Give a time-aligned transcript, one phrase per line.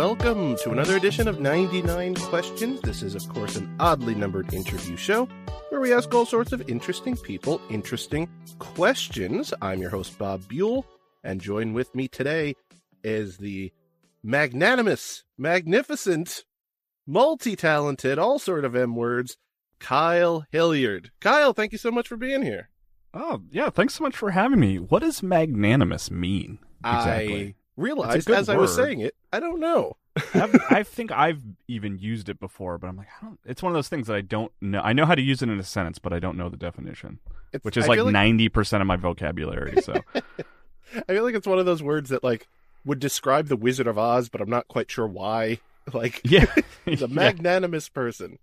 [0.00, 2.80] welcome to another edition of 99 Questions.
[2.80, 5.28] This is, of course, an oddly numbered interview show
[5.68, 8.26] where we ask all sorts of interesting people interesting
[8.58, 9.52] questions.
[9.60, 10.86] I'm your host, Bob Buell,
[11.22, 12.56] and join with me today
[13.04, 13.74] is the
[14.22, 16.46] magnanimous, magnificent,
[17.06, 19.36] multi talented, all sort of M words,
[19.80, 21.10] Kyle Hilliard.
[21.20, 22.70] Kyle, thank you so much for being here.
[23.12, 23.68] Oh, yeah.
[23.68, 24.78] Thanks so much for having me.
[24.78, 26.58] What does magnanimous mean?
[26.82, 27.48] Exactly.
[27.48, 29.96] I realized as I was saying it, I don't know.
[30.34, 33.74] I've, think I've even used it before, but I'm like, I don't, it's one of
[33.74, 34.80] those things that I don't know.
[34.80, 37.20] I know how to use it in a sentence, but I don't know the definition,
[37.52, 39.80] It's, which is I like ninety percent of my vocabulary.
[39.82, 42.48] So I feel like it's one of those words that like
[42.84, 45.58] would describe the Wizard of Oz, but I'm not quite sure why.
[45.94, 46.44] Like yeah,
[46.84, 48.38] the Yeah, magnanimous person.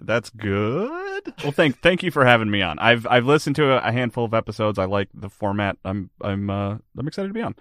[0.00, 1.34] that's good.
[1.42, 2.78] Well, thank thank you for having me on.
[2.78, 4.78] I've I've listened to a, a handful of episodes.
[4.78, 5.76] I like the format.
[5.84, 7.56] I'm I'm uh, I'm excited to be on.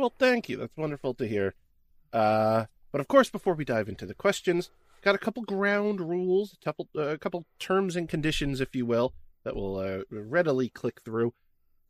[0.00, 0.56] Well, thank you.
[0.56, 1.52] That's wonderful to hear.
[2.10, 4.70] Uh, but of course, before we dive into the questions,
[5.02, 8.86] got a couple ground rules, a couple, uh, a couple terms and conditions, if you
[8.86, 9.12] will,
[9.44, 11.34] that will uh, readily click through.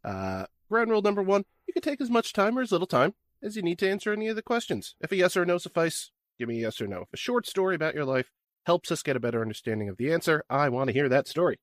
[0.02, 3.14] Uh, ground rule number one: you can take as much time or as little time
[3.44, 4.96] as you need to answer any of the questions.
[5.00, 7.02] If a yes or a no suffice, give me a yes or no.
[7.02, 8.32] If a short story about your life
[8.66, 11.60] helps us get a better understanding of the answer, I want to hear that story.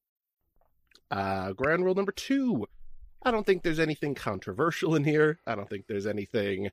[1.11, 2.67] Uh, ground rule number two.
[3.23, 5.39] I don't think there's anything controversial in here.
[5.45, 6.69] I don't think there's anything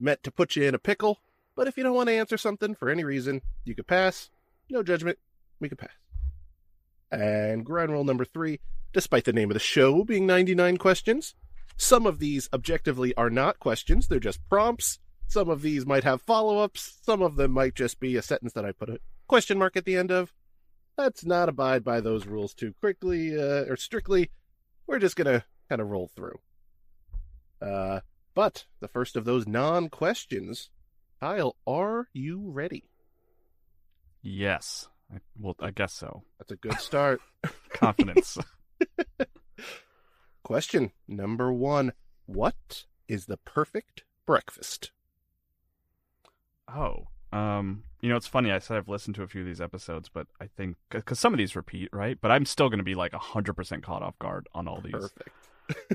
[0.00, 1.20] meant to put you in a pickle.
[1.54, 4.30] But if you don't want to answer something for any reason, you could pass.
[4.70, 5.18] No judgment.
[5.60, 5.90] We could pass.
[7.12, 8.60] And ground rule number three
[8.94, 11.34] despite the name of the show being 99 questions,
[11.76, 15.00] some of these objectively are not questions, they're just prompts.
[15.26, 16.98] Some of these might have follow ups.
[17.02, 19.84] Some of them might just be a sentence that I put a question mark at
[19.84, 20.32] the end of.
[20.96, 24.30] Let's not abide by those rules too quickly uh, or strictly.
[24.86, 26.38] We're just going to kind of roll through.
[27.60, 28.00] Uh,
[28.34, 30.70] but the first of those non questions,
[31.20, 32.84] Kyle, are you ready?
[34.22, 36.22] Yes, I, well, I guess so.
[36.38, 37.20] That's a good start.
[37.70, 38.38] Confidence.
[40.42, 41.92] Question number one
[42.26, 44.90] What is the perfect breakfast?
[46.68, 48.52] Oh, um, you know, it's funny.
[48.52, 51.32] I said I've listened to a few of these episodes, but I think because some
[51.32, 52.16] of these repeat, right?
[52.20, 54.92] But I'm still going to be like hundred percent caught off guard on all these.
[54.92, 55.30] Perfect.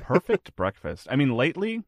[0.02, 1.06] Perfect breakfast.
[1.10, 1.82] I mean, lately,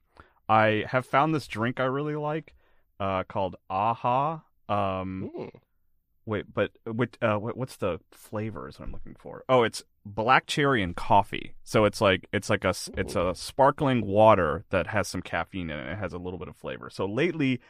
[0.48, 2.54] I have found this drink I really like,
[3.00, 4.42] uh, called Aha.
[4.68, 5.50] Um, Mm,
[6.26, 8.68] wait, but what, uh, what, what's the flavor?
[8.68, 9.44] Is what I'm looking for.
[9.48, 11.54] Oh, it's black cherry and coffee.
[11.64, 15.70] So it's like it's like a s- it's a sparkling water that has some caffeine
[15.70, 15.92] in it.
[15.92, 16.90] It has a little bit of flavor.
[16.90, 17.60] So lately,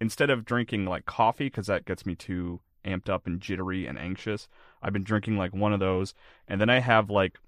[0.00, 3.98] instead of drinking like coffee because that gets me too amped up and jittery and
[3.98, 4.48] anxious,
[4.82, 6.14] I've been drinking like one of those,
[6.48, 7.38] and then I have like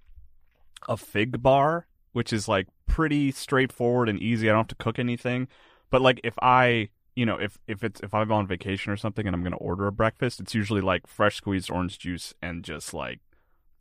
[0.89, 4.49] a fig bar, which is like pretty straightforward and easy.
[4.49, 5.49] I don't have to cook anything.
[5.91, 9.27] But like if I you know, if if it's if I'm on vacation or something
[9.27, 12.95] and I'm gonna order a breakfast, it's usually like fresh squeezed orange juice and just
[12.95, 13.21] like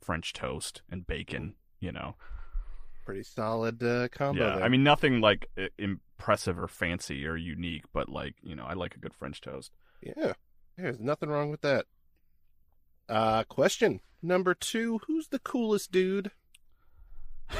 [0.01, 1.55] French toast and bacon.
[1.79, 2.15] You know,
[3.05, 4.43] pretty solid uh, combo.
[4.43, 4.55] yeah.
[4.55, 4.63] there.
[4.63, 5.47] I mean, nothing like
[5.77, 9.71] impressive or fancy or unique, but like you know, I like a good French toast.
[10.01, 10.33] yeah,
[10.77, 11.85] there's nothing wrong with that.
[13.07, 16.31] Uh, question number two Who's the coolest dude?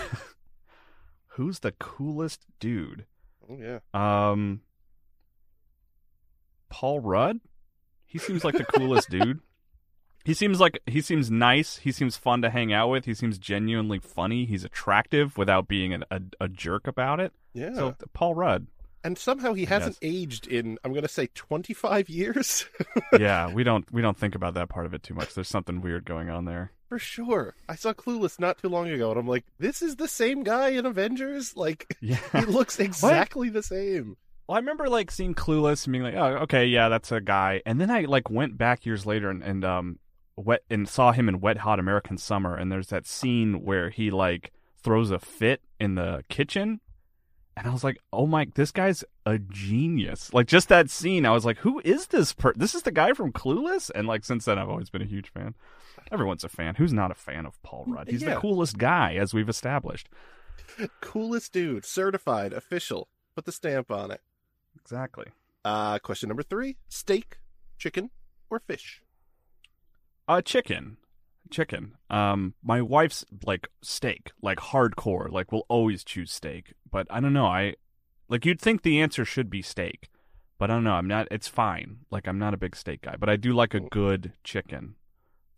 [1.36, 3.06] Who's the coolest dude?
[3.50, 3.80] Oh, yeah.
[3.94, 4.62] Um,
[6.70, 7.40] Paul Rudd.
[8.06, 9.40] He seems like the coolest dude.
[10.24, 11.78] He seems like he seems nice.
[11.78, 13.06] He seems fun to hang out with.
[13.06, 14.46] He seems genuinely funny.
[14.46, 17.34] He's attractive without being a, a, a jerk about it.
[17.54, 17.74] Yeah.
[17.74, 18.68] So Paul Rudd.
[19.04, 20.10] and somehow he hasn't guess.
[20.12, 22.66] aged in, I'm going to say 25 years.
[23.20, 25.34] yeah, we don't we don't think about that part of it too much.
[25.34, 26.72] There's something weird going on there.
[26.92, 27.56] For sure.
[27.70, 30.72] I saw Clueless not too long ago, and I'm like, this is the same guy
[30.72, 31.56] in Avengers?
[31.56, 32.18] Like, Yeah.
[32.34, 34.18] he looks exactly the same.
[34.46, 37.62] Well, I remember like seeing Clueless and being like, "Oh, okay, yeah, that's a guy."
[37.66, 40.00] And then I like went back years later and, and um
[40.36, 42.58] wet and saw him in Wet Hot American Summer.
[42.58, 44.52] And there's that scene where he like
[44.84, 46.82] throws a fit in the kitchen,
[47.56, 51.32] and I was like, "Oh my, this guy's a genius!" Like just that scene, I
[51.32, 52.34] was like, "Who is this?
[52.34, 55.06] Per- this is the guy from Clueless." And like since then, I've always been a
[55.06, 55.56] huge fan.
[56.12, 56.76] Everyone's a fan.
[56.76, 58.08] Who's not a fan of Paul Rudd?
[58.10, 58.36] He's Yeah.
[58.36, 60.08] the coolest guy, as we've established.
[61.02, 63.10] Coolest dude, certified, official.
[63.36, 64.22] Put the stamp on it.
[64.80, 65.26] Exactly.
[65.66, 67.40] Uh, question number three steak,
[67.78, 68.10] chicken,
[68.50, 69.02] or fish?
[70.28, 70.98] Uh, chicken,
[71.50, 71.94] chicken.
[72.10, 75.30] Um, my wife's like steak, like hardcore.
[75.30, 77.46] Like will always choose steak, but I don't know.
[77.48, 77.76] I
[78.30, 80.10] like you'd think the answer should be steak,
[80.58, 80.94] but I don't know.
[80.94, 81.28] I'm not.
[81.32, 82.00] It's fine.
[82.12, 84.96] Like I'm not a big steak guy, but I do like a good chicken,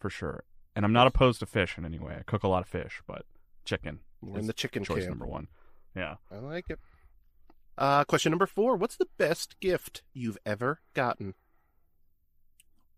[0.04, 0.44] for sure.
[0.76, 2.18] And I'm not opposed to fish in any way.
[2.20, 3.26] I cook a lot of fish, but
[3.64, 5.12] chicken We're in the chicken choice camp.
[5.12, 5.48] number one.
[5.96, 6.16] Yeah.
[6.30, 6.78] I like it.
[7.78, 11.36] Uh, question number four: What's the best gift you've ever gotten?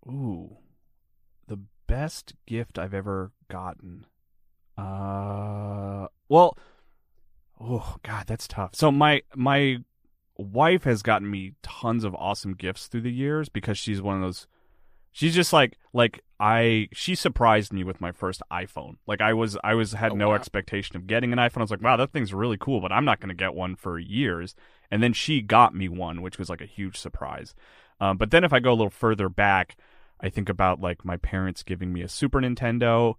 [0.07, 0.57] Ooh,
[1.47, 4.07] the best gift I've ever gotten.
[4.77, 6.57] Uh, well,
[7.61, 8.71] oh god, that's tough.
[8.73, 9.77] So my my
[10.37, 14.21] wife has gotten me tons of awesome gifts through the years because she's one of
[14.21, 14.47] those.
[15.15, 16.89] She's just like like I.
[16.91, 18.97] She surprised me with my first iPhone.
[19.07, 20.35] Like I was I was had Oh, no wow.
[20.35, 21.59] expectation of getting an iPhone.
[21.59, 23.77] I was like, wow, that thing's really cool, but I'm not going to get one
[23.77, 24.55] for years.
[24.91, 27.55] And then she got me one, which was like a huge surprise.
[28.01, 29.77] Um, but then if I go a little further back,
[30.19, 33.13] I think about like my parents giving me a Super Nintendo,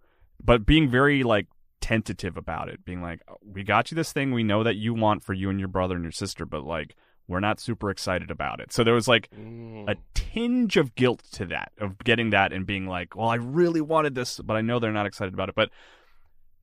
[0.45, 1.47] but being very like
[1.81, 5.23] tentative about it, being like, "We got you this thing we know that you want
[5.25, 6.95] for you and your brother and your sister, but like
[7.28, 9.90] we're not super excited about it." So there was like Mm.
[9.90, 13.81] a tinge of guilt to that of getting that and being like, "Well, I really
[13.81, 15.70] wanted this, but I know they're not excited about it." But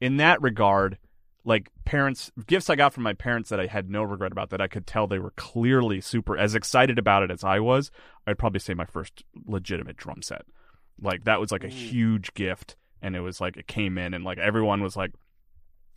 [0.01, 0.97] in that regard,
[1.45, 4.61] like parents gifts I got from my parents that I had no regret about that
[4.61, 7.91] I could tell they were clearly super as excited about it as I was,
[8.25, 10.43] I'd probably say my first legitimate drum set.
[11.01, 11.69] Like that was like a Ooh.
[11.69, 15.11] huge gift and it was like it came in and like everyone was like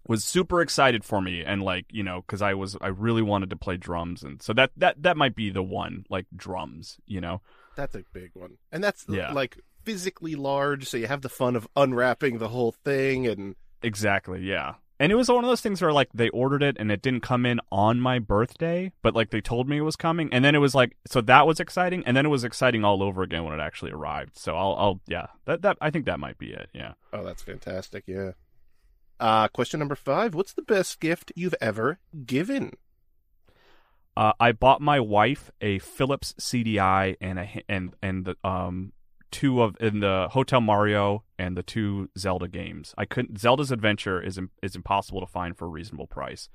[0.08, 3.50] was super excited for me and like, you know, cuz I was I really wanted
[3.50, 7.20] to play drums and so that that that might be the one, like drums, you
[7.20, 7.40] know.
[7.76, 9.32] That's a big one, and that's Yeah.
[9.32, 14.40] like physically large, so you have the fun of unwrapping the whole thing and Exactly,
[14.40, 14.74] yeah.
[14.98, 17.20] And it was one of those things where like they ordered it and it didn't
[17.20, 20.54] come in on my birthday, but like they told me it was coming, and then
[20.54, 23.44] it was like so that was exciting, and then it was exciting all over again
[23.44, 24.38] when it actually arrived.
[24.38, 26.70] So I'll, I'll yeah, that that I think that might be it.
[26.72, 26.94] Yeah.
[27.12, 28.04] Oh, that's fantastic.
[28.06, 28.32] Yeah.
[29.18, 30.34] Uh, question number five.
[30.34, 32.72] What's the best gift you've ever given?
[34.16, 38.92] Uh, I bought my wife a Philips CDI and a and and the um
[39.30, 42.94] two of in the Hotel Mario and the two Zelda games.
[42.96, 46.48] I couldn't Zelda's Adventure is is impossible to find for a reasonable price,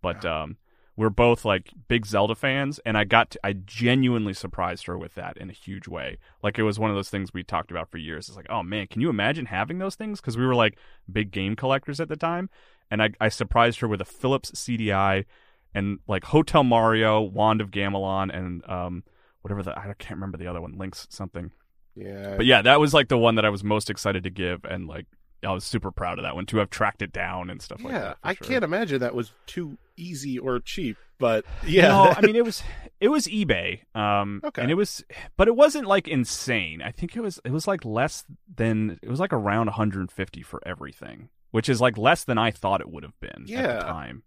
[0.00, 0.58] but um
[0.98, 5.14] we're both like big Zelda fans, and I got to, I genuinely surprised her with
[5.14, 6.18] that in a huge way.
[6.42, 8.26] Like it was one of those things we talked about for years.
[8.26, 10.20] It's like, oh man, can you imagine having those things?
[10.20, 10.76] Because we were like
[11.10, 12.50] big game collectors at the time,
[12.90, 15.24] and I I surprised her with a Philips CDI
[15.72, 19.04] and like Hotel Mario, Wand of Gamelon, and um
[19.42, 21.52] whatever the I can't remember the other one, Links something.
[21.94, 22.34] Yeah.
[22.36, 24.88] But yeah, that was like the one that I was most excited to give, and
[24.88, 25.06] like
[25.44, 27.92] I was super proud of that one to have tracked it down and stuff like
[27.92, 28.18] yeah, that.
[28.20, 28.46] for I sure.
[28.46, 31.88] can't imagine that was too easy or cheap, but yeah.
[31.88, 32.62] No, I mean it was
[33.00, 33.80] it was eBay.
[33.94, 34.62] Um Okay.
[34.62, 35.04] and it was
[35.36, 36.82] but it wasn't like insane.
[36.82, 38.24] I think it was it was like less
[38.56, 42.80] than it was like around 150 for everything, which is like less than I thought
[42.80, 43.74] it would have been at Yeah.
[43.74, 44.22] the time.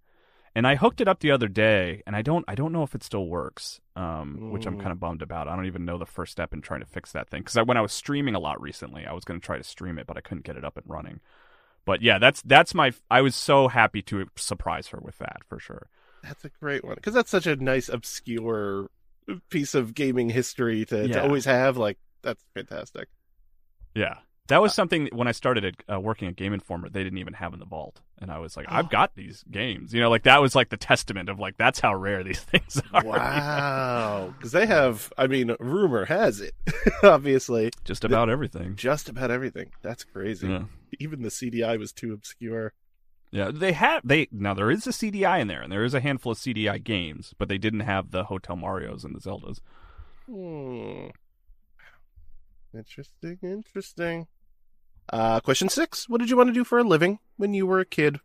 [0.53, 2.93] And I hooked it up the other day and I don't I don't know if
[2.95, 3.79] it still works.
[3.95, 4.81] Um which I'm Mm.
[4.81, 5.47] kind of bummed about.
[5.47, 7.77] I don't even know the first step in trying to fix that thing cuz when
[7.77, 10.17] I was streaming a lot recently, I was going to try to stream it but
[10.17, 11.21] I couldn't get it up and running.
[11.85, 15.57] But yeah, that's that's my I was so happy to surprise her with that for
[15.59, 15.87] sure.
[16.23, 18.89] That's a great one because that's such a nice obscure
[19.49, 21.77] piece of gaming history to, to always have.
[21.77, 23.07] Like that's fantastic.
[23.95, 24.17] Yeah.
[24.47, 27.19] That was something that when I started at, uh, working at Game Informer, they didn't
[27.19, 30.09] even have in the vault, and I was like, "I've got these games." You know,
[30.09, 33.03] like that was like the testament of like that's how rare these things are.
[33.05, 35.13] Wow, because they have.
[35.17, 36.53] I mean, rumor has it,
[37.03, 38.75] obviously, Just about everything.
[38.75, 39.69] just about everything.
[39.83, 40.47] That's crazy.
[40.47, 40.63] Yeah.
[40.99, 42.73] Even the CDI was too obscure.
[43.31, 46.01] Yeah, they have they now there is a CDI in there, and there is a
[46.01, 49.61] handful of CDI games, but they didn't have the Hotel Mario's and the Zeldas.
[50.29, 51.11] Hmm.
[52.73, 53.37] Interesting.
[53.41, 54.27] Interesting.
[55.11, 56.07] Uh, question six.
[56.07, 58.19] What did you want to do for a living when you were a kid?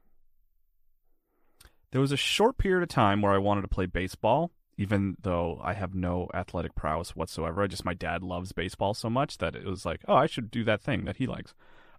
[1.91, 5.61] There was a short period of time where I wanted to play baseball, even though
[5.63, 7.63] I have no athletic prowess whatsoever.
[7.63, 10.51] I just my dad loves baseball so much that it was like, oh, I should
[10.51, 11.55] do that thing that he likes.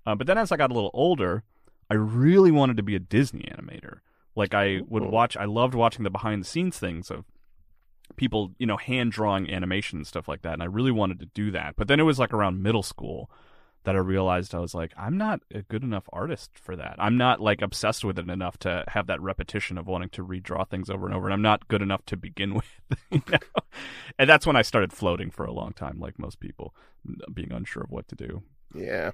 [0.06, 1.44] Uh, but then as I got a little older,
[1.90, 4.00] I really wanted to be a Disney animator.
[4.36, 7.26] Like I would watch, I loved watching the behind the scenes things of
[8.16, 10.54] people, you know, hand drawing animation and stuff like that.
[10.54, 11.76] And I really wanted to do that.
[11.76, 13.30] But then it was like around middle school
[13.84, 16.96] that I realized I was like, I'm not a good enough artist for that.
[16.98, 20.68] I'm not like obsessed with it enough to have that repetition of wanting to redraw
[20.68, 21.28] things over and over.
[21.28, 22.66] And I'm not good enough to begin with.
[23.12, 23.38] you know?
[24.20, 26.76] And that's when I started floating for a long time, like most people,
[27.34, 28.44] being unsure of what to do.
[28.76, 29.12] Yeah.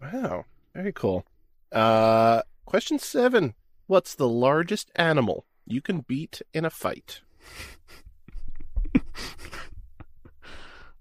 [0.00, 0.44] Wow.
[0.72, 1.26] Very cool.
[1.72, 3.54] Uh, question seven.
[3.88, 7.22] What's the largest animal you can beat in a fight?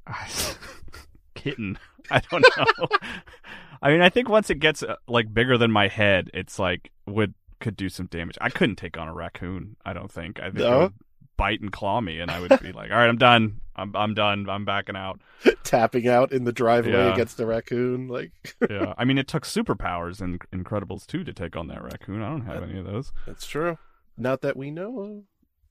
[1.36, 1.78] Kitten.
[2.12, 2.88] I don't know.
[3.82, 6.92] I mean, I think once it gets uh, like bigger than my head, it's like
[7.06, 8.38] would could do some damage.
[8.42, 9.76] I couldn't take on a raccoon.
[9.86, 10.40] I don't think.
[10.40, 10.74] I think No?
[10.74, 10.94] it would
[11.38, 13.62] bite and claw me, and I would be like, "All right, I'm done.
[13.76, 14.50] I'm I'm done.
[14.50, 15.22] I'm backing out."
[15.64, 17.14] Tapping out in the driveway Yeah.
[17.14, 18.08] against the raccoon.
[18.10, 18.32] Like,
[18.70, 18.94] Yeah.
[18.98, 22.22] I mean, it took superpowers in Incredibles 2 to take on that raccoon.
[22.22, 23.14] I don't have any of those.
[23.26, 23.78] that's true.
[24.18, 25.24] Not that we know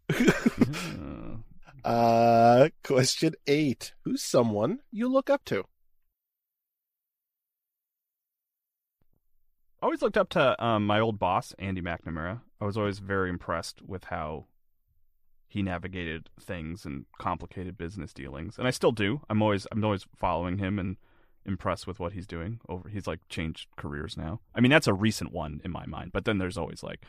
[0.08, 0.16] of.
[0.18, 1.36] Uh,
[1.84, 3.92] uh, question eight.
[4.02, 5.64] Who's someone you look up to?
[9.80, 12.40] I always looked up to um, my old boss, Andy McNamara.
[12.60, 14.46] I was always very impressed with how
[15.46, 19.20] he navigated things and complicated business dealings, and I still do.
[19.30, 20.96] I'm always I'm always following him and
[21.46, 22.60] impressed with what he's doing.
[22.68, 24.40] Over he's like changed careers now.
[24.54, 27.04] I mean, that's a recent one in my mind, but then there's always like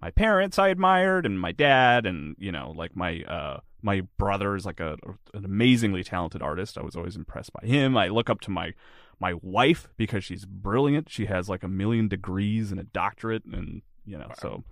[0.00, 4.56] my parents I admired and my dad and you know like my uh my brother
[4.56, 4.96] is like a
[5.34, 6.78] an amazingly talented artist.
[6.78, 7.96] I was always impressed by him.
[7.96, 8.72] I look up to my
[9.20, 11.10] my wife because she's brilliant.
[11.10, 14.34] She has like a million degrees and a doctorate and you know, Wow.
[14.38, 14.64] so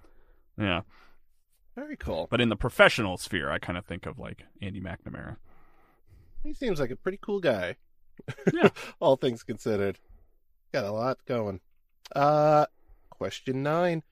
[0.59, 0.81] yeah.
[1.77, 2.27] Very cool.
[2.31, 5.37] But in the professional sphere, I kind of think of like Andy McNamara.
[6.43, 7.77] He seems like a pretty cool guy.
[8.53, 8.69] Yeah.
[9.01, 9.99] All things considered.
[10.73, 11.61] Got a lot going.
[12.17, 12.67] Uh
[13.11, 14.03] question nine: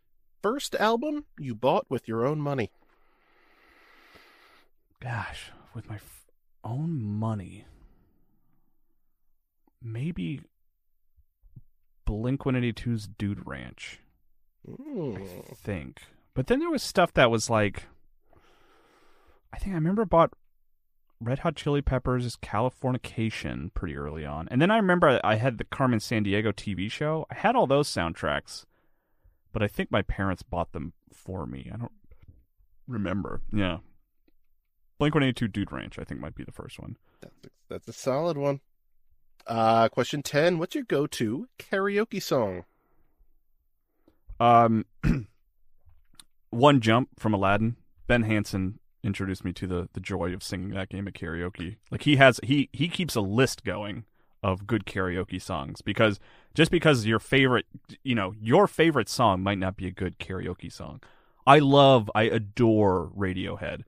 [0.42, 2.70] first album you bought with your own money.
[5.00, 6.26] Gosh, with my f-
[6.62, 7.64] own money,
[9.82, 10.42] maybe
[12.04, 14.00] Blink 182's Dude Ranch.
[14.68, 15.56] I Mm.
[15.56, 16.02] think.
[16.34, 17.86] But then there was stuff that was like
[19.52, 20.32] I think I remember I bought
[21.18, 24.46] Red Hot Chili Peppers' Californication pretty early on.
[24.48, 27.26] And then I remember I had the Carmen Sandiego TV show.
[27.30, 28.64] I had all those soundtracks,
[29.52, 31.68] but I think my parents bought them for me.
[31.72, 31.92] I don't
[32.86, 33.40] remember.
[33.52, 33.78] Yeah.
[35.00, 36.98] Blink 182 Dude Ranch, I think might be the first one.
[37.22, 38.60] That's a, that's a solid one.
[39.46, 40.58] Uh question 10.
[40.58, 42.64] What's your go-to karaoke song?
[44.38, 44.84] Um,
[46.50, 47.76] one jump from Aladdin.
[48.06, 51.76] Ben Hanson introduced me to the the joy of singing that game at karaoke.
[51.90, 54.04] Like he has he he keeps a list going
[54.42, 56.20] of good karaoke songs because
[56.54, 57.64] just because your favorite
[58.02, 61.00] you know your favorite song might not be a good karaoke song.
[61.46, 63.84] I love I adore Radiohead.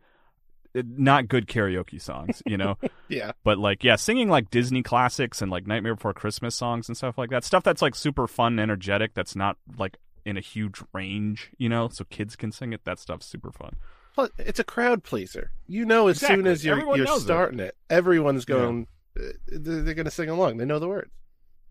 [0.75, 2.79] It- Not good karaoke songs, you know.
[3.09, 3.33] Yeah.
[3.45, 7.19] But like, yeah, singing like Disney classics and like Nightmare Before Christmas songs and stuff
[7.19, 7.45] like that.
[7.45, 9.13] Stuff that's like super fun and energetic.
[9.13, 12.85] That's not like in a huge range, you know, so kids can sing it.
[12.85, 13.77] That stuff's super fun.
[14.15, 15.51] Plus, it's a crowd pleaser.
[15.67, 17.25] You know, as soon as you're Everyone you're knows it.
[17.25, 17.77] starting it.
[17.91, 18.87] everyone's going.
[19.19, 20.57] uh, They're, going to sing along.
[20.57, 21.11] They know the words.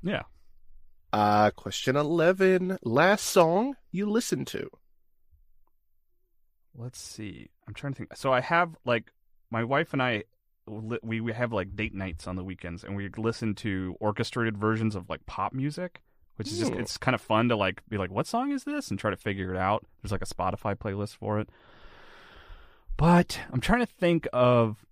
[0.03, 0.24] Yeah.
[1.13, 2.77] Uh question eleven.
[2.84, 4.70] Last song you listened to.
[6.75, 7.50] Let's see.
[7.72, 8.18] I'm trying to think.
[8.18, 9.13] So I have like
[9.50, 10.25] my wife and I.
[10.68, 14.94] We we have like date nights on the weekends, and we listen to orchestrated versions
[14.94, 16.01] of like pop music,
[16.36, 16.78] which is just Ooh.
[16.78, 19.16] it's kind of fun to like be like, what song is this, and try to
[19.16, 19.86] figure it out.
[20.01, 21.48] There's like a Spotify playlist for it.
[22.98, 24.86] But I'm trying to think of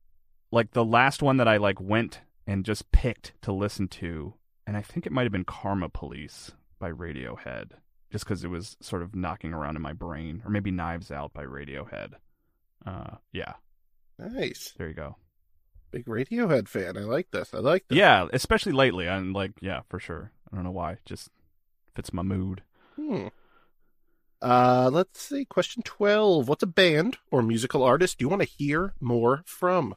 [0.51, 4.77] like the last one that I like went and just picked to listen to, and
[4.77, 7.71] I think it might have been Karma Police by Radiohead,
[8.09, 11.33] just because it was sort of knocking around in my brain, or maybe Knives Out
[11.33, 12.13] by Radiohead.
[12.85, 13.53] Uh, yeah,
[14.17, 14.73] Nice.
[14.77, 15.15] there you go.
[15.91, 16.97] Big Radiohead fan.
[16.97, 17.53] I like this.
[17.53, 17.97] I like this.
[17.97, 19.07] Yeah, especially lately.
[19.09, 20.31] I'm like, yeah, for sure.
[20.51, 21.29] I don't know why, just
[21.95, 22.61] fits my mood.
[22.95, 23.27] Hmm.
[24.41, 25.45] Uh, let's see.
[25.45, 26.47] Question 12.
[26.47, 29.95] What's a band or musical artist do you want to hear more from?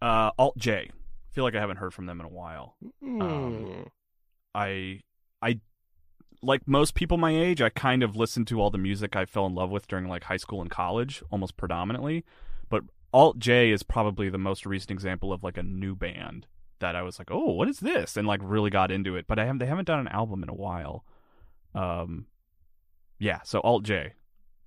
[0.00, 0.90] Uh, Alt J.
[1.32, 2.76] Feel like I haven't heard from them in a while.
[3.02, 3.22] Hmm.
[3.22, 3.86] Um,
[4.54, 5.00] I
[5.40, 5.60] I
[6.42, 9.46] like most people my age, I kind of listened to all the music I fell
[9.46, 12.24] in love with during like high school and college, almost predominantly.
[12.68, 16.46] But Alt J is probably the most recent example of like a new band
[16.80, 19.26] that I was like, "Oh, what is this?" and like really got into it.
[19.26, 21.04] But I haven't they haven't done an album in a while.
[21.74, 22.26] Um,
[23.18, 23.40] yeah.
[23.44, 24.14] So Alt J,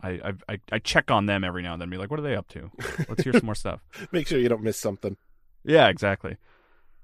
[0.01, 1.89] I I I, check on them every now and then.
[1.89, 2.71] Be like, "What are they up to?
[3.09, 5.17] Let's hear some more stuff." Make sure you don't miss something.
[5.65, 6.37] Yeah, exactly.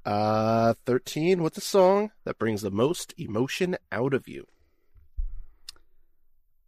[0.05, 1.43] Uh, 13.
[1.43, 4.47] What's a song that brings the most emotion out of you?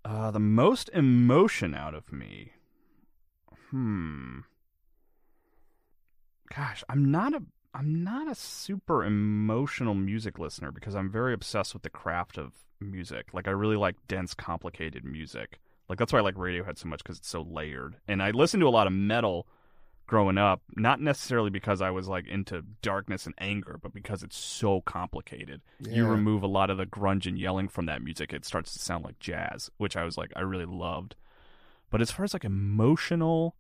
[0.06, 2.52] Uh, the most emotion out of me.
[3.70, 4.40] Hmm.
[6.56, 7.44] Gosh, I'm not a
[7.74, 12.54] I'm not a super emotional music listener because I'm very obsessed with the craft of
[12.80, 13.34] music.
[13.34, 15.60] Like I really like dense, complicated music.
[15.90, 17.96] Like that's why I like Radiohead so much because it's so layered.
[18.08, 19.48] And I listen to a lot of metal
[20.06, 24.38] growing up, not necessarily because I was like into darkness and anger, but because it's
[24.38, 25.62] so complicated
[25.96, 28.80] you remove a lot of the grunge and yelling from that music, it starts to
[28.80, 31.16] sound like jazz, which I was like, I really loved.
[31.90, 33.56] But as far as like emotional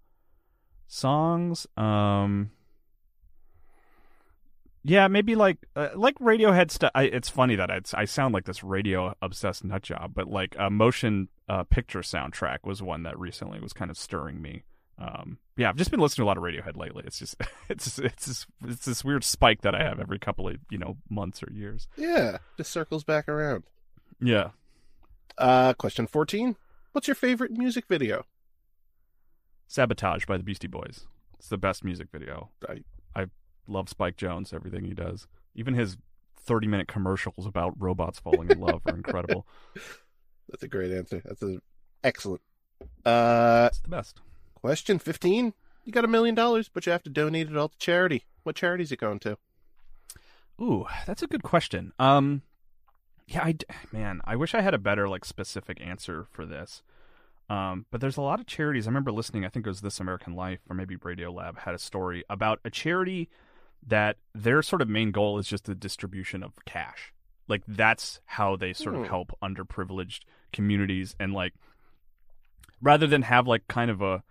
[0.88, 2.52] songs, um,
[4.84, 6.92] yeah, maybe like uh, like Radiohead stuff.
[6.96, 10.70] It's funny that I, I sound like this radio obsessed nut job, but like a
[10.70, 14.64] motion uh, picture soundtrack was one that recently was kind of stirring me.
[15.06, 17.04] Um, yeah, I've just been listening to a lot of Radiohead lately.
[17.06, 17.36] It's just
[17.70, 20.98] it's it's this, it's this weird spike that I have every couple of you know
[21.10, 21.88] months or years.
[21.98, 23.64] Yeah, just circles back around.
[24.22, 24.52] Yeah.
[25.38, 26.56] Uh, question 14.
[26.94, 28.26] What's your favorite music video?
[29.68, 31.08] Sabotage by the Beastie Boys.
[31.40, 32.50] It's the best music video.
[32.70, 32.84] I-
[33.16, 33.26] I
[33.68, 35.28] love Spike Jonze, everything he does.
[35.56, 35.98] Even his
[36.38, 39.46] 30 minute commercials about robots falling in love are incredible.
[40.50, 41.22] That's a great answer.
[41.26, 41.62] That's an
[42.04, 42.42] excellent.
[43.06, 44.22] Uh, It's the best.
[44.64, 45.54] Question fifteen.
[45.84, 48.24] You got a million dollars, but you have to donate it all to charity.
[48.44, 49.38] What charity is it going to?
[50.62, 51.92] Ooh, that's a good question.
[52.00, 52.44] Um,
[53.28, 53.56] yeah, I
[53.92, 56.82] man, I wish I had a better like specific answer for this.
[57.50, 58.88] Um, but there's a lot of charities.
[58.88, 59.44] I remember listening.
[59.44, 62.60] I think it was This American Life or maybe Radio Lab had a story about
[62.64, 63.30] a charity
[63.86, 67.12] that their sort of main goal is just the distribution of cash.
[67.50, 69.02] Like that's how they sort Hmm.
[69.02, 70.22] of help underprivileged
[70.54, 71.54] communities and like
[72.82, 74.24] rather than have like kind of a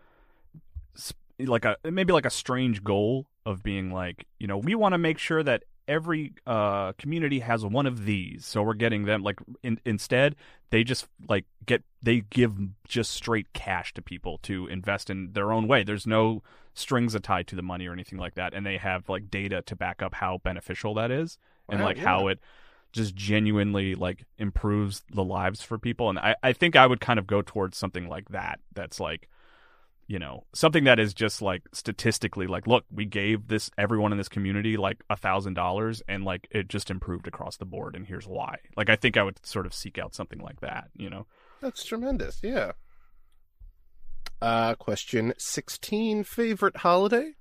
[1.38, 4.99] like a maybe like a strange goal of being like you know we want to
[4.99, 8.46] make sure that every uh community has one of these.
[8.46, 10.37] So we're getting them like in, instead
[10.70, 12.54] they just like get they give
[12.87, 15.82] just straight cash to people to invest in their own way.
[15.82, 16.42] There's no
[16.75, 18.54] strings tied to the money or anything like that.
[18.54, 21.96] And they have like data to back up how beneficial that is and Wow, like
[21.99, 22.04] yeah.
[22.04, 22.40] how it
[22.92, 26.08] just genuinely like improves the lives for people.
[26.11, 28.61] And I, I think i would kind of go towards something like that.
[28.75, 29.28] That's like
[30.12, 34.19] you know something that is just like statistically like look we gave this everyone in
[34.19, 38.07] this community like a thousand dollars and like it just improved across the board and
[38.07, 41.09] here's why like i think i would sort of seek out something like that you
[41.09, 41.25] know
[41.62, 42.40] That's tremendous.
[42.42, 42.73] Yeah.
[44.42, 46.25] Uh, question sixteen.
[46.25, 47.33] Favorite holiday?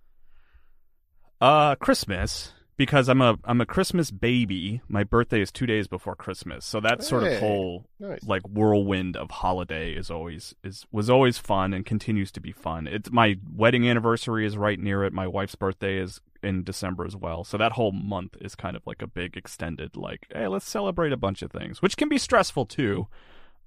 [1.42, 2.54] uh christmas
[2.86, 6.80] because i'm a i'm a christmas baby my birthday is two days before christmas so
[6.80, 7.36] that sort Hey.
[7.36, 8.24] of whole Nice.
[8.26, 12.88] like whirlwind of holiday is always is was always fun and continues to be fun.
[12.88, 15.14] It's my wedding anniversary is right near it.
[15.14, 17.44] My wife's birthday is in December as well.
[17.44, 21.12] So that whole month is kind of like a big extended like, hey, let's celebrate
[21.14, 23.08] a bunch of things, which can be stressful too.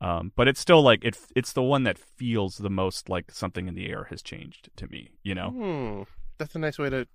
[0.00, 3.68] Um, but it's still like it it's the one that feels the most like something
[3.68, 5.50] in the air has changed to me, you know.
[5.50, 6.02] Hmm.
[6.38, 7.06] That's a nice way to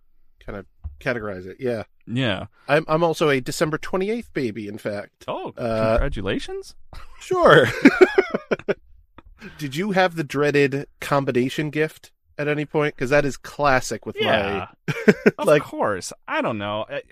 [0.45, 0.65] kind of
[0.99, 1.57] categorize it.
[1.59, 1.83] Yeah.
[2.07, 2.45] Yeah.
[2.67, 4.67] I'm I'm also a December twenty eighth baby.
[4.67, 5.25] In fact.
[5.27, 6.75] Oh, Uh, congratulations.
[7.19, 7.67] Sure.
[9.57, 12.95] Did you have the dreaded combination gift at any point?
[12.95, 14.67] Because that is classic with Yeah.
[14.87, 15.61] my Of like.
[15.63, 16.11] course.
[16.27, 16.85] I don't know.
[16.89, 17.03] I-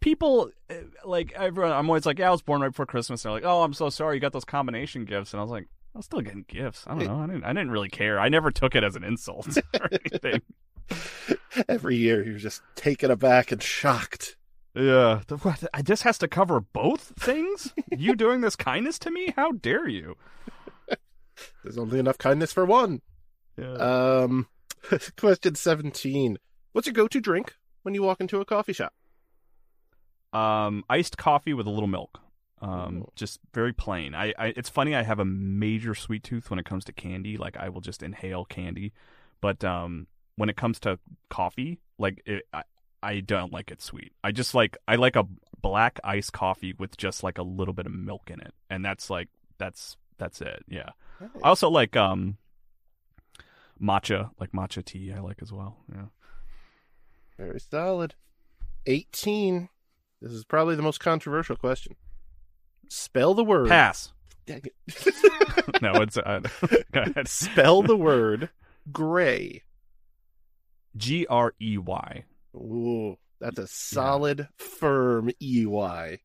[0.00, 1.70] People uh, like everyone.
[1.70, 3.24] I'm always like, yeah, I was born right before Christmas.
[3.24, 5.32] And they're like, oh, I'm so sorry, you got those combination gifts.
[5.32, 6.82] And I was like, I was still getting gifts.
[6.88, 7.20] I don't know.
[7.20, 7.44] I didn't.
[7.44, 8.18] I didn't really care.
[8.18, 10.42] I never took it as an insult or anything.
[11.68, 14.36] Every year you're just taken aback and shocked.
[14.74, 15.20] yeah.
[15.42, 15.64] What?
[15.84, 17.74] This has to cover both things.
[17.90, 19.32] you doing this kindness to me?
[19.36, 20.16] How dare you?
[21.62, 23.00] There's only enough kindness for one.
[23.58, 23.72] Yeah.
[23.74, 24.46] Um,
[25.16, 26.38] question seventeen.
[26.72, 28.92] What's your go-to drink when you walk into a coffee shop?
[30.32, 32.18] Um, iced coffee with a little milk.
[32.62, 33.08] Um, Ooh.
[33.16, 34.14] just very plain.
[34.14, 34.94] I, I, it's funny.
[34.94, 37.36] I have a major sweet tooth when it comes to candy.
[37.36, 38.92] Like I will just inhale candy,
[39.40, 40.98] but um, when it comes to
[41.30, 42.62] coffee, like it, I,
[43.02, 44.12] I don't like it sweet.
[44.22, 45.26] I just like I like a
[45.60, 49.10] black iced coffee with just like a little bit of milk in it, and that's
[49.10, 50.64] like that's that's it.
[50.68, 50.90] Yeah.
[51.20, 52.36] I also like um
[53.80, 55.12] matcha, like matcha tea.
[55.12, 55.76] I like as well.
[55.92, 56.06] Yeah.
[57.38, 58.14] Very solid.
[58.86, 59.68] 18.
[60.20, 61.96] This is probably the most controversial question.
[62.88, 63.68] Spell the word.
[63.68, 64.12] Pass.
[64.46, 65.82] Dang it.
[65.82, 66.40] no, it's uh,
[66.92, 67.28] go ahead.
[67.28, 68.50] Spell the word
[68.90, 69.62] gray.
[70.96, 72.24] G R E Y.
[72.54, 76.20] Ooh, that's a solid, firm E EY.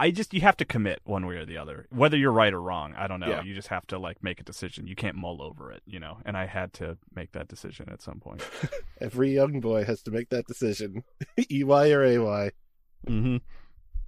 [0.00, 2.60] I just you have to commit one way or the other, whether you're right or
[2.60, 2.94] wrong.
[2.96, 3.28] I don't know.
[3.28, 3.42] Yeah.
[3.42, 4.86] You just have to like make a decision.
[4.86, 6.16] You can't mull over it, you know.
[6.24, 8.42] And I had to make that decision at some point.
[9.00, 11.04] Every young boy has to make that decision.
[11.50, 12.50] EY or AY.
[13.06, 13.36] mm-hmm.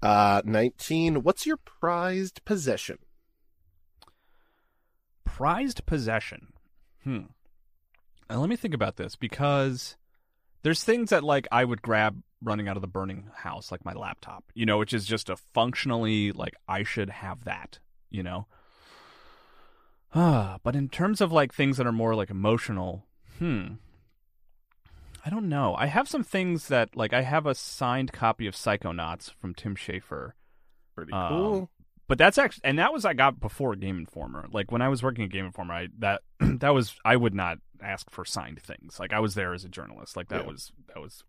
[0.03, 1.23] Uh, 19.
[1.23, 2.97] What's your prized possession?
[5.25, 6.55] Prized possession.
[7.05, 7.25] Hmm.
[8.31, 9.97] Now, let me think about this because
[10.63, 13.93] there's things that like I would grab running out of the burning house, like my
[13.93, 17.79] laptop, you know, which is just a functionally like I should have that,
[18.11, 18.47] you know.
[20.63, 23.05] But in terms of like things that are more like emotional,
[23.39, 23.75] hmm.
[25.25, 25.75] I don't know.
[25.77, 29.77] I have some things that like I have a signed copy of Psychonauts from Tim
[29.77, 30.33] Schafer.
[30.95, 31.71] Pretty Um, cool.
[32.13, 34.47] But that's actually, and that was I got before Game Informer.
[34.53, 37.57] Like when I was working at Game Informer, I that that was I would not
[37.83, 39.01] ask for signed things.
[39.01, 40.15] Like I was there as a journalist.
[40.15, 40.47] Like that Yeah.
[40.47, 41.25] was that was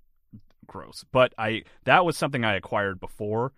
[0.68, 1.06] gross.
[1.10, 3.54] But I that was something I acquired before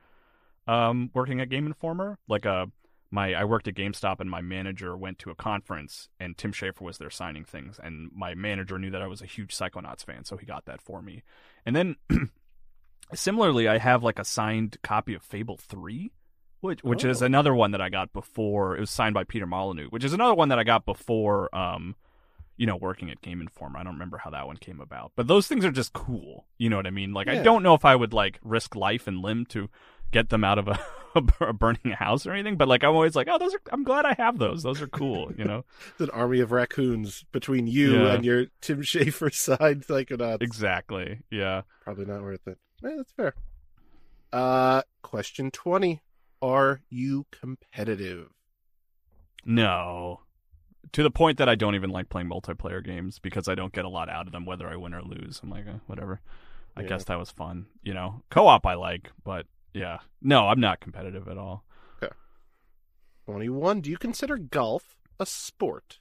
[0.67, 2.19] um, working at Game Informer.
[2.27, 2.67] Like a
[3.09, 6.81] my I worked at GameStop and my manager went to a conference and Tim Schafer
[6.81, 10.25] was there signing things and my manager knew that I was a huge Psychonauts fan,
[10.25, 11.23] so he got that for me.
[11.65, 11.95] And then
[13.15, 16.11] similarly, I have like a signed copy of Fable Three
[16.65, 17.25] which which is Oh.
[17.25, 18.75] another one that I got before.
[18.75, 21.53] It was signed by Peter Molyneux, which is another one that I got before.
[21.55, 21.95] Um,
[22.57, 23.79] you know, working at Game Informer.
[23.79, 26.45] I don't remember how that one came about, but those things are just cool.
[26.57, 27.11] You know what I mean?
[27.13, 29.69] Like, I don't know if I would like risk life and limb to
[30.11, 30.79] get them out of a,
[31.41, 33.59] a burning house or anything, but like, I'm always like, oh, those are.
[33.73, 34.63] I'm glad I have those.
[34.63, 35.33] Those are cool.
[35.37, 35.65] You know?
[35.91, 38.13] It's an army of raccoons between you Yeah.
[38.13, 40.41] and your Tim Schafer side psychonauts.
[40.41, 41.19] exactly.
[41.29, 41.63] Yeah.
[41.83, 42.57] Probably not worth it.
[42.85, 43.35] Eh, that's fair.
[44.31, 46.01] Uh, question 20.
[46.45, 48.29] Are you competitive?
[49.43, 50.21] No.
[50.93, 53.85] To the point that I don't even like playing multiplayer games because I don't get
[53.85, 55.39] a lot out of them, whether I win or lose.
[55.41, 56.21] I'm like, eh, whatever.
[56.77, 56.89] I Yeah.
[56.89, 57.65] guess that was fun.
[57.81, 59.99] You know, co op I like, but yeah.
[60.21, 61.63] No, I'm not competitive at all.
[62.01, 62.13] Okay.
[63.25, 63.81] 21.
[63.81, 65.99] Do you consider golf a sport?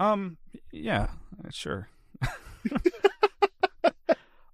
[0.00, 0.38] Um,
[0.72, 1.10] yeah,
[1.50, 1.88] sure.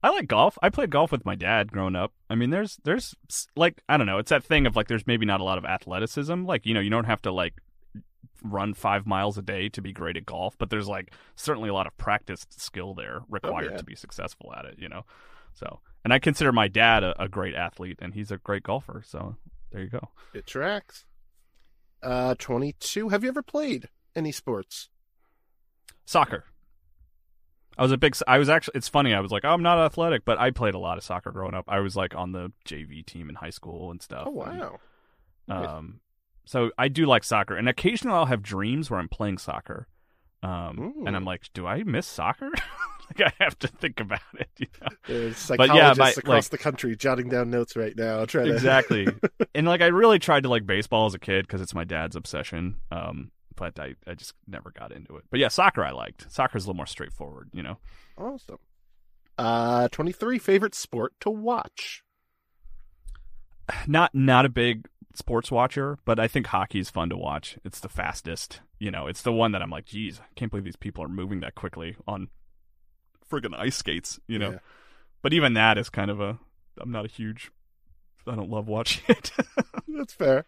[0.07, 0.57] I like golf.
[0.63, 2.13] I played golf with my dad growing up.
[2.31, 3.17] I mean, there's there's
[3.57, 4.19] like I don't know.
[4.19, 6.45] It's that thing of like there's maybe not a lot of athleticism.
[6.45, 7.55] Like you know, you don't have to like
[8.45, 11.75] run five miles a day to be great at golf, but there's like certainly a
[11.75, 13.79] lot of practice skill there required yeah.
[13.79, 14.79] to be successful at it.
[14.79, 15.03] You know,
[15.55, 19.03] so and I consider my dad a, a great athlete, and he's a great golfer.
[19.05, 19.35] So
[19.73, 20.11] there you go.
[20.33, 21.05] It tracks.
[22.01, 23.09] Uh, 22.
[23.09, 24.89] Have you ever played any sports?
[26.05, 26.45] Soccer.
[27.79, 28.17] I was a big.
[28.27, 28.73] I was actually.
[28.77, 29.13] It's funny.
[29.15, 31.55] I was like, oh, I'm not athletic, but I played a lot of soccer growing
[31.55, 31.65] up.
[31.69, 34.25] I was like on the JV team in high school and stuff.
[34.27, 34.79] Oh, wow.
[35.49, 35.69] Nice.
[35.69, 36.01] Um,
[36.45, 39.89] so I do like soccer, and occasionally I'll have dreams where I'm playing soccer.
[40.43, 41.07] Um, Ooh.
[41.07, 42.51] and I'm like, do I miss soccer?
[43.19, 44.49] like I have to think about it.
[44.59, 44.89] You know?
[45.07, 48.25] There's But yeah, psychologists my- across like- the country jotting down notes right now.
[48.27, 48.55] Trying to...
[48.55, 49.09] exactly.
[49.55, 52.17] and like I really tried to like baseball as a kid because it's my dad's
[52.17, 52.77] obsession.
[52.93, 55.25] Um, but I I just never got into it.
[55.31, 56.31] But yeah, soccer I liked.
[56.31, 57.51] Soccer's a little more straightforward.
[57.53, 57.79] You know.
[58.17, 58.59] Awesome.
[59.39, 60.39] Uh, 23.
[60.39, 62.03] Favorite sport to watch?
[63.87, 67.59] not not a big sports watcher, but I think hockey is fun to watch.
[67.65, 68.61] It's the fastest.
[68.79, 71.09] You know, it's the one that I'm like, geez, I can't believe these people are
[71.09, 72.29] moving that quickly on
[73.31, 74.21] friggin' ice skates.
[74.29, 74.59] You know, Yeah.
[75.23, 76.39] but even that is kind of a.
[76.81, 77.51] I'm not a huge.
[78.27, 79.33] I don't love watching it.
[79.89, 80.45] That's fair.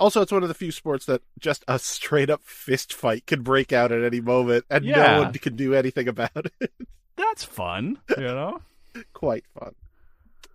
[0.00, 3.42] Also, it's one of the few sports that just a straight up fist fight can
[3.42, 4.96] break out at any moment, and Yeah.
[5.16, 6.72] no one can do anything about it.
[7.16, 7.98] That's fun.
[8.16, 8.62] You know.
[9.12, 9.74] Quite fun.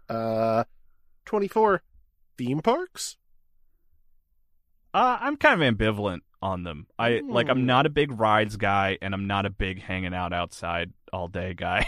[0.10, 0.64] Uh,
[1.26, 1.82] 24.
[2.38, 3.18] Theme parks?
[4.94, 6.88] Uh, I'm kind of ambivalent on them.
[6.98, 7.50] I like.
[7.50, 7.66] I'm Hmm.
[7.66, 11.54] not a big rides guy, and I'm not a big hanging out outside all day
[11.54, 11.88] guy.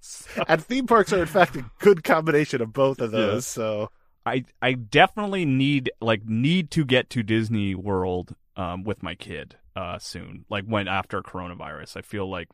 [0.00, 3.46] So- And theme parks are, in fact, a good combination of both of those.
[3.46, 3.90] So,
[4.26, 9.56] I I definitely need like need to get to Disney World um with my kid
[9.76, 10.44] uh soon.
[10.50, 12.48] Like when after coronavirus, I feel like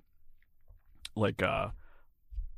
[1.14, 1.68] like uh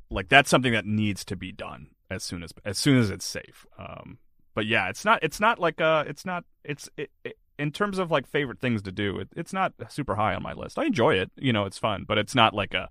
[0.09, 3.25] like that's something that needs to be done as soon as as soon as it's
[3.25, 3.65] safe.
[3.77, 4.19] Um
[4.55, 7.99] but yeah, it's not it's not like uh it's not it's it, it, in terms
[7.99, 10.79] of like favorite things to do, it, it's not super high on my list.
[10.79, 12.89] I enjoy it, you know, it's fun, but it's not like a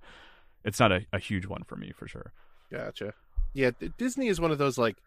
[0.64, 2.33] it's not a, a huge one for me for sure.
[2.70, 3.14] gotcha.
[3.54, 4.98] Yeah, Disney is one of those, like,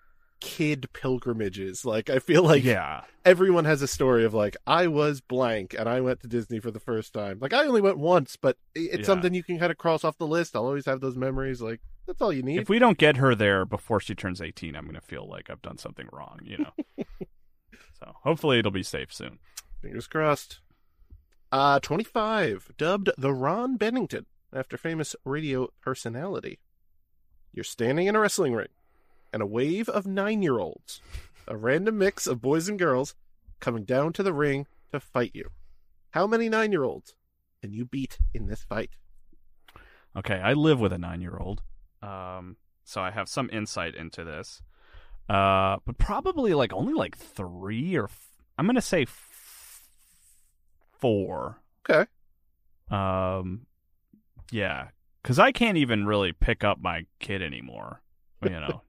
[0.42, 1.86] kid pilgrimages.
[1.86, 3.02] Like, I feel like yeah.
[3.24, 6.72] everyone has a story of, like, I was blank and I went to Disney for
[6.72, 7.38] the first time.
[7.40, 9.04] Like, I only went once, but it's Yeah.
[9.06, 10.56] something you can kind of cross off the list.
[10.56, 11.62] I'll always have those memories.
[11.62, 12.60] Like, that's all you need.
[12.60, 15.50] If we don't get her there before she turns 18, I'm going to feel like
[15.50, 17.06] I've done something wrong, you know.
[18.00, 19.40] so, hopefully it'll be safe soon.
[19.82, 20.60] Fingers crossed.
[21.52, 22.72] Uh, 25.
[22.78, 26.60] Dubbed the Ron Bennington after famous radio personality.
[27.54, 28.70] You're standing in a wrestling ring,
[29.34, 31.02] and a wave of nine year olds,
[31.48, 33.16] a random mix of boys and girls,
[33.60, 35.50] coming down to the ring to fight you.
[36.12, 37.16] How many nine year olds
[37.62, 38.92] can you beat in this fight?
[40.18, 41.62] Okay, I live with a 9-year-old.
[42.02, 44.62] Um so I have some insight into this.
[45.30, 49.84] Uh but probably like only like 3 or f- I'm going to say f-
[51.00, 51.62] 4.
[51.90, 52.06] Okay.
[52.90, 53.66] Um
[54.52, 54.90] yeah,
[55.24, 58.02] cuz I can't even really pick up my kid anymore,
[58.44, 58.82] you know.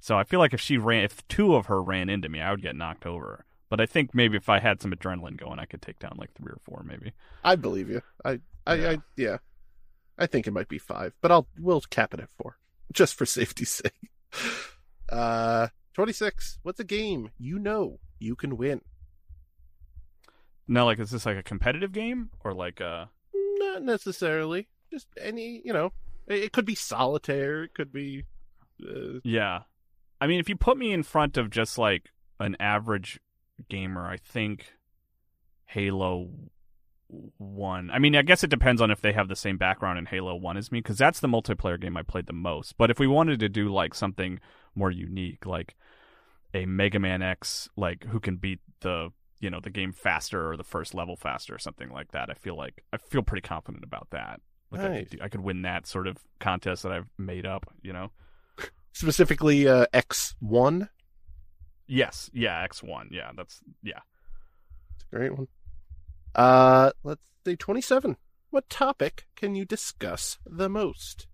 [0.00, 2.50] So I feel like if she ran if two of her ran into me, I
[2.50, 3.44] would get knocked over.
[3.68, 6.32] But I think maybe if I had some adrenaline going, I could take down like
[6.34, 7.12] 3 or 4 maybe.
[7.44, 8.02] I believe you.
[8.24, 8.90] I, I, Yeah.
[8.90, 9.36] I, yeah.
[10.18, 12.58] I think it might be five, but I'll we'll cap it at four,
[12.92, 13.92] just for safety's sake.
[15.08, 16.60] Uh, twenty six.
[16.62, 18.80] What's a game you know you can win?
[20.68, 24.68] Now, like is this like a competitive game or like uh Not necessarily.
[24.88, 25.92] Just any, you know.
[26.28, 27.64] It, it could be solitaire.
[27.64, 28.24] It could be.
[28.80, 29.62] Uh, Yeah.
[30.20, 33.20] I mean, if you put me in front of just like an average
[33.68, 34.74] gamer, I think
[35.66, 36.30] Halo
[37.38, 37.90] 1.
[37.90, 40.34] I mean, I guess it depends on if they have the same background in Halo
[40.36, 42.76] 1 as me, because that's the multiplayer game I played the most.
[42.76, 44.40] But if we wanted to do like something
[44.74, 45.74] more unique, like
[46.54, 50.56] a Mega Man X, like who can beat the you know the game faster or
[50.56, 52.30] the first level faster or something like that.
[52.30, 54.40] I feel like I feel pretty confident about that.
[54.70, 57.72] Like I, could do, I could win that sort of contest that I've made up.
[57.82, 58.10] You know.
[58.92, 60.88] Specifically, uh, X1.
[61.86, 62.30] Yes.
[62.32, 62.62] Yeah.
[62.62, 63.08] X one.
[63.12, 63.30] Yeah.
[63.36, 64.00] That's yeah.
[64.94, 65.48] It's a great one.
[66.34, 68.16] Uh, let's say 27.
[68.50, 71.26] What topic can you discuss the most?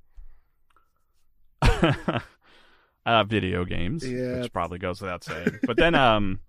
[1.63, 4.41] uh, video games, Yeah.
[4.41, 5.59] which probably goes without saying.
[5.65, 6.41] But then, um,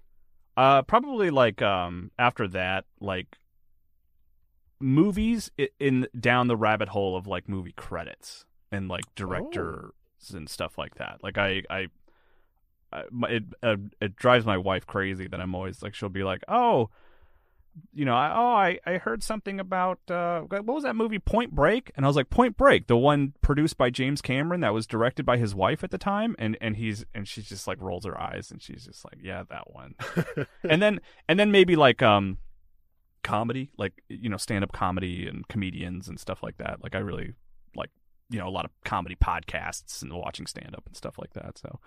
[0.56, 3.36] uh, probably like um after that, like
[4.80, 9.92] movies in down the rabbit hole of like movie credits and like directors
[10.30, 11.18] and stuff like that.
[11.22, 11.86] Like I, I.
[12.94, 16.44] I it uh, it drives my wife crazy that I'm always like she'll be like
[16.46, 16.90] oh
[17.92, 21.54] you know, I, oh, I, I heard something about uh, what was that movie, Point
[21.54, 21.90] Break?
[21.96, 25.24] And I was like, Point Break, the one produced by James Cameron that was directed
[25.24, 28.20] by his wife at the time, and and he's and she just like rolls her
[28.20, 29.94] eyes and she's just like, yeah, that one.
[30.68, 32.38] and then and then maybe like um,
[33.22, 36.82] comedy, like you know, stand up comedy and comedians and stuff like that.
[36.82, 37.34] Like I really
[37.74, 37.90] like
[38.32, 41.58] you know a lot of comedy podcasts and watching stand up and stuff like that.
[41.58, 41.78] So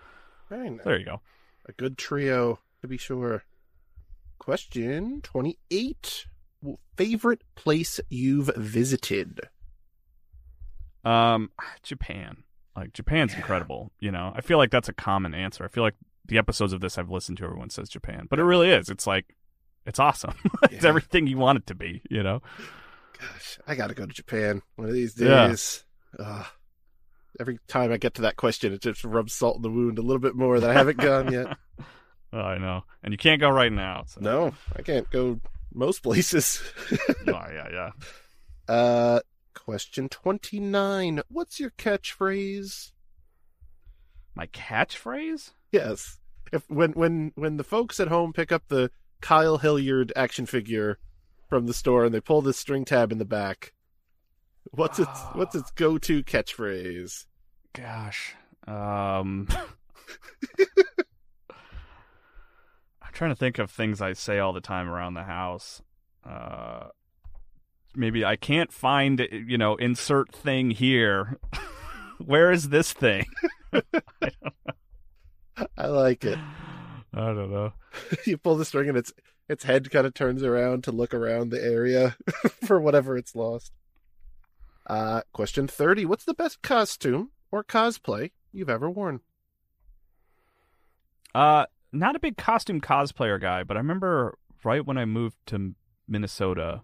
[0.48, 0.84] Very nice.
[0.84, 1.20] there you go.
[1.68, 3.42] A good trio, to be sure.
[4.38, 6.26] Question 28.
[6.96, 9.40] Favorite place you've visited?
[11.04, 11.50] Um,
[11.82, 12.44] Japan.
[12.76, 13.38] Like Japan's Yeah.
[13.38, 13.92] incredible.
[14.00, 15.64] You know, I feel like that's a common answer.
[15.64, 15.94] I feel like
[16.26, 18.88] the episodes of this I've listened to, everyone says Japan, but it really is.
[18.90, 19.34] It's like,
[19.86, 20.34] it's awesome.
[20.64, 20.88] it's Yeah.
[20.88, 22.02] everything you want it to be.
[22.10, 22.42] You know.
[23.18, 25.54] Gosh, I got to go to Japan one of these Yeah.
[26.18, 26.46] Ugh.
[27.40, 30.02] every time I get to that question, it just rubs salt in the wound a
[30.02, 31.56] little bit more that I haven't gone yet.
[32.32, 34.02] Oh, I know, and you can't go right now.
[34.08, 34.20] So.
[34.20, 35.40] No, I can't go
[35.72, 36.60] most places.
[37.28, 37.90] Oh, yeah, yeah.
[38.74, 39.20] uh,
[39.54, 41.22] question 29.
[41.28, 42.90] What's your catchphrase?
[44.34, 45.52] My catchphrase?
[45.72, 46.18] Yes.
[46.52, 48.90] If when when when the folks at home pick up the
[49.20, 50.98] Kyle Hilliard action figure
[51.48, 53.72] from the store and they pull the string tab in the back,
[54.70, 57.26] what's its what's its go-to catchphrase?
[57.72, 58.34] Gosh.
[58.66, 59.48] Um.
[63.02, 65.82] I'm trying to think of things I say all the time around the house.
[66.24, 66.88] Uh,
[67.94, 71.38] maybe I can't find, you know, insert thing here.
[72.24, 73.26] Where is this thing?
[75.76, 76.38] I like it.
[77.14, 77.72] I don't know.
[78.26, 79.12] you pull the string and its
[79.48, 82.16] its head kind of turns around to look around the area
[82.64, 83.72] for whatever it's lost.
[84.86, 86.04] Uh, question 30.
[86.06, 89.20] What's the best costume or cosplay you've ever worn?
[91.34, 95.74] Uh, not a big costume cosplayer guy, but I remember right when I moved to
[96.08, 96.82] Minnesota,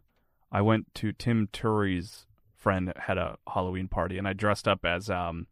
[0.51, 5.09] I went to Tim Turi's friend had a Halloween party, and I dressed up as
[5.11, 5.47] um,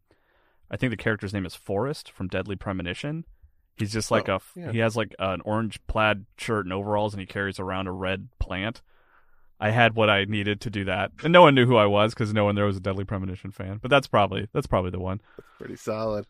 [0.69, 3.25] I think the character's name is Forrest from Deadly Premonition.
[3.77, 4.71] He's just like Oh, a yeah.
[4.71, 8.29] he has like an orange plaid shirt and overalls, and he carries around a red
[8.39, 8.81] plant.
[9.61, 12.15] I had what I needed to do that, and no one knew who I was
[12.15, 13.77] because no one there was a Deadly Premonition fan.
[13.79, 15.21] But that's probably that's probably the one.
[15.37, 16.25] That's Pretty solid.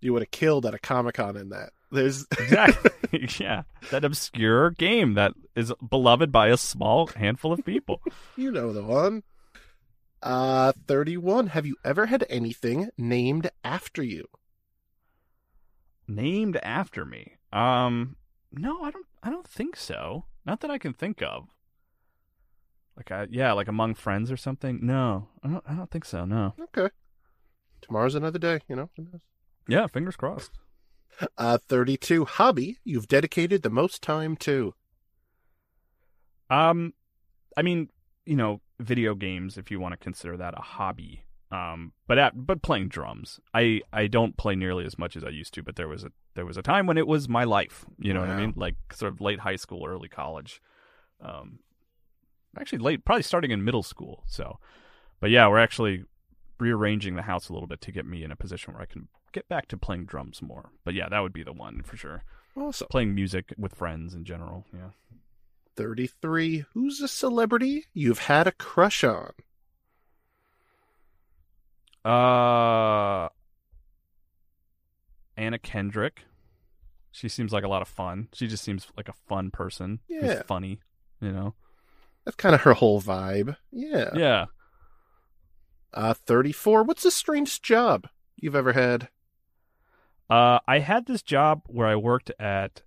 [0.00, 1.72] You would have killed at a Comic Con in that.
[1.92, 3.28] There's Exactly.
[3.38, 3.64] yeah.
[3.90, 8.00] That obscure game that is beloved by a small handful of people.
[8.36, 9.24] you know the one.
[10.22, 11.48] Uh, 31.
[11.48, 14.26] Have you ever had anything named after you?
[16.08, 17.34] Named after me.
[17.52, 18.16] Um
[18.52, 20.24] no, I don't I don't think so.
[20.46, 21.48] Not that I can think of.
[22.96, 24.80] Like I yeah, like among friends or something.
[24.82, 25.28] No.
[25.42, 26.54] I don't I don't think so, no.
[26.76, 26.92] Okay.
[27.80, 28.90] Tomorrow's another day, you know?
[29.68, 30.52] Yeah, fingers crossed.
[31.36, 32.24] Uh, 32.
[32.24, 34.72] Hobby you've dedicated the most time to.
[36.48, 36.94] Um
[37.56, 37.90] I mean,
[38.24, 41.24] you know, video games if you want to consider that a hobby.
[41.50, 43.40] Um but at, but playing drums.
[43.52, 46.12] I I don't play nearly as much as I used to, but there was a
[46.34, 48.54] there was a time when it was my life, you know what I mean?
[48.56, 50.62] Like sort of late high school, early college.
[51.20, 51.58] Um
[52.58, 54.24] actually late probably starting in middle school.
[54.26, 54.58] So
[55.20, 56.04] but yeah, we're actually
[56.58, 59.08] rearranging the house a little bit to get me in a position where I can
[59.32, 60.70] get back to playing drums more.
[60.84, 62.24] But yeah, that would be the one for sure.
[62.56, 62.88] Awesome.
[62.90, 64.90] Playing music with friends in general, yeah.
[65.76, 66.64] 33.
[66.74, 69.32] Who's a celebrity you've had a crush on?
[72.04, 73.28] Uh,
[75.36, 76.24] Anna Kendrick.
[77.12, 78.28] She seems like a lot of fun.
[78.32, 80.00] She just seems like a fun person.
[80.08, 80.20] Yeah.
[80.20, 80.80] Who's funny,
[81.20, 81.54] you know?
[82.24, 83.56] That's kind of her whole vibe.
[83.72, 84.10] Yeah.
[84.14, 84.44] Yeah.
[85.92, 86.84] Uh, 34.
[86.84, 89.08] What's the strangest job you've ever had?
[90.28, 92.82] Uh, I had this job where I worked at.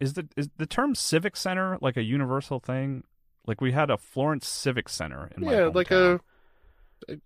[0.00, 3.04] Is the is the term civic center like a universal thing?
[3.46, 6.20] Like we had a Florence Civic Center in my yeah, like a.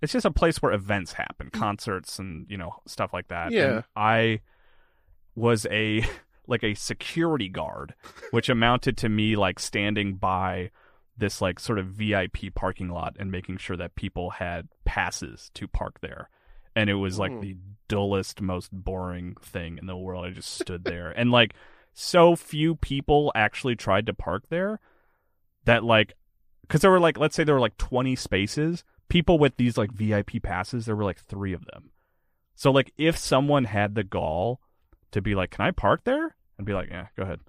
[0.00, 3.50] it's just a place where events happen, concerts and you know stuff like that.
[3.50, 3.64] Yeah.
[3.64, 4.40] And I
[5.34, 6.04] was a
[6.46, 7.94] like a security guard,
[8.30, 10.70] which amounted to me like standing by
[11.16, 15.68] this like sort of VIP parking lot and making sure that people had passes to
[15.68, 16.28] park there.
[16.74, 17.40] And it was like Mm.
[17.42, 17.56] the
[17.88, 20.24] dullest, most boring thing in the world.
[20.24, 21.10] I just stood there.
[21.10, 21.54] And like
[21.92, 24.80] so few people actually tried to park there
[25.66, 26.14] that like
[26.62, 29.92] because there were like let's say there were like 20 spaces people with these like
[29.92, 31.90] vip passes there were like three of them
[32.54, 34.58] so like if someone had the gall
[35.10, 37.40] to be like can i park there and be like yeah go ahead.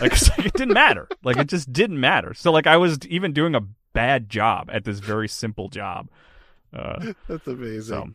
[0.00, 1.08] Like, like, it didn't matter.
[1.22, 2.34] Like it just didn't matter.
[2.34, 3.60] So like i was even doing a
[3.92, 6.08] bad job at this very simple job.
[6.74, 7.82] Uh That's amazing.
[7.82, 8.08] so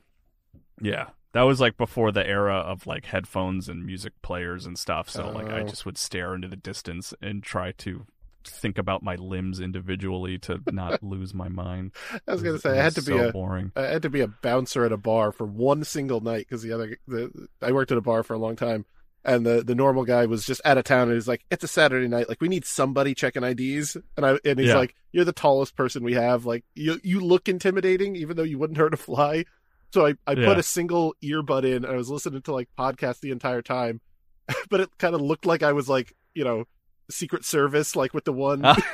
[0.82, 1.08] yeah.
[1.34, 5.10] That was like before the era of like headphones and music players and stuff.
[5.10, 5.68] So like i Oh.
[5.68, 8.06] just would stare into the distance and try to
[8.46, 11.92] think about my limbs individually to not lose my mind.
[12.28, 13.72] I was gonna say it I had to be so a boring.
[13.76, 16.72] I had to be a bouncer at a bar for one single night because the
[16.72, 18.86] other the I worked at a bar for a long time,
[19.28, 21.68] and the the normal guy was just out of town and he's like, "It's a
[21.68, 24.78] Saturday night, like we need somebody checking IDs," and I and he's Yeah.
[24.78, 28.58] like, "You're the tallest person we have, like you you look intimidating even though you
[28.58, 29.46] wouldn't hurt a fly."
[29.94, 30.46] So I I Yeah.
[30.46, 34.02] put a single earbud in and I was listening to like podcasts the entire time,
[34.70, 36.66] but it kind of looked like I was like you know
[37.12, 38.74] Secret Service like with the one oh.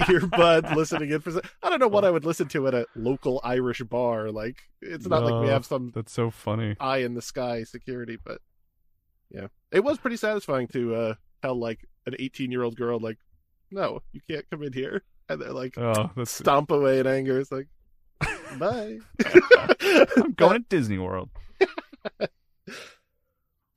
[0.00, 1.40] earbud listening in for.
[1.62, 2.08] I don't know what oh.
[2.08, 4.30] I would listen to at a local Irish bar.
[4.30, 8.18] Like it's not like we have some that's so funny eye in the sky security,
[8.22, 8.40] but
[9.30, 13.18] yeah, it was pretty satisfying to uh tell like an 18 year old girl like,
[13.70, 17.38] no, you can't come in here, and they're like oh that's stomp away in anger.
[17.38, 17.68] It's like,
[18.58, 18.98] bye.
[20.16, 21.30] i'm going to disney world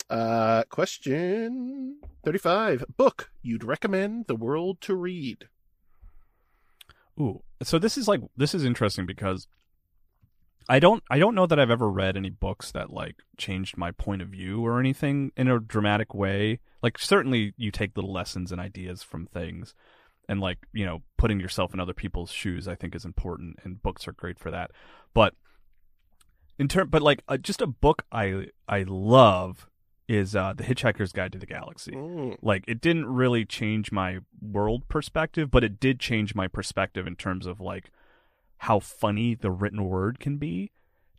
[0.09, 2.83] Uh, question 35.
[2.97, 5.47] Book you'd recommend the world to read.
[7.19, 9.47] Ooh, so this is like this is interesting because
[10.71, 13.89] I don't I don't know that I've ever read any books that like changed my
[13.91, 16.59] point of view or anything in a dramatic way.
[16.83, 19.73] Like certainly you take little lessons and ideas from things
[20.29, 23.81] and like, you know, putting yourself in other people's shoes I think is important and
[23.81, 24.69] books are great for that.
[25.13, 25.33] But
[26.59, 29.67] in term but like uh, just a book I I love
[30.07, 32.37] is uh The Hitchhiker's Guide to the Galaxy Mm.
[32.41, 37.15] like it didn't really change my world perspective but it did change my perspective in
[37.15, 37.89] terms of like
[38.59, 40.71] how funny the written word can be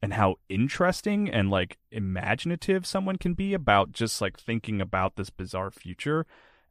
[0.03, 5.31] and how interesting and like imaginative someone can be about just like thinking about this
[5.31, 6.27] bizarre future.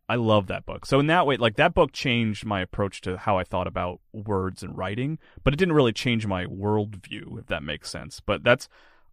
[0.08, 0.86] I love that book.
[0.88, 4.00] So in that way like that book changed my approach to how i thought about
[4.14, 8.20] words and writing but it didn't really change my worldview if that makes sense.
[8.20, 8.68] But that's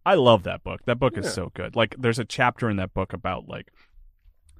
[0.05, 0.81] i love that book.
[0.85, 1.21] That book Yeah.
[1.23, 1.75] is so good.
[1.75, 3.71] Like there's a chapter in that book about like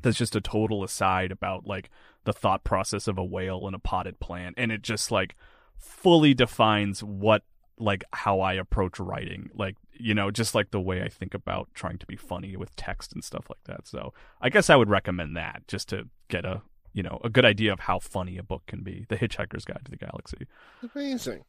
[0.01, 1.89] that's just a total aside about like
[2.25, 5.35] the thought process of a whale and a potted plant and it just like
[5.77, 7.43] fully defines what
[7.79, 11.69] like how I approach writing like you know just like the way I think about
[11.75, 14.89] trying to be funny with text and stuff like that so I guess I would
[14.89, 16.61] recommend that just to get a
[16.93, 19.81] you know a good idea of how funny a book can be The Hitchhiker's Guide
[19.85, 20.47] to the Galaxy
[20.95, 21.43] Amazing.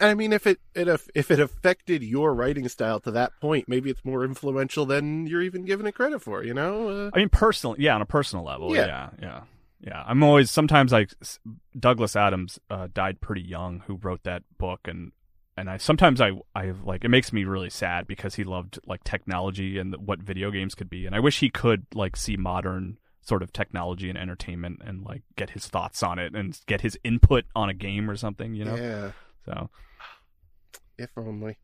[0.00, 3.32] And I mean, if it, it if, if it affected your writing style to that
[3.40, 6.42] point, maybe it's more influential than you're even giving it credit for.
[6.42, 6.88] You know?
[6.88, 8.86] Uh, I mean, personally, yeah, on a personal level, Yeah.
[8.86, 9.40] yeah, yeah,
[9.82, 10.02] yeah.
[10.06, 11.12] I'm always sometimes like
[11.78, 15.12] Douglas Adams uh, died pretty young, who wrote that book, and
[15.56, 19.04] and I sometimes I I like it makes me really sad because he loved like
[19.04, 22.96] technology and what video games could be, and I wish he could like see modern
[23.24, 26.98] sort of technology and entertainment and like get his thoughts on it and get his
[27.04, 28.74] input on a game or something, you know.
[28.74, 29.12] Yeah.
[29.44, 29.70] So
[30.98, 31.58] If only.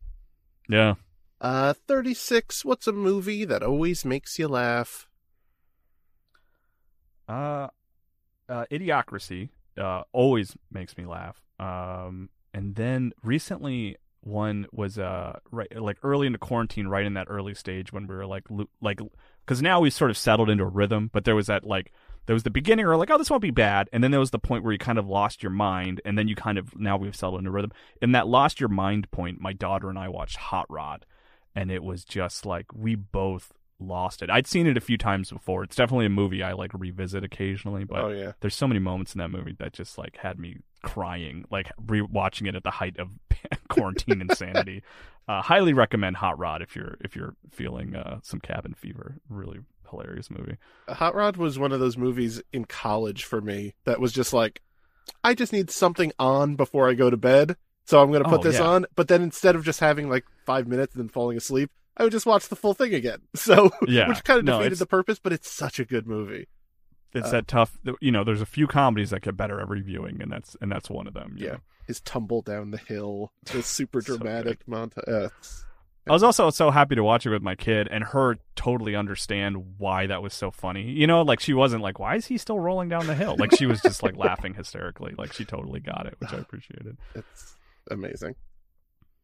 [0.69, 0.95] yeah,
[1.41, 2.65] Uh, 36.
[2.65, 5.09] What's a movie that always makes you laugh?
[7.29, 7.69] Uh,
[8.49, 11.41] uh, Idiocracy uh, always makes me laugh.
[11.59, 17.29] Um, and then recently one was uh right like early into quarantine, right in that
[17.31, 19.01] early stage when we were like lo- like
[19.45, 21.93] because now we sort of settled into a rhythm, but there was that like
[22.27, 24.31] there was the beginning where like oh this won't be bad, and then there was
[24.31, 26.97] the point where you kind of lost your mind, and then you kind of now
[26.97, 27.73] we've settled into rhythm.
[28.03, 31.07] In that lost your mind point, my daughter and I watched Hot Rod,
[31.55, 34.31] and it was just like we both lost it.
[34.31, 35.63] I'd seen it a few times before.
[35.65, 38.33] It's definitely a movie I like revisit occasionally, but oh, yeah.
[38.41, 42.49] there's so many moments in that movie that just like had me crying, like rewatching
[42.49, 43.09] it at the height of
[43.69, 44.83] quarantine insanity.
[45.29, 49.17] Uh, highly recommend Hot Rod if you're if you're feeling uh, some cabin fever.
[49.29, 49.59] Really
[49.91, 50.57] hilarious movie.
[50.89, 54.63] Hot Rod was one of those movies in college for me that was just like,
[55.23, 57.59] I just need something on before I go to bed.
[57.85, 58.69] So I'm going to put Oh, this yeah.
[58.69, 58.87] on.
[58.97, 62.13] But then instead of just having like five minutes and then falling asleep, I would
[62.13, 63.19] just watch the full thing again.
[63.37, 64.09] So, Yeah.
[64.09, 66.47] which kind of No, defeated the purpose, but it's such a good movie.
[67.13, 67.79] It's Uh, that tough.
[68.01, 70.89] You know, there's a few comedies that get better every viewing, and that's and that's
[70.91, 71.35] one of them.
[71.37, 71.53] you Yeah.
[71.55, 71.59] know?
[71.87, 75.09] His tumble down the hill, the super So dramatic montage.
[75.09, 75.31] Uh,
[76.07, 79.75] I was also so happy to watch it with my kid and her totally understand
[79.79, 80.91] why that was so funny.
[80.91, 83.55] You know, like she wasn't like, "Why is he still rolling down the hill?" Like
[83.55, 85.15] she was just like laughing hysterically.
[85.19, 86.97] Like she totally got it, which I appreciated.
[87.15, 87.57] It's
[87.91, 88.37] amazing.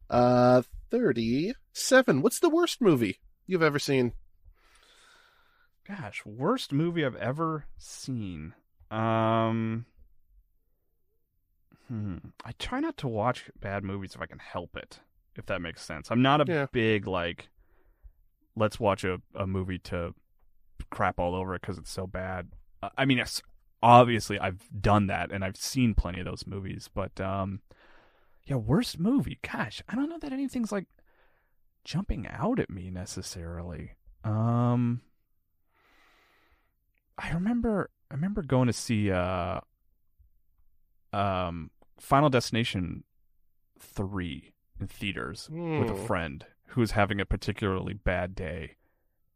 [0.09, 2.21] Uh, thirty-seven.
[2.21, 4.13] What's the worst movie you've ever seen?
[5.87, 8.53] Gosh, worst movie I've ever seen.
[8.89, 9.85] Um,
[11.87, 12.17] hmm.
[12.43, 14.99] I try not to watch bad movies if I can help it.
[15.35, 16.09] If that makes sense.
[16.11, 16.65] I'm not a Yeah.
[16.71, 17.49] big like.
[18.55, 20.13] Let's watch a, a movie to
[20.89, 22.47] crap all over it because it's so bad.
[22.97, 23.21] I mean,
[23.83, 27.59] obviously I've done that and I've seen plenty of those movies, but um,
[28.45, 29.39] yeah, worst movie.
[29.41, 30.85] Gosh, I don't know that anything's like
[31.83, 33.91] jumping out at me necessarily.
[34.23, 35.01] Um,
[37.17, 39.59] I remember I remember going to see uh
[41.13, 43.03] um Final Destination
[43.79, 46.05] 3 in theaters with a Hmm.
[46.05, 48.75] friend who was having a particularly bad day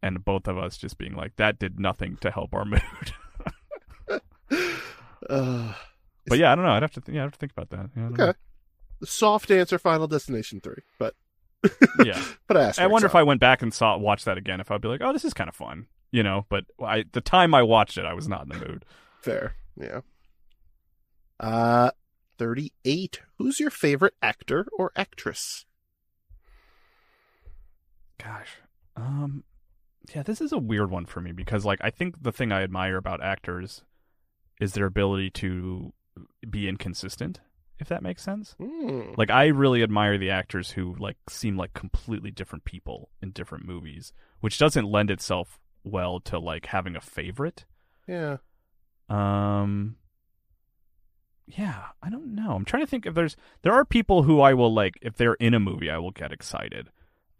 [0.02, 2.82] and both of us just being like that did nothing to help our mood.
[5.30, 5.74] Uh,
[6.26, 6.72] but yeah, I don't know.
[6.72, 7.90] I'd have to th- yeah, I'd have to think about that.
[7.96, 8.16] Yeah, Okay.
[8.16, 8.36] the
[9.04, 11.16] soft answer, Final Destination three, but.
[12.06, 12.24] Yeah.
[12.48, 14.80] but asterisk I wonder if I went back and saw watched that again if I'd
[14.80, 17.64] be like, "Oh, this is kind of fun." You know, but I the time I
[17.64, 18.86] watched it, I was not in the mood.
[19.22, 19.56] Fair.
[19.78, 20.02] Yeah.
[21.40, 21.92] Uh
[22.38, 23.20] 38.
[23.38, 25.66] Who's your favorite actor or actress?
[28.18, 28.58] Gosh.
[28.96, 29.44] Um
[30.16, 32.64] yeah, this is a weird one for me because like I think the thing I
[32.64, 33.84] admire about actors
[34.60, 35.94] is their ability to
[36.50, 37.40] be inconsistent,
[37.80, 38.56] if that makes sense.
[38.60, 39.14] Hmm.
[39.18, 43.66] Like I really admire the actors who like seem like completely different people in different
[43.66, 47.66] movies, which doesn't lend itself well to like having a favorite.
[48.08, 48.38] Yeah.
[49.10, 49.96] Um
[51.48, 52.52] Yeah, I don't know.
[52.54, 55.34] I'm trying to think if there's there are people who I will like if they're
[55.36, 56.90] in a movie I will get excited.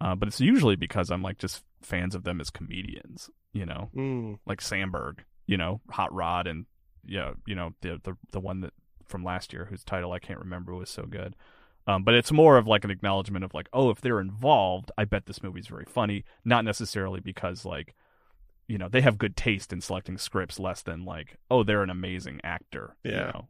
[0.00, 3.90] Uh, but it's usually because I'm like just fans of them as comedians, you know,
[3.92, 4.34] Hmm.
[4.46, 6.64] like Samberg, you know, Hot Rod, and
[7.04, 8.72] yeah, you know the the the one that
[9.10, 11.36] from last year whose title I can't remember was so good.
[11.86, 15.04] Um, but it's more of like an acknowledgement of like, oh, if they're involved, I
[15.04, 16.24] bet this movie's very funny.
[16.44, 17.94] Not necessarily because like,
[18.68, 21.90] you know, they have good taste in selecting scripts, less than like, oh, they're an
[21.90, 22.96] amazing actor.
[23.02, 23.20] you Yeah.
[23.32, 23.48] know?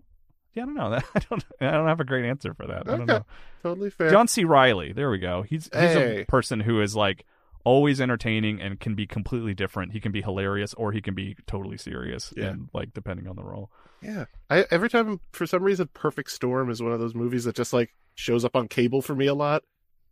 [0.55, 0.85] Yeah, I don't know.
[1.15, 1.45] I don't.
[1.61, 2.89] I don't have a great answer for that.
[2.89, 3.13] I don't Okay.
[3.13, 3.27] know.
[3.63, 4.11] Totally fair.
[4.11, 4.45] John C.
[4.45, 4.93] Reilly.
[4.93, 5.43] There we go.
[5.43, 6.23] He's he's Hey.
[6.23, 7.25] a person who is like
[7.65, 9.93] always entertaining and can be completely different.
[9.93, 12.33] He can be hilarious or he can be totally serious.
[12.37, 12.47] Yeah.
[12.47, 13.71] And like depending on the role.
[14.03, 14.25] Yeah.
[14.49, 17.73] I every time for some reason Perfect Storm is one of those movies that just
[17.73, 19.63] like shows up on cable for me a lot.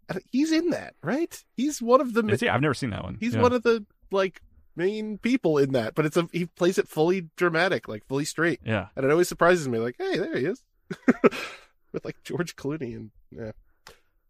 [0.09, 1.42] And he's in that, right?
[1.57, 2.49] He's one of the he?
[2.49, 3.16] I've never seen that one.
[3.20, 3.42] he's Yeah.
[3.42, 4.40] one of the like
[4.76, 8.61] main people in that, but it's a he plays it fully dramatic, like fully straight.
[8.64, 8.88] Yeah.
[8.96, 10.62] And it always surprises me like, "Hey, there he is."
[11.92, 13.53] With like George Clooney and yeah.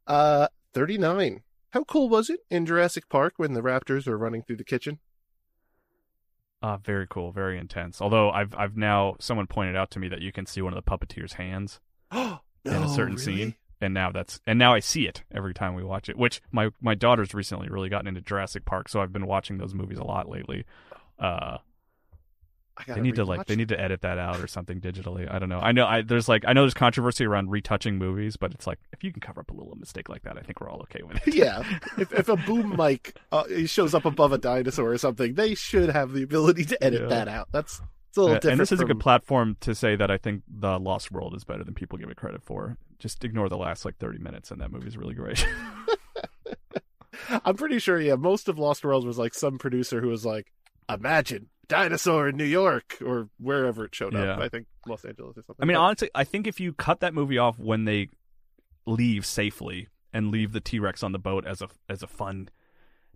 [0.07, 1.43] Uh 39.
[1.71, 5.01] How cool was it in Jurassic Park when the raptors were running through the kitchen?
[6.63, 8.01] Uh, very cool, very intense.
[8.01, 10.83] Although I've I've now someone pointed out to me that you can see one of
[10.83, 15.07] the puppeteers' hands Oh, in a certain scene, and now that's and now I see
[15.07, 16.19] it every time we watch it.
[16.19, 19.75] Which my my daughter's recently really gotten into Jurassic Park, so I've been watching those
[19.75, 20.65] movies a lot lately.
[21.19, 21.59] Uh,
[22.87, 25.33] they need to like they need to edit that out or something digitally.
[25.33, 25.59] I don't know.
[25.61, 28.79] I know I there's like I know there's controversy around retouching movies, but it's like
[28.93, 31.03] if you can cover up a little mistake like that, I think we're all okay
[31.03, 31.35] with it.
[31.35, 31.63] yeah,
[31.99, 35.89] if if a boom mic uh, shows up above a dinosaur or something, they should
[35.91, 37.09] have the ability to edit Yeah.
[37.09, 37.49] that out.
[37.53, 38.53] That's it's a little Uh, different.
[38.53, 41.45] and this is a good platform to say that I think the Lost World is
[41.45, 42.79] better than people give it credit for.
[42.99, 45.47] Just ignore the last like 30 minutes, and that movie's really great.
[47.45, 48.01] I'm pretty sure.
[48.01, 50.53] Yeah, most of Lost World was like some producer who was like,
[50.89, 54.33] "Imagine dinosaur in New York or wherever it showed Yeah.
[54.35, 55.63] up." I think Los Angeles or something.
[55.63, 58.09] I mean, But- honestly, I think if you cut that movie off when they
[58.87, 62.49] leave safely and leave the T Rex on the boat as a as a fun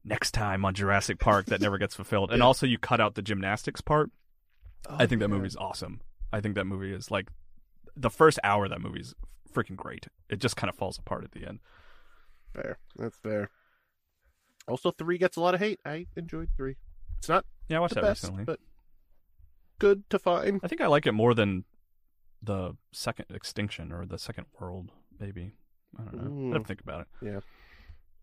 [0.05, 3.23] next time on Jurassic Park that never gets fulfilled, and also you cut out the
[3.23, 4.11] gymnastics part,
[4.89, 5.37] Oh, I think that yeah.
[5.37, 6.01] movie's awesome.
[6.33, 7.29] I think that movie is like
[7.97, 9.15] the first hour of that movie is
[9.53, 10.09] freaking great.
[10.29, 11.61] It just kind of falls apart at the end.
[12.53, 12.79] fair.
[12.97, 13.49] That's fair.
[14.69, 15.81] Also, three gets a lot of hate.
[15.85, 16.77] I enjoyed three.
[17.19, 18.45] It's not Yeah, I watched that best, recently.
[18.45, 18.61] but
[19.79, 20.61] good to find.
[20.63, 21.65] I think I like it more than
[22.43, 25.53] the second Extinction or the Second World, maybe.
[25.99, 26.21] I don't know.
[26.21, 26.59] I have Ooh.
[26.59, 27.07] to think about it.
[27.23, 27.41] Yeah.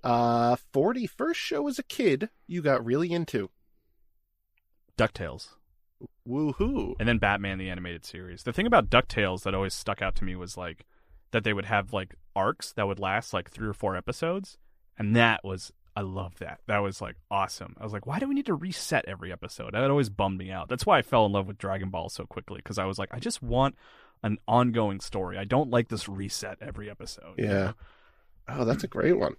[0.03, 3.49] Uh, 40 first show as a kid you got really into.
[4.97, 5.49] DuckTales.
[6.27, 6.95] Woohoo!
[6.99, 8.43] and then Batman the animated series.
[8.43, 10.85] The thing about DuckTales that always stuck out to me was like
[11.31, 14.57] that they would have like arcs that would last like 3 or 4 episodes
[14.97, 16.61] and that was I love that.
[16.67, 17.75] That was like awesome.
[17.77, 19.73] I was like, why do we need to reset every episode?
[19.73, 20.69] That always bummed me out.
[20.69, 23.09] That's why I fell in love with Dragon Ball so quickly because I was like,
[23.11, 23.75] I just want
[24.23, 25.37] an ongoing story.
[25.37, 27.33] I don't like this reset every episode.
[27.37, 27.53] you Yeah.
[27.53, 27.73] know?
[28.47, 29.35] Oh, that's a great one.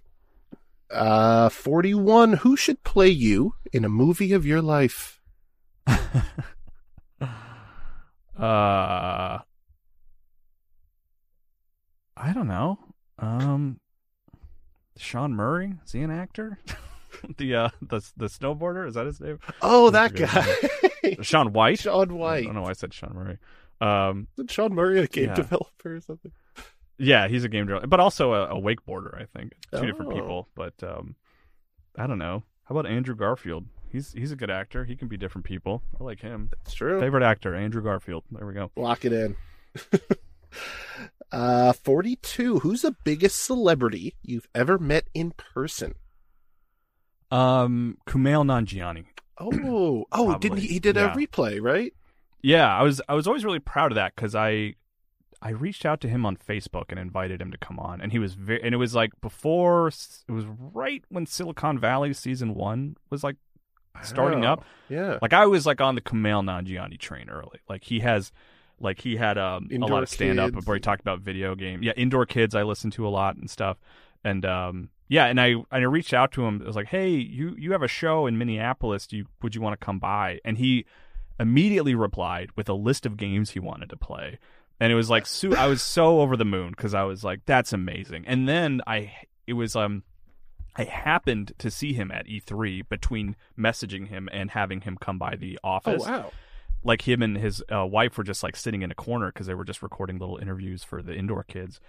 [0.91, 2.33] Uh, 41.
[2.33, 5.19] Who should play you in a movie of your life?
[5.87, 5.97] uh
[12.17, 12.79] I don't know.
[13.19, 13.79] Um
[15.01, 16.59] Sean Murray, is he an actor?
[17.37, 19.39] the uh the the snowboarder, is that his name?
[19.61, 21.21] Oh, that guy.
[21.23, 21.79] Shaun White?
[21.79, 22.43] Shaun White.
[22.43, 23.37] I don't know why I said Sean Murray.
[23.81, 25.33] Um Isn't Sean Murray a game Yeah.
[25.35, 26.31] developer or something?
[26.97, 29.53] yeah, he's a game developer, but also a, a wakeboarder, I think.
[29.75, 30.15] Two different Oh.
[30.15, 31.15] people, but um
[31.97, 32.43] I don't know.
[32.65, 33.65] How about Andrew Garfield?
[33.91, 34.85] He's he's a good actor.
[34.85, 35.81] He can be different people.
[35.99, 36.49] I like him.
[36.61, 36.99] It's true.
[37.01, 38.23] Favorite actor, Andrew Garfield.
[38.31, 38.71] There we go.
[38.77, 39.35] Lock it in.
[41.31, 42.59] uh, 42.
[42.59, 45.95] Who's the biggest celebrity you've ever met in person?
[47.31, 49.05] Um Kumail Nanjiani.
[49.39, 50.67] Oh, oh, didn't he?
[50.67, 51.13] He did yeah.
[51.13, 51.93] a replay, right?
[52.41, 54.75] Yeah, I was I was always really proud of that because I
[55.41, 58.19] I reached out to him on Facebook and invited him to come on, and he
[58.19, 62.97] was very and it was like before it was right when Silicon Valley season one
[63.09, 63.37] was like
[64.03, 64.65] starting Oh, up.
[64.89, 65.17] Yeah.
[65.21, 67.59] Like I was like on the Kumail Nanjiani train early.
[67.69, 68.31] Like he has
[68.81, 71.83] like he had um, a lot of stand up where he talked about video game.
[71.83, 73.77] Yeah, indoor kids I listened to a lot and stuff.
[74.23, 76.61] And um yeah, and I and I reached out to him.
[76.61, 79.07] It was like, "Hey, you you have a show in Minneapolis.
[79.07, 80.85] Do you would you want to come by?" And he
[81.39, 84.39] immediately replied with a list of games he wanted to play.
[84.79, 87.41] And it was like su- I was so over the moon cuz I was like,
[87.45, 89.11] "That's amazing." And then I
[89.47, 90.03] it was um
[90.75, 95.35] I happened to see him at E3 between messaging him and having him come by
[95.35, 96.03] the office.
[96.07, 96.23] Oh, office.
[96.23, 96.31] wow.
[96.83, 99.53] Like him and his uh, wife were just like sitting in a corner because they
[99.53, 101.79] were just recording little interviews for the indoor kids,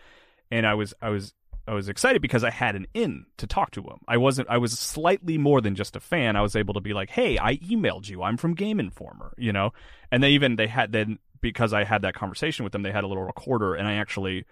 [0.51, 1.35] and I was I was
[1.67, 4.01] I was excited because I had an in to talk to him.
[4.09, 6.37] I wasn't I was slightly more than just a fan.
[6.37, 8.23] I was able to be like, "Hey, I emailed you.
[8.23, 9.73] I'm from Game Informer," you know.
[10.11, 13.05] And they even they had then because I had that conversation with them, they had
[13.05, 14.45] a little recorder, and I actually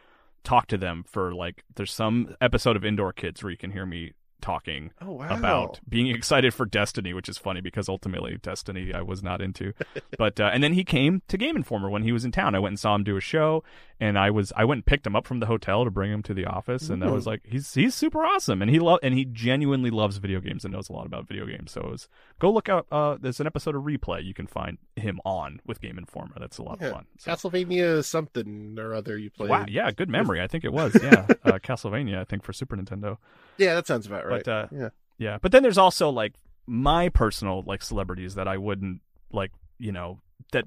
[0.44, 3.86] talked to them for like there's some episode of Indoor Kids where you can hear
[3.86, 5.28] me talking Oh, wow.
[5.36, 9.72] about being excited for Destiny, which is funny because ultimately Destiny I was not into.
[10.18, 12.54] but uh, and then he came to Game Informer when he was in town.
[12.54, 13.62] I went and saw him do a show,
[14.00, 16.22] and I was I went and picked him up from the hotel to bring him
[16.24, 19.14] to the office, and that was like he's he's super awesome, and he love and
[19.14, 21.70] he genuinely loves video games and knows a lot about video games.
[21.72, 22.86] So it was go look out.
[22.90, 26.34] Uh, there's an episode of Replay you can find him on with Game Informer.
[26.40, 26.88] That's a lot Yeah.
[26.88, 27.06] of fun.
[27.18, 29.50] So- Castlevania something or other you played.
[29.50, 30.40] Wow, yeah, good memory.
[30.40, 32.18] I think it was yeah, uh, Castlevania.
[32.20, 33.18] I think for Super Nintendo.
[33.58, 34.42] Yeah, that sounds about right.
[34.44, 34.88] But, uh, yeah.
[35.18, 36.32] Yeah, but then there's also like
[36.66, 40.20] my personal like celebrities that I wouldn't like, you know,
[40.52, 40.64] that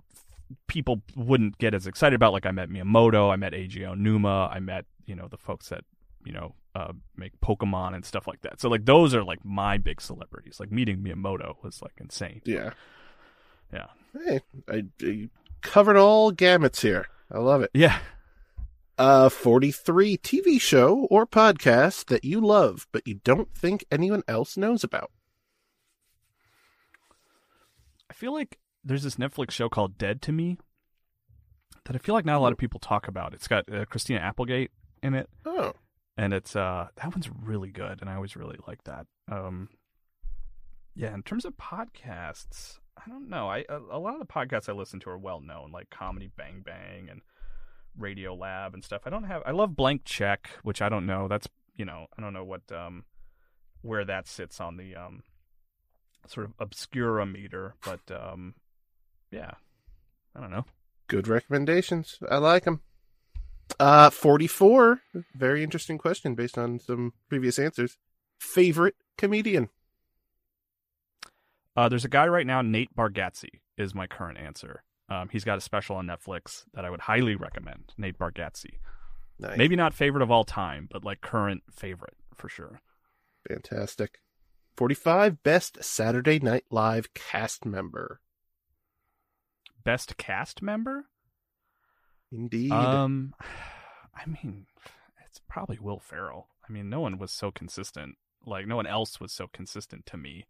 [0.67, 2.33] people wouldn't get as excited about.
[2.33, 5.83] Like I met Miyamoto, I met Eiji Aonuma, I met you know the folks that
[6.25, 8.59] you know uh, make Pokemon and stuff like that.
[8.59, 10.59] So like those are like my big celebrities.
[10.59, 12.41] Like meeting Miyamoto was like insane.
[12.45, 12.71] Yeah.
[13.71, 13.87] Yeah.
[14.25, 15.29] Hey, I, I
[15.61, 17.07] covered all gamuts here.
[17.31, 17.71] I love it.
[17.73, 17.99] Yeah.
[18.97, 24.55] Uh, 43 TV show or podcast that you love, but you don't think anyone else
[24.55, 25.11] knows about.
[28.09, 30.57] I feel like there's this Netflix show called Dead to Me
[31.85, 33.33] that I feel like not a lot of people talk about.
[33.33, 34.71] It's got uh, Christina Applegate
[35.01, 35.29] in it.
[35.45, 35.73] Oh,
[36.17, 39.07] and it's uh that one's really good and i always really like that.
[39.31, 39.69] Um
[40.95, 43.49] yeah in terms of podcasts i don't know.
[43.49, 46.29] I a, a lot of the podcasts i listen to are well known like comedy
[46.35, 47.21] bang bang and
[47.97, 49.01] radio lab and stuff.
[49.05, 51.27] I don't have i love blank check which i don't know.
[51.27, 53.05] That's you know i don't know what um
[53.81, 55.23] where that sits on the um
[56.27, 58.53] sort of obscura meter but um
[59.33, 59.51] yeah
[60.35, 60.65] i don't know
[61.13, 62.17] good recommendations.
[62.29, 62.81] I like them.
[63.79, 65.01] Uh, 44.
[65.35, 67.97] Very interesting question based on some previous answers.
[68.39, 69.69] Favorite comedian?
[71.75, 74.83] Uh, there's a guy right now, Nate Bargatze, is my current answer.
[75.09, 77.93] Um, he's got a special on Netflix that I would highly recommend.
[77.97, 78.79] Nate Bargatze.
[79.39, 79.57] Nice.
[79.57, 82.81] Maybe not favorite of all time, but like current favorite for sure.
[83.47, 84.19] Fantastic.
[84.77, 85.43] 45.
[85.43, 88.19] Best Saturday Night Live cast member.
[89.83, 91.05] Best cast member?
[92.31, 92.71] Indeed.
[92.71, 93.33] Um,
[94.15, 94.67] I mean,
[95.27, 96.47] it's probably Will Ferrell.
[96.67, 98.15] I mean, no one was so consistent.
[98.45, 100.45] Like no one else was so consistent to me.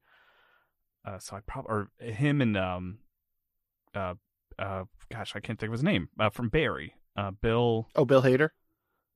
[1.05, 2.99] Uh, so I probably or him and um,
[3.93, 4.15] uh,
[4.57, 6.09] uh, gosh, I can't think of his name.
[6.19, 7.89] Uh, from Barry, uh, Bill.
[7.95, 8.49] oh, Bill Hader.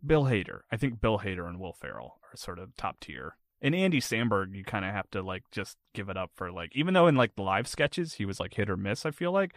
[0.05, 0.61] Bill Hader.
[0.71, 3.35] I think Bill Hader and Will Ferrell are sort of top tier.
[3.61, 6.71] And Andy Samberg, you kind of have to like just give it up for like,
[6.75, 9.05] even though in like the live sketches he was like hit or miss.
[9.05, 9.55] I feel like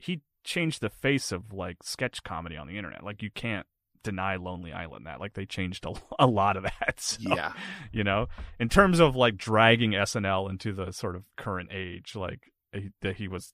[0.00, 3.04] he changed the face of like sketch comedy on the internet.
[3.04, 3.66] Like you can't
[4.02, 5.20] deny Lonely Island that.
[5.20, 6.94] Like they changed a, a lot of that.
[7.00, 7.52] So, Yeah.
[7.92, 8.28] you know,
[8.58, 13.16] in terms of like dragging SNL into the sort of current age, like he, that
[13.16, 13.52] he was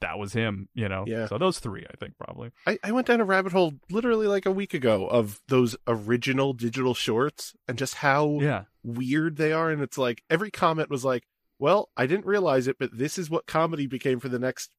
[0.00, 1.02] that was him, you know.
[1.08, 1.26] Yeah.
[1.26, 2.52] So those three, I think, probably.
[2.68, 6.52] I, I went down a rabbit hole literally like a week ago of those original
[6.52, 8.64] digital shorts and just how Yeah.
[8.84, 9.70] weird they are.
[9.72, 11.24] And it's like every comment was like,
[11.58, 14.70] well, I didn't realize it, but this is what comedy became for the next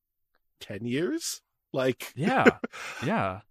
[0.60, 1.41] 10 years.
[1.74, 2.45] Like, Yeah.
[3.05, 3.41] yeah.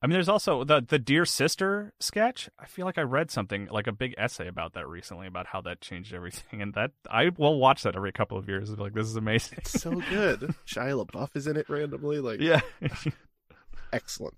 [0.00, 2.48] I mean, there's also the the dear sister sketch.
[2.56, 5.60] I feel like I read something like a big essay about that recently about how
[5.62, 8.70] that changed everything, and that I will watch that every couple of years.
[8.70, 9.58] Like this is amazing.
[9.58, 10.54] it's so good.
[10.68, 12.20] Shia LaBeouf is in it randomly.
[12.20, 12.60] Like, yeah.
[13.92, 14.34] excellent.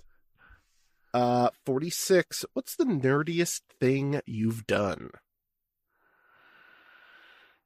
[1.13, 2.47] Uh, 46.
[2.55, 5.11] What's the nerdiest thing you've done?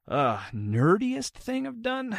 [0.05, 2.17] Uh, nerdiest thing I've done?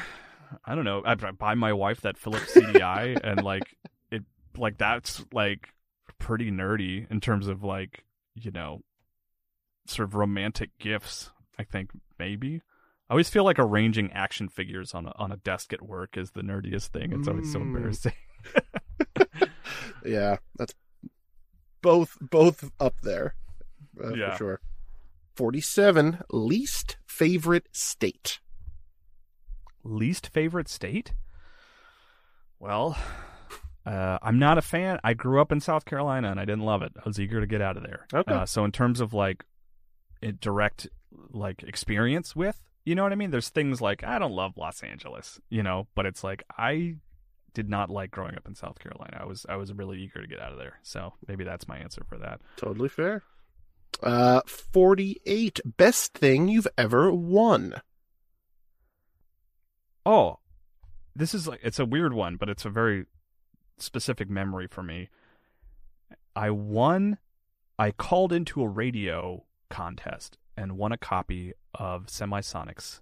[0.64, 1.02] I don't know.
[1.04, 3.76] I, I buy my wife that Philips CDI, and like
[4.10, 4.22] it,
[4.56, 5.70] like that's like
[6.18, 8.80] pretty nerdy in terms of like you know,
[9.86, 11.30] sort of romantic gifts.
[11.58, 12.62] I think maybe.
[13.08, 16.32] I always feel like arranging action figures on a, on a desk at work is
[16.32, 17.12] the nerdiest thing.
[17.12, 17.62] It's always so Mm.
[17.62, 18.12] embarrassing.
[20.04, 20.74] Yeah, that's
[21.82, 23.34] both both up there
[24.02, 24.32] uh, Yeah.
[24.32, 24.60] for sure.
[25.36, 26.18] 47.
[26.30, 28.40] Least favorite state.
[29.86, 31.12] Least favorite state?
[32.58, 32.96] Well,
[33.84, 34.98] uh, I'm not a fan.
[35.04, 36.92] I grew up in South Carolina and I didn't love it.
[36.96, 38.06] I was eager to get out of there.
[38.12, 38.32] Okay.
[38.32, 39.44] Uh, so in terms of like
[40.40, 40.88] direct
[41.30, 43.30] like experience with, you know what I mean?
[43.30, 46.96] There's things like I don't love Los Angeles, you know, but it's like I
[47.54, 49.18] did not like growing up in South Carolina.
[49.20, 50.78] I was I was really eager to get out of there.
[50.82, 52.40] So maybe that's my answer for that.
[52.56, 53.22] Totally fair.
[54.02, 55.60] Uh, 48.
[55.64, 57.80] Best thing you've ever won.
[60.06, 60.38] Oh,
[61.14, 63.06] this is like it's a weird one, but it's a very
[63.78, 65.10] specific memory for me.
[66.34, 67.18] I won.
[67.78, 73.00] I called into a radio contest and won a copy of Semisonics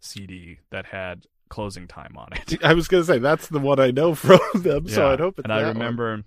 [0.00, 2.58] CD that had closing time on it.
[2.64, 5.38] I was going to say, that's the one I know from them, so I'd hope
[5.38, 6.24] it's and I remember one.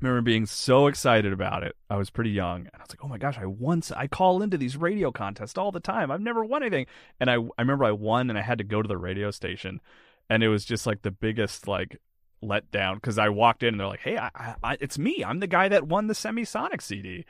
[0.00, 1.76] Remember being so excited about it.
[1.88, 4.42] I was pretty young, and I was like, "Oh my gosh, I once I call
[4.42, 6.10] into these radio contests all the time.
[6.10, 6.86] I've never won anything."
[7.18, 9.80] And I I remember I won, and I had to go to the radio station,
[10.28, 11.98] and it was just like the biggest like
[12.42, 15.22] letdown because I walked in and they're like, "Hey, I, I, it's me.
[15.24, 17.26] I'm the guy that won the Semisonic CD."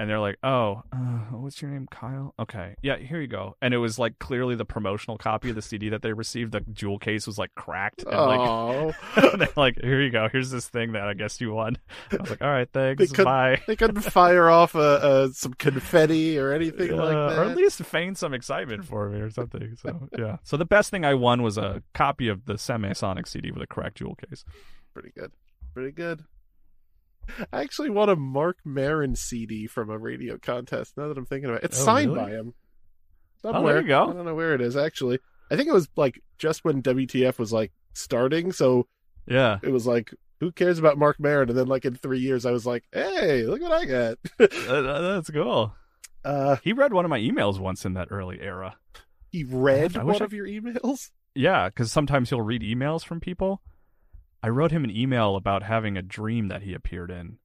[0.00, 0.96] And they're like, "Oh, uh,
[1.32, 2.32] what's your name, Kyle?
[2.38, 5.62] Okay, yeah, here you go." And it was like clearly the promotional copy of the
[5.62, 6.52] CD that they received.
[6.52, 8.92] The jewel case was like cracked, and like Oh,
[9.36, 10.28] they're like, here you go.
[10.30, 11.78] Here's this thing that I guess you won.
[12.12, 13.10] I was like, all right, thanks.
[13.10, 13.60] could- Bye.
[13.66, 17.38] they couldn't fire off uh, uh, some confetti or anything like that.
[17.38, 19.76] or at least feign some excitement for me or something.
[19.82, 20.36] So yeah.
[20.44, 23.66] So the best thing I won was a copy of the Semisonic CD with a
[23.66, 24.44] cracked jewel case.
[24.94, 25.32] Pretty good.
[25.74, 26.22] Pretty good.
[27.52, 30.96] I actually want a Marc Maron CD from a radio contest.
[30.96, 32.24] Now that I'm thinking about it, it's Oh, signed really?
[32.26, 32.54] by him.
[33.44, 33.80] Oh, there Somewhere.
[33.82, 34.08] you go.
[34.10, 35.18] I don't know where it is actually.
[35.50, 38.86] I think it was like just when WTF was like starting, so
[39.26, 39.58] Yeah.
[39.62, 41.48] it was like, who cares about Marc Maron?
[41.48, 44.18] And then like in three years, I was like, hey, look what I got.
[44.40, 45.74] Uh, that's cool.
[46.24, 48.76] uh, He read one of my emails once in that early era.
[49.30, 51.10] he read I one I- of your emails.
[51.34, 53.62] Yeah, because sometimes he'll read emails from people.
[54.42, 57.38] I wrote him an email about having a dream that he appeared in,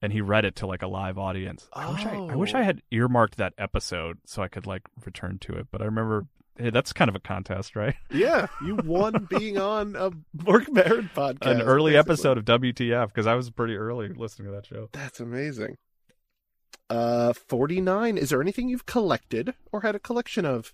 [0.00, 1.68] and he read it to like a live audience.
[1.72, 2.58] I wish I, I wish Oh.
[2.58, 5.66] I had earmarked that episode so I could like return to it.
[5.70, 6.26] But I remember,
[6.58, 7.94] hey, that's kind of a contest, right?
[8.10, 10.10] Yeah, you won being on a
[10.44, 11.46] Marc Maron podcast.
[11.50, 12.12] An early basically.
[12.12, 14.88] episode of WTF because I was pretty early listening to that show.
[14.92, 15.76] That's amazing.
[16.88, 18.16] Uh, 49.
[18.16, 20.72] Is there anything you've collected or had a collection of?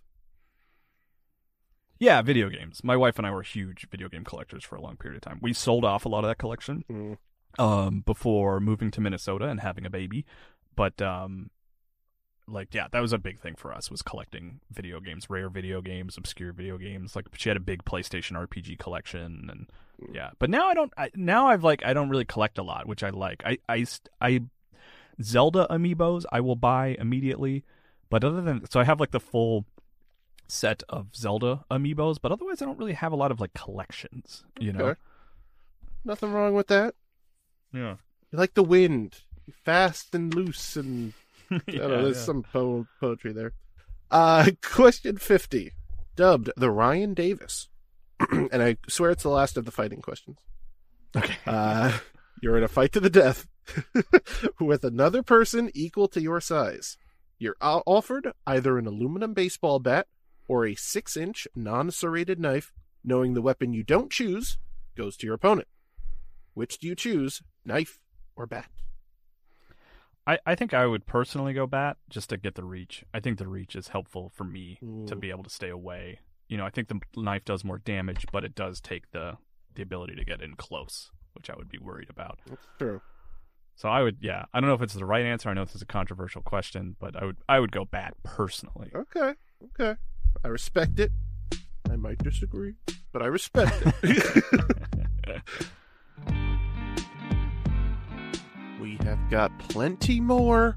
[2.03, 2.83] Yeah, video games.
[2.83, 5.39] My wife and I were huge video game collectors for a long period of time.
[5.41, 7.63] We sold off a lot of that collection Mm.
[7.63, 10.25] um, before moving to Minnesota and having a baby.
[10.75, 11.51] But um,
[12.49, 15.81] like, yeah, that was a big thing for us was collecting video games, rare video
[15.81, 17.15] games, obscure video games.
[17.15, 19.71] Like, she had a big PlayStation RPG collection, and
[20.13, 20.31] yeah.
[20.41, 20.93] But now I don't.
[20.97, 23.45] I, now I've like I don't really collect a lot, which I like.
[23.47, 23.87] I I
[24.21, 24.41] I
[25.23, 27.63] Zelda amiibos I will buy immediately,
[28.11, 29.67] but other than so I have like the full
[30.53, 34.45] set of Zelda amiibos, but otherwise I don't really have a lot of like collections.
[34.61, 34.85] You know.
[34.85, 35.01] Okay.
[36.05, 36.95] Nothing wrong with that.
[37.73, 37.97] Yeah.
[38.31, 39.21] You like the wind,
[39.65, 41.13] fast and loose, and
[41.51, 42.23] I don't know, there's yeah.
[42.23, 43.53] some po- poetry there.
[44.11, 45.73] Uh, question 50,
[46.17, 47.69] dubbed the Ryan Davis.
[48.31, 50.39] and I swear it's the last of the fighting questions.
[51.17, 51.37] Okay.
[51.47, 51.99] Uh,
[52.43, 53.47] you're in a fight to the death
[54.61, 56.97] with another person equal to your size.
[57.39, 60.07] You're offered either an aluminum baseball bat
[60.49, 62.73] or a six inch non serrated knife,
[63.05, 64.59] knowing the weapon you don't choose
[64.97, 65.69] goes to your opponent.
[66.55, 68.01] Which do you choose, knife
[68.37, 68.69] or bat?
[70.27, 73.05] I, I think I would personally go bat just to get the reach.
[73.13, 75.21] I think the reach is helpful for me to Mm.
[75.21, 76.21] be able to stay away.
[76.49, 79.39] you know, I think the knife does more damage, but it does take the
[79.75, 82.41] the ability to get in close, which I would be worried about.
[82.47, 83.01] That's true.
[83.75, 85.49] So I would, yeah, I don't know if it's the right answer.
[85.49, 88.91] I know this is a controversial question, but I would I would go bat personally.
[88.95, 89.33] Okay.
[89.81, 89.97] Okay.
[90.45, 91.13] I respect it.
[91.91, 92.75] I might disagree,
[93.13, 94.43] but I respect it.
[98.81, 100.77] we have got plenty more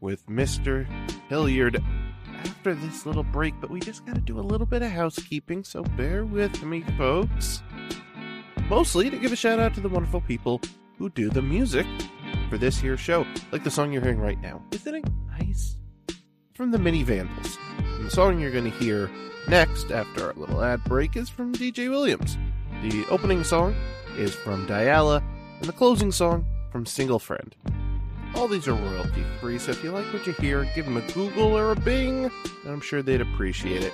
[0.00, 0.86] with Mr.
[1.28, 1.82] Hilliard
[2.44, 5.64] after this little break, but we just got to do a little bit of housekeeping,
[5.64, 7.62] so bear with me, folks.
[8.68, 10.60] Mostly to give a shout out to the wonderful people
[10.98, 11.86] who do the music
[12.50, 14.62] for this here show, like the song you're hearing right now.
[14.72, 15.04] Isn't it
[15.38, 15.77] nice?
[16.58, 17.56] From the Mini Vandals.
[17.78, 19.08] And the song you're going to hear
[19.46, 22.36] next, after our little ad break, is from DJ Williams.
[22.82, 23.76] The opening song
[24.16, 25.22] is from Diala,
[25.60, 27.54] and the closing song from Single Friend.
[28.34, 31.12] All these are royalty free, so if you like what you hear, give them a
[31.12, 32.32] Google or a Bing, and
[32.66, 33.92] I'm sure they'd appreciate it.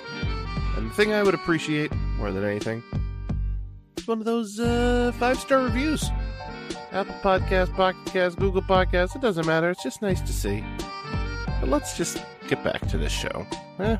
[0.75, 2.81] And the thing I would appreciate more than anything
[3.95, 6.09] is one of those uh, five star reviews.
[6.91, 9.69] Apple Podcast, Pocket Cast, Google Podcast, it doesn't matter.
[9.69, 10.63] It's just nice to see.
[11.61, 12.17] But let's just
[12.47, 13.45] get back to this show.
[13.79, 13.97] Eh?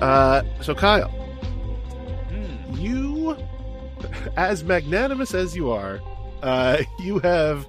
[0.00, 1.19] Uh, so Kyle,
[4.36, 6.00] as magnanimous as you are,
[6.42, 7.66] uh, you have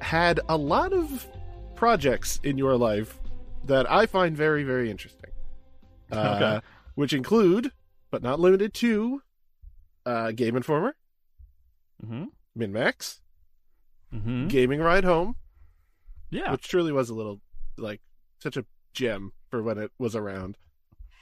[0.00, 1.26] had a lot of
[1.74, 3.18] projects in your life
[3.64, 5.30] that I find very, very interesting.
[6.12, 6.66] Uh, Okay.
[6.94, 7.72] Which include,
[8.12, 9.20] but not limited to,
[10.06, 10.94] uh, Game Informer,
[12.04, 12.24] Mm-hmm.
[12.60, 13.20] MinMax,
[14.14, 14.46] Mm-hmm.
[14.46, 15.34] Gaming Ride Home,
[16.30, 16.52] Yeah.
[16.52, 17.40] which truly was a little
[17.76, 18.00] like
[18.40, 20.56] such a gem for when it was around.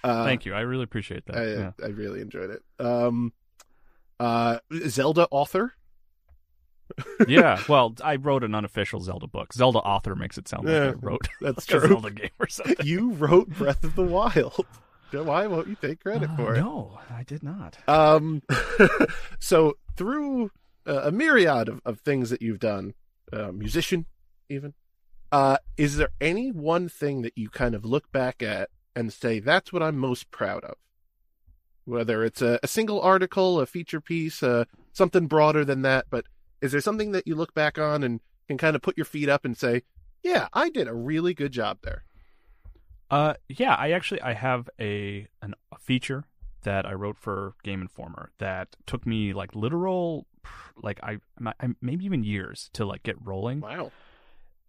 [0.05, 0.53] Uh, Thank you.
[0.53, 1.37] I really appreciate that.
[1.39, 1.71] I, yeah.
[1.83, 2.63] I really enjoyed it.
[2.85, 3.33] Um,
[4.23, 4.59] uh,
[4.89, 5.75] Zelda author.
[7.29, 7.59] yeah.
[7.69, 9.53] Well, I wrote an unofficial Zelda book.
[9.53, 11.89] Zelda author makes it sound like Yeah, I wrote That's like a true.
[11.95, 12.87] Zelda game or something.
[12.87, 14.67] you wrote Breath of the Wild.
[15.13, 16.61] Why won't you take credit Uh, for it?
[16.61, 17.77] No, I did not.
[17.89, 18.43] Um,
[19.39, 20.51] so through
[20.87, 22.95] uh, a myriad of, of things that you've done,
[23.33, 24.07] uh, musician
[24.49, 24.75] even,
[25.31, 29.39] uh, is there any one thing that you kind of look back at and say
[29.39, 30.77] that's what I'm most proud of?
[31.85, 36.27] Whether it's a, a single article, a feature piece, uh, something broader than that, but
[36.61, 39.29] is there something that you look back on and can kind of put your feet
[39.29, 39.83] up and say,
[40.23, 42.05] "Yeah, I did a really good job there."
[43.11, 46.25] Uh, yeah, I actually I have a an, a feature
[46.63, 50.27] that I wrote for Game Informer that took me like literal,
[50.83, 53.61] like I, I maybe even years to like get rolling.
[53.61, 53.91] Wow.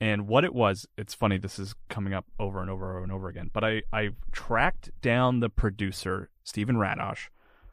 [0.01, 1.38] And what it was, it's funny.
[1.38, 3.49] This is coming up over and over and over again.
[3.53, 7.30] But I I tracked down the producer Stephen Radosh,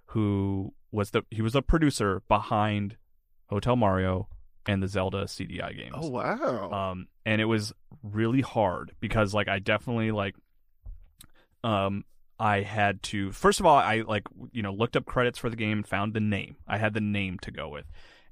[0.06, 2.96] who was the he was the producer behind
[3.48, 4.28] Hotel Mario
[4.66, 5.94] and the Zelda CDI games.
[5.96, 6.70] Oh wow.
[6.70, 10.34] Um, and it was really hard because like I definitely like,
[11.64, 12.04] um,
[12.38, 15.56] I had to first of all I like you know looked up credits for the
[15.56, 16.56] game and found the name.
[16.66, 17.86] I had the name to go with.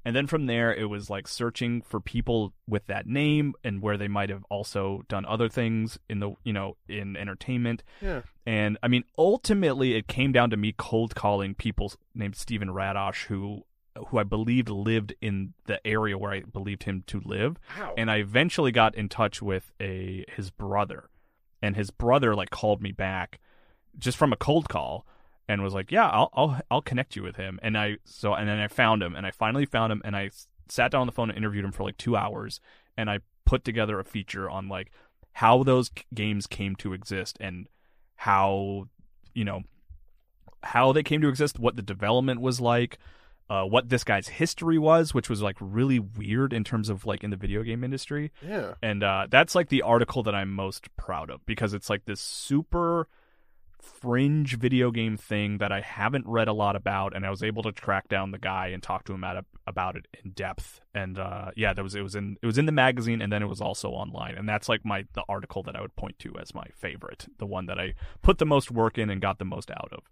[0.05, 3.97] And then from there, it was like searching for people with that name and where
[3.97, 7.83] they might have also done other things in the, you know, in entertainment.
[8.01, 8.21] yeah.
[8.45, 13.25] And I mean, ultimately, it came down to me cold calling people named Stephen Radosh,
[13.25, 13.65] who,
[14.07, 17.57] who I believed lived in the area where I believed him to live.
[17.77, 17.93] Wow.
[17.97, 21.09] And I eventually got in touch with a his brother,
[21.61, 23.39] and his brother like called me back,
[23.99, 25.05] just from a cold call,
[25.49, 28.47] and was like, "Yeah, I'll I'll I'll connect you with him." And I so and
[28.47, 30.29] then I found him, and I finally found him, and I
[30.69, 32.61] sat down on the phone and interviewed him for like two hours,
[32.95, 34.91] and I put together a feature on like
[35.33, 37.67] how those games came to exist and
[38.15, 38.87] how
[39.33, 39.63] you know
[40.61, 42.99] how they came to exist, what the development was like,
[43.49, 47.23] uh, what this guy's history was, which was like really weird in terms of like
[47.23, 48.31] in the video game industry.
[48.45, 48.73] yeah.
[48.83, 52.21] And uh, that's like the article that I'm most proud of because it's like this
[52.21, 53.07] super
[53.81, 57.63] fringe video game thing that I haven't read a lot about, and I was able
[57.63, 60.81] to track down the guy and talk to him at, about it in depth.
[60.93, 63.41] And uh, yeah, that was it was in it was in the magazine, and then
[63.41, 66.33] it was also online, and that's like my the article that I would point to
[66.39, 69.45] as my favorite, the one that I put the most work in and got the
[69.45, 70.03] most out of.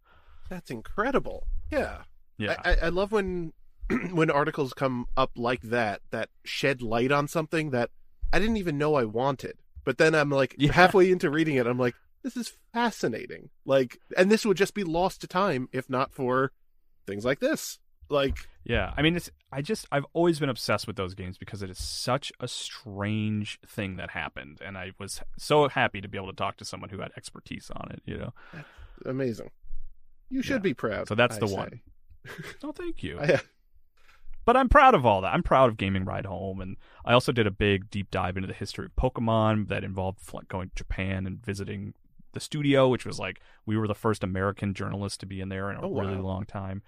[0.50, 1.48] That's incredible.
[1.72, 2.04] Yeah.
[2.38, 3.54] Yeah, I, I, love when
[4.12, 7.90] when articles come up like that that shed light on something that
[8.32, 9.58] I didn't even know I wanted.
[9.84, 10.74] But then I'm like Yeah.
[10.74, 13.50] halfway into reading it, I'm like, this is fascinating.
[13.66, 16.52] Like, and this would just be lost to time if not for
[17.06, 17.80] things like this.
[18.10, 21.62] Like, Yeah, I mean, it's I just I've always been obsessed with those games because
[21.62, 26.18] it is such a strange thing that happened, and I was so happy to be
[26.18, 28.02] able to talk to someone who had expertise on it.
[28.06, 28.34] You know,
[29.06, 29.52] Amazing.
[30.30, 30.60] You should Yeah.
[30.60, 31.08] be proud.
[31.08, 31.56] so that's I the say.
[31.56, 31.82] one.
[32.64, 33.20] oh, thank you.
[33.20, 33.38] I- uh,
[34.46, 35.34] but I'm proud of all that.
[35.34, 38.48] I'm proud of Gaming Ride Home, and I also did a big deep dive into
[38.48, 41.94] the history of Pokemon that involved going to Japan and visiting
[42.38, 45.72] the studio, which was like we were the first American journalists to be in there
[45.72, 46.22] in a Oh, really wow.
[46.22, 46.82] long time,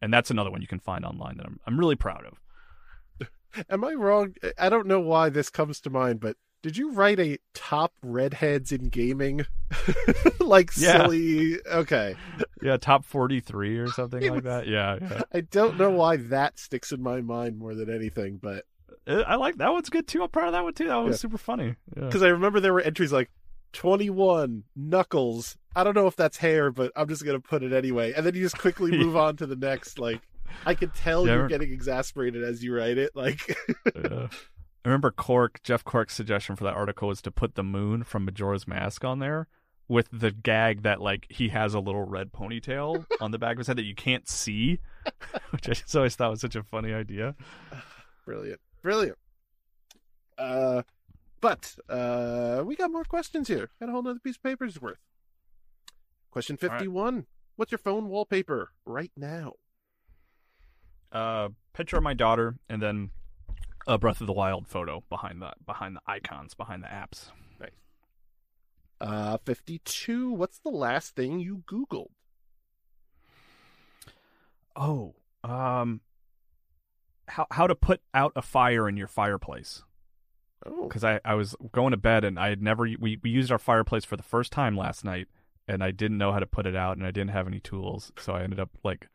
[0.00, 3.28] and that's another one you can find online that I'm I'm really proud of.
[3.70, 4.34] Am I wrong?
[4.58, 8.72] I don't know why this comes to mind, but did you write a top redheads
[8.72, 9.44] in gaming?
[10.40, 11.02] like Yeah.
[11.02, 11.58] silly.
[11.66, 12.16] Okay.
[12.62, 14.66] Yeah, top 43 or something like that.
[14.66, 15.22] Yeah, yeah.
[15.32, 18.64] I don't know why that sticks in my mind more than anything, but
[19.06, 20.22] Uh, I like that one's good too.
[20.22, 20.88] I'm proud of that one too.
[20.88, 21.20] That one was Yeah.
[21.20, 21.74] super funny.
[21.96, 22.06] Yeah.
[22.06, 23.30] because I remember there were entries like
[23.74, 25.56] 21 knuckles.
[25.76, 28.12] I don't know if that's hair, but I'm just gonna put it anyway.
[28.12, 29.98] And then you just quickly move on to the next.
[29.98, 30.20] Like
[30.64, 33.14] I can tell Yeah, you're re- getting exasperated as you write it.
[33.14, 33.56] Like
[33.94, 34.28] Yeah.
[34.84, 38.26] I remember Cork, Jeff Cork's suggestion for that article was to put the moon from
[38.26, 39.48] Majora's Mask on there
[39.88, 43.58] with the gag that like he has a little red ponytail on the back of
[43.58, 44.80] his head that you can't see,
[45.50, 47.34] which I just always thought was such a funny idea.
[48.26, 49.18] brilliant, brilliant.
[50.36, 50.82] Uh,
[51.44, 53.68] but uh, we got more questions here.
[53.78, 54.96] Got a whole nother piece of paper's worth.
[56.30, 56.78] Question All right.
[56.78, 57.26] 51.
[57.56, 59.52] What's your phone wallpaper right now?
[61.12, 63.10] Uh, picture of my daughter and then
[63.86, 67.26] a Breath of the Wild photo behind the behind the icons behind the apps.
[68.98, 70.32] Uh, 52.
[70.32, 72.08] What's the last thing you Googled?
[74.74, 76.00] Oh, um,
[77.28, 79.82] how how to put out a fire in your fireplace?
[80.66, 83.52] Oh, because I, I was going to bed and I had never we, we used
[83.52, 85.28] our fireplace for the first time last night
[85.68, 88.12] and I didn't know how to put it out and I didn't have any tools
[88.18, 89.08] so I ended up like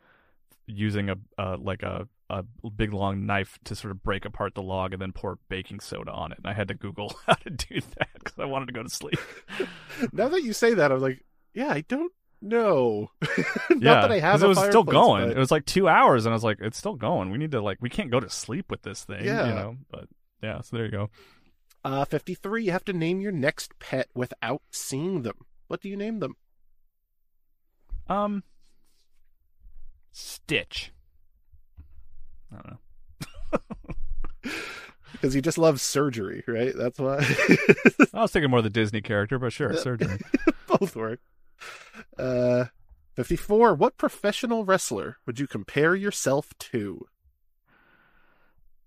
[0.68, 2.44] using a uh, like a a
[2.76, 6.12] big long knife to sort of break apart the log and then pour baking soda
[6.12, 8.74] on it and I had to Google how to do that because I wanted to
[8.74, 9.20] go to sleep.
[10.14, 11.26] now that you say that, I'm like,
[11.56, 13.10] yeah, I don't know.
[13.72, 14.44] Not yeah, that I have.
[14.44, 15.30] a it was still going.
[15.30, 17.32] but- It was like two hours and I was like, it's still going.
[17.32, 19.26] We need to like we can't go to sleep with this thing.
[19.26, 19.48] Yeah.
[19.48, 19.78] you know.
[19.90, 20.08] But
[20.44, 21.10] yeah, so there you go.
[21.84, 22.66] Uh, 53.
[22.66, 25.46] You have to name your next pet without seeing them.
[25.68, 26.36] What do you name them?
[28.08, 28.44] Um,
[30.12, 30.92] Stitch.
[32.52, 33.60] I don't know.
[35.12, 36.74] Because he just loves surgery, right?
[36.74, 37.18] That's why.
[38.14, 40.20] I was thinking more of the Disney character, but sure, surgery.
[40.68, 41.20] Both work.
[42.18, 42.66] Uh,
[43.16, 43.74] 54.
[43.76, 47.06] What professional wrestler would you compare yourself to?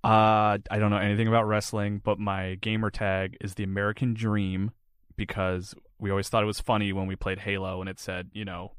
[0.04, 4.72] Uh, I don't know anything about wrestling, but my gamer tag is the American Dream
[5.16, 8.44] because we always thought it was funny when we played Halo and it said, you
[8.44, 8.72] know,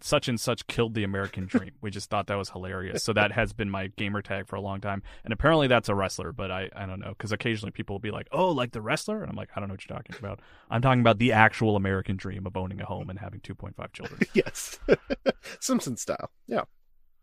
[0.00, 1.70] such and such killed the American Dream.
[1.80, 3.02] we just thought that was hilarious.
[3.02, 5.02] So that has been my gamer tag for a long time.
[5.24, 8.10] And apparently that's a wrestler, but I, I don't know because occasionally people will be
[8.10, 9.22] like, oh, like the wrestler?
[9.22, 10.40] And I'm like, I don't know what you're talking about.
[10.70, 14.20] I'm talking about the actual American Dream of owning a home and having 2.5 children.
[14.34, 14.78] yes.
[15.60, 16.30] Simpson style.
[16.46, 16.62] Yeah.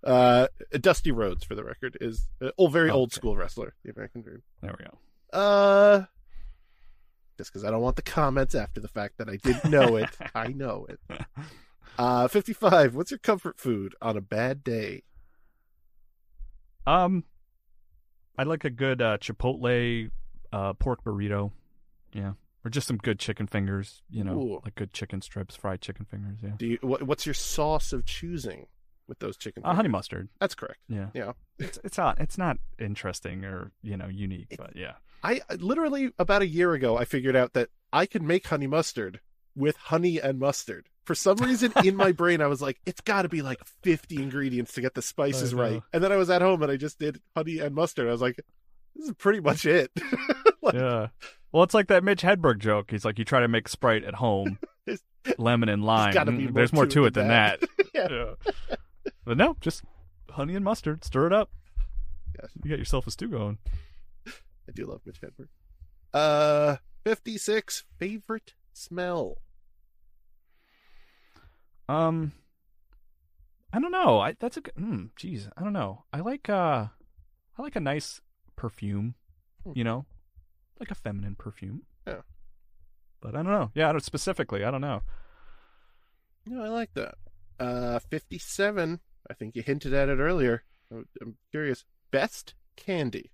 [0.04, 0.48] Uh,
[0.82, 3.16] Dusty Rhodes, for the record, is uh, old, very Oh, old okay.
[3.16, 4.42] school wrestler, the American Dream.
[4.62, 5.38] There we go.
[5.38, 6.06] Uh,
[7.38, 10.10] just because I don't want the comments after the fact that I didn't know it.
[10.36, 11.00] I know it.
[11.98, 12.96] Uh, 55.
[12.96, 15.04] What's your comfort food on a bad day?
[16.86, 17.24] Um,
[18.38, 20.10] I'd like a good uh, Chipotle
[20.52, 21.52] uh, pork burrito.
[22.14, 22.34] Yeah.
[22.66, 24.62] Or just some good chicken fingers, you know, Ooh.
[24.64, 26.38] like good chicken strips, fried chicken fingers.
[26.42, 26.52] Yeah.
[26.58, 26.78] Do you?
[26.82, 28.68] What, what's your sauce of choosing
[29.14, 29.64] with those chicken?
[29.64, 30.30] Uh, honey mustard.
[30.40, 30.80] That's correct.
[30.90, 31.08] Yeah.
[31.14, 31.34] Yeah.
[31.60, 34.94] It's it's not it's not interesting or you know unique, but yeah.
[35.24, 39.20] I literally about a year ago I figured out that I could make honey mustard
[39.56, 40.88] with honey and mustard.
[41.06, 44.16] For some reason in my brain I was like, it's got to be like 50
[44.16, 45.82] ingredients to get the spices right.
[45.94, 48.08] And then I was at home and I just did honey and mustard.
[48.08, 48.38] I was like,
[48.96, 49.92] this is pretty much it.
[50.62, 51.08] Like, Yeah.
[51.52, 52.90] Well, it's like that Mitch Hedberg joke.
[52.90, 54.58] He's like, you try to make Sprite at home,
[55.38, 56.14] lemon and lime.
[56.14, 57.64] Mm, more There's more to it it than than that.
[57.94, 58.08] Yeah.
[58.10, 58.76] Yeah.
[59.26, 59.84] But no, just
[60.30, 61.04] honey and mustard.
[61.04, 61.50] Stir it up.
[62.42, 62.52] Yes.
[62.64, 63.58] You got yourself a stew going.
[64.28, 65.48] I do love Mitch Hedberg.
[66.14, 69.38] Uh 56 favorite smell.
[71.90, 72.32] Um,
[73.74, 74.20] I don't know.
[74.20, 74.76] I that's a good.
[74.76, 76.06] Mm, geez, I don't know.
[76.14, 76.88] I like uh,
[77.58, 78.22] I like a nice
[78.56, 79.16] perfume.
[79.64, 79.74] Hmm.
[79.76, 80.06] You know,
[80.80, 81.84] like a feminine perfume.
[82.08, 82.22] Yeah.
[83.22, 83.72] But I don't know.
[83.76, 84.64] Yeah, I don't specifically.
[84.64, 85.02] I don't know.
[86.46, 87.16] No, I like that.
[87.60, 89.00] Uh 57.
[89.30, 90.64] I think you hinted at it earlier.
[90.92, 91.86] I'm curious.
[92.12, 93.32] Best candy.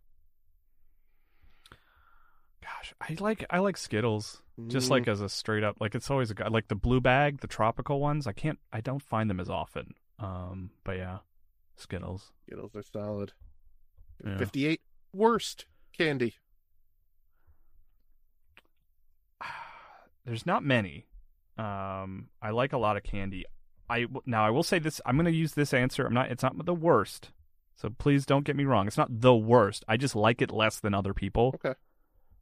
[2.62, 4.42] Gosh, I like I like Skittles.
[4.68, 4.92] Just Mm.
[4.92, 7.48] like as a straight up, like it's always a guy like the blue bag, the
[7.48, 8.28] tropical ones.
[8.28, 9.94] I can't, I don't find them as often.
[10.20, 11.20] Um, but yeah,
[11.78, 12.34] Skittles.
[12.46, 13.32] Skittles are solid.
[14.26, 14.38] Yeah.
[14.38, 14.82] 58.
[15.14, 15.66] Worst
[15.98, 16.36] candy.
[20.26, 21.06] There's not many.
[21.58, 23.46] Um, I like a lot of candy.
[23.90, 25.02] I now I will say this.
[25.06, 26.06] I'm going to use this answer.
[26.06, 26.32] I'm not.
[26.32, 27.32] It's not the worst.
[27.76, 28.88] So please don't get me wrong.
[28.88, 29.86] It's not the worst.
[29.88, 31.54] I just like it less than other people.
[31.56, 31.76] Okay.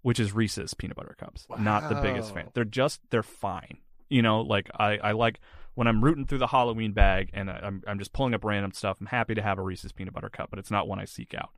[0.02, 1.46] Which is Reese's peanut butter cups.
[1.60, 2.50] Not the biggest fan.
[2.54, 3.78] They're just they're fine.
[4.10, 5.40] You know, like I, I like
[5.76, 8.72] when I'm rooting through the Halloween bag and I- I'm I'm just pulling up random
[8.72, 8.98] stuff.
[9.00, 11.34] I'm happy to have a Reese's peanut butter cup, but it's not one I seek
[11.36, 11.50] out.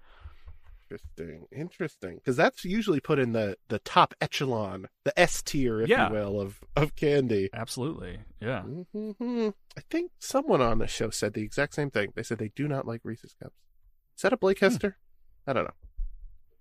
[0.92, 1.46] Interesting.
[1.52, 2.16] Interesting.
[2.16, 6.08] Because that's usually put in the, the top echelon, the S tier, if Yeah.
[6.08, 7.50] you will, of, of candy.
[7.54, 8.20] Absolutely.
[8.42, 8.62] Yeah.
[8.64, 12.12] hmm I think someone on the show said the exact same thing.
[12.16, 13.56] They said they do not like Reese's cups.
[14.18, 14.98] Is that a Blake Hester?
[15.46, 15.74] I don't know.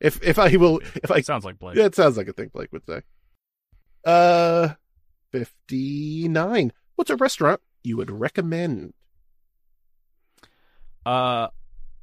[0.00, 1.76] If if I will, if I Sounds like Blake.
[1.76, 3.02] yeah, it sounds like a thing Blake would say.
[4.04, 4.74] Uh,
[5.32, 6.72] fifty nine.
[6.94, 8.94] What's a restaurant you would recommend?
[11.04, 11.48] Uh,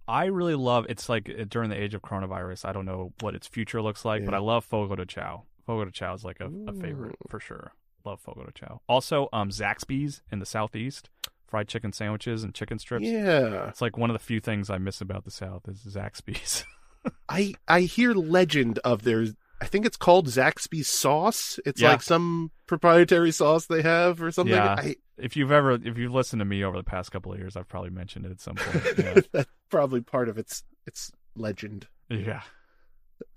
[0.08, 0.86] I really love.
[0.90, 2.66] It's like uh, during the age of coronavirus.
[2.66, 5.44] I don't know what its future looks like, but I love Fogo de Chao.
[5.66, 7.72] Fogo de Chao is like a, a favorite for sure.
[8.04, 8.82] Love Fogo de Chao.
[8.88, 11.10] Also, um, Zaxby's in the southeast,
[11.48, 13.06] fried chicken sandwiches and chicken strips.
[13.06, 16.64] Yeah, It's like one of the few things I miss about the South is Zaxby's.
[17.30, 19.34] I I hear legend of there's.
[19.62, 21.60] I think it's called Zaxby's sauce.
[21.66, 21.92] It's Yeah.
[21.92, 24.54] like some proprietary sauce they have or something.
[24.56, 24.76] Yeah.
[24.78, 27.56] I, if you've ever, if you've listened to me over the past couple of years,
[27.56, 28.86] I've probably mentioned it at some point.
[28.98, 29.22] Yeah.
[29.32, 31.88] that's probably part of its its legend.
[32.10, 32.42] yeah.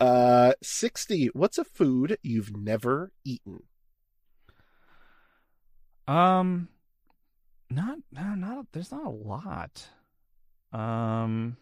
[0.01, 1.27] Uh, sixty.
[1.35, 3.63] What's a food you've never eaten?
[6.09, 6.69] Um,
[7.71, 9.87] not no not there's not a lot.
[10.73, 11.57] Um,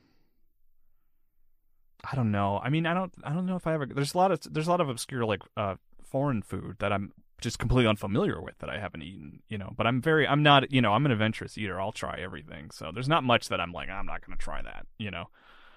[2.10, 2.60] I don't know.
[2.62, 3.86] I mean, I don't I don't know if I ever.
[3.86, 7.12] There's a lot of there's a lot of obscure like uh foreign food that I'm
[7.40, 9.42] just completely unfamiliar with that I haven't eaten.
[9.48, 11.80] You know, but I'm very I'm not you know I'm an adventurous eater.
[11.80, 12.70] I'll try everything.
[12.70, 14.86] So there's not much that I'm like I'm not gonna try that.
[14.98, 15.26] You know.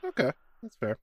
[0.05, 0.97] Okay, that's fair.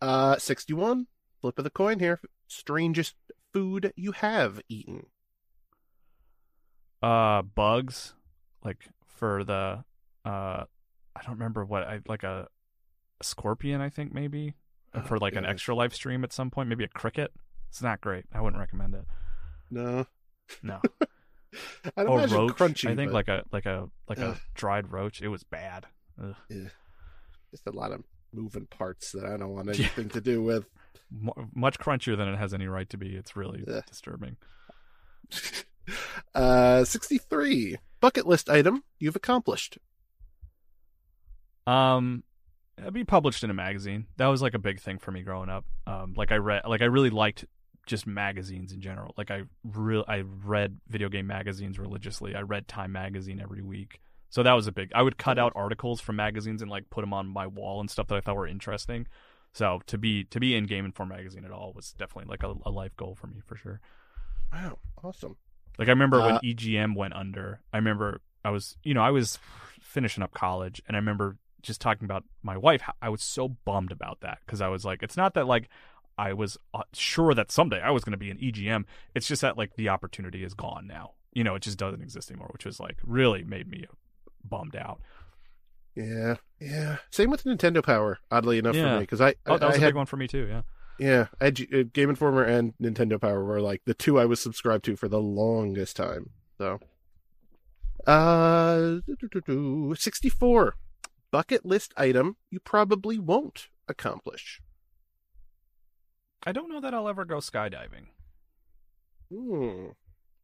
[0.00, 1.06] Uh, sixty-one.
[1.40, 2.20] Flip of the coin here.
[2.46, 3.14] Strangest
[3.52, 5.06] food you have eaten.
[7.02, 8.14] Uh, bugs,
[8.64, 9.84] like for the
[10.24, 10.64] uh,
[11.16, 12.48] I don't remember what I like a
[13.24, 13.80] scorpion.
[13.80, 14.54] I think maybe
[14.94, 16.68] Oh, for like an extra live stream at some point.
[16.68, 17.32] Maybe a cricket.
[17.68, 18.24] It's not great.
[18.32, 19.04] I wouldn't recommend it.
[19.70, 20.06] No,
[20.62, 20.80] No.
[21.96, 22.52] I don't or imagine roach.
[22.52, 22.90] crunchy.
[22.90, 24.36] I think but like a like a like Ugh.
[24.36, 25.20] a dried roach.
[25.22, 25.86] It was bad.
[26.22, 26.34] Ugh.
[27.50, 28.02] just a lot of
[28.32, 30.66] moving parts that I don't want anything to do with.
[31.10, 33.14] Mu- much crunchier than it has any right to be.
[33.16, 33.84] It's really Ugh.
[33.86, 34.36] disturbing.
[36.34, 37.76] uh, sixty-three.
[38.00, 39.78] Bucket list item you've accomplished.
[41.66, 42.22] Um,
[42.92, 44.06] be published in a magazine.
[44.16, 45.64] That was like a big thing for me growing up.
[45.86, 47.44] Um, like I read, like I really liked
[47.86, 49.14] just magazines in general.
[49.16, 52.34] Like I real, I read video game magazines religiously.
[52.34, 54.00] I read Time magazine every week.
[54.30, 54.90] So that was a big.
[54.94, 57.90] I would cut out articles from magazines and like put them on my wall and
[57.90, 59.06] stuff that I thought were interesting.
[59.52, 62.54] So to be to be in Game Informer magazine at all was definitely like a,
[62.66, 63.80] a life goal for me for sure.
[64.52, 65.36] Wow, awesome.
[65.78, 67.60] Like I remember when Uh, EGM went under.
[67.72, 69.38] I remember I was, you know, I was
[69.80, 72.82] finishing up college, and I remember just talking about my wife.
[73.02, 75.68] I was so bummed about that because I was like, it's not that like
[76.16, 78.84] I was uh, sure that someday I was going to be an EGM.
[79.14, 81.12] It's just that like the opportunity is gone now.
[81.32, 83.86] You know, it just doesn't exist anymore, which was like really made me
[84.48, 85.00] bummed out.
[85.96, 86.96] Yeah, yeah.
[87.10, 88.18] Same with Nintendo Power.
[88.30, 90.06] Oddly enough, for me, because I, Oh, that I, was I a had big one
[90.06, 90.46] for me too.
[90.48, 90.62] Yeah.
[90.96, 94.40] Yeah, I had, uh, Game Informer and Nintendo Power were like the two I was
[94.40, 96.30] subscribed to for the longest time.
[96.56, 96.78] So,
[98.06, 98.98] uh,
[99.96, 100.76] sixty-four
[101.34, 104.60] bucket list item you probably won't accomplish.
[106.46, 108.06] I don't know that I'll ever go skydiving,
[109.32, 109.88] Hmm.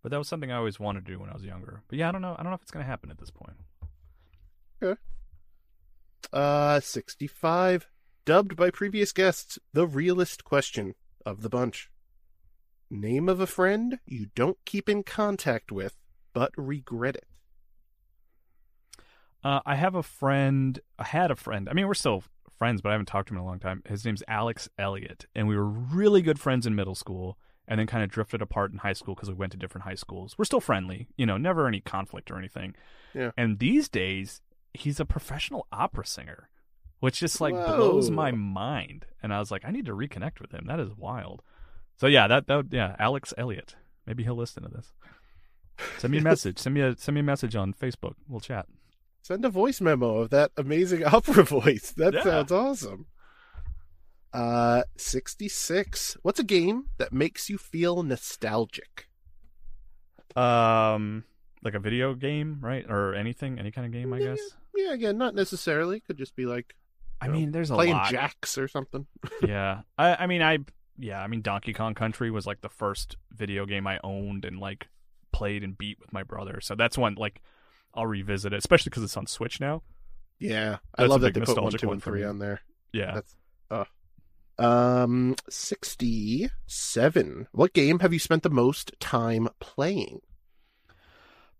[0.02, 1.84] but that was something I always wanted to do when I was younger.
[1.86, 2.34] But yeah, I don't know.
[2.36, 3.56] I don't know if it's going to happen at this point.
[4.82, 5.00] Okay.
[6.32, 7.86] Uh, sixty-five.
[8.24, 11.88] Dubbed by previous guests the realist question of the bunch.
[12.90, 15.96] Name of a friend you don't keep in contact with,
[16.32, 17.29] but regret it.
[19.42, 20.78] Uh, I have a friend.
[20.98, 21.68] I had a friend.
[21.68, 22.22] I mean, we're still
[22.58, 23.82] friends, but I haven't talked to him in a long time.
[23.88, 27.86] His name's Alex Elliott, and we were really good friends in middle school, and then
[27.86, 30.34] kind of drifted apart in high school because we went to different high schools.
[30.36, 32.74] We're still friendly, you know, never any conflict or anything.
[33.14, 33.30] Yeah.
[33.36, 34.42] And these days,
[34.74, 36.50] he's a professional opera singer,
[36.98, 39.06] which just like blows my mind.
[39.22, 40.66] And I was like, I need to reconnect with him.
[40.66, 41.42] That is wild.
[41.96, 43.76] So yeah, that that yeah, Alex Elliott.
[44.06, 44.92] Maybe he'll listen to this.
[45.98, 46.58] Send me a message.
[46.58, 48.14] Send me a send me a message on Facebook.
[48.28, 48.66] We'll chat.
[49.22, 51.92] Send a voice memo of that amazing opera voice.
[51.96, 52.22] That Yeah.
[52.24, 53.06] sounds awesome.
[54.32, 56.16] Uh, 66.
[56.22, 59.08] What's a game that makes you feel nostalgic?
[60.36, 61.24] Um,
[61.62, 62.86] like a video game, right?
[62.88, 64.26] Or anything, any kind of game, I Yeah.
[64.28, 64.40] guess.
[64.74, 66.00] Yeah, again, not necessarily.
[66.00, 66.76] Could just be like
[67.20, 68.10] I know, mean, there's a playing lot.
[68.10, 69.06] jacks or something.
[69.46, 70.58] yeah, I, I mean, I
[70.96, 74.58] yeah, I mean, Donkey Kong Country was like the first video game I owned and
[74.58, 74.88] like
[75.32, 76.60] played and beat with my brother.
[76.60, 77.42] So that's one like
[77.94, 79.82] I'll revisit it, especially because it's on Switch now.
[80.38, 82.60] Yeah, I love that they put one, nostalgic two, one and three on there.
[82.92, 83.34] Yeah, That's
[83.70, 83.84] uh,
[84.62, 87.48] um sixty-seven.
[87.52, 90.20] What game have you spent the most time playing?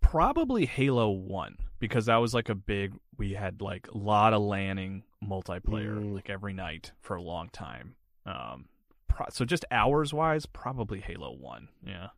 [0.01, 2.95] probably Halo One because that was like a big.
[3.19, 6.15] We had like a lot of landing multiplayer Mm.
[6.15, 7.97] like every night for a long time.
[8.25, 8.69] Um,
[9.09, 11.69] pro- so just hours wise, probably Halo One.
[11.87, 12.09] Yeah,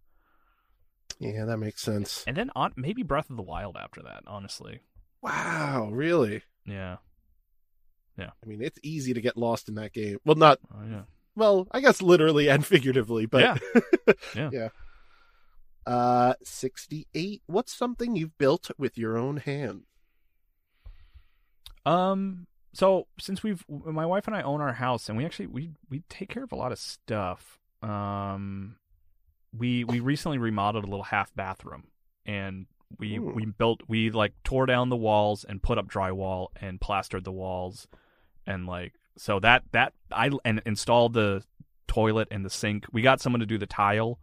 [1.22, 2.24] Yeah, that makes sense.
[2.26, 4.22] and then on maybe Breath of the Wild after that.
[4.26, 4.80] Honestly,
[5.22, 6.42] Wow, really?
[6.66, 6.96] yeah,
[8.18, 8.30] Yeah.
[8.42, 10.18] I mean, it's easy to get lost in that game.
[10.24, 11.02] Well, not oh yeah.
[11.36, 14.12] well, I guess literally and figuratively, but Yeah.
[14.34, 14.50] Yeah.
[14.52, 14.68] yeah.
[15.86, 17.42] Uh, sixty-eight.
[17.46, 19.82] What's something you've built with your own hand?
[21.84, 22.46] Um.
[22.74, 26.04] So since we've my wife and I own our house, and we actually we we
[26.08, 27.58] take care of a lot of stuff.
[27.82, 28.76] Um,
[29.56, 31.84] we we recently remodeled a little half bathroom,
[32.26, 32.66] and
[32.98, 33.32] we Ooh.
[33.34, 37.32] we built we like tore down the walls and put up drywall and plastered the
[37.32, 37.86] walls,
[38.46, 41.44] and like so that that I and installed the
[41.86, 42.86] toilet and the sink.
[42.92, 44.18] We got someone to do the tile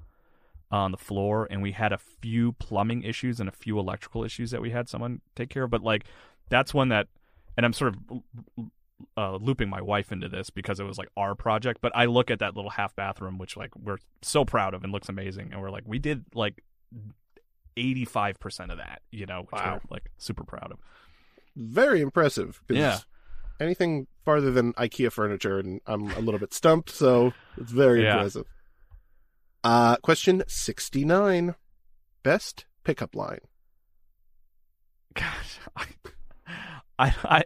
[0.71, 4.51] on the floor, and we had a few plumbing issues and a few electrical issues
[4.51, 5.69] that we had someone take care of.
[5.69, 6.05] But like
[6.49, 7.07] that's one that
[7.55, 8.69] and I'm sort of
[9.17, 11.79] uh, looping my wife into this because it was like our project.
[11.81, 14.91] But I look at that little half bathroom, which like we're so proud of and
[14.91, 16.63] looks amazing, and we're like, we did like
[17.77, 19.75] 85 percent of that, you know, which Wow.
[19.83, 20.79] we're like super proud of.
[21.55, 22.61] Very impressive.
[22.69, 22.99] Yeah.
[23.59, 26.89] Anything farther than IKEA furniture, and I'm a little bit stumped.
[26.89, 28.13] So it's very Yeah.
[28.15, 28.45] impressive.
[29.63, 31.55] Uh, question sixty-nine.
[32.23, 33.39] Best pickup line.
[35.13, 35.85] Gosh, I,
[36.99, 37.43] I, I,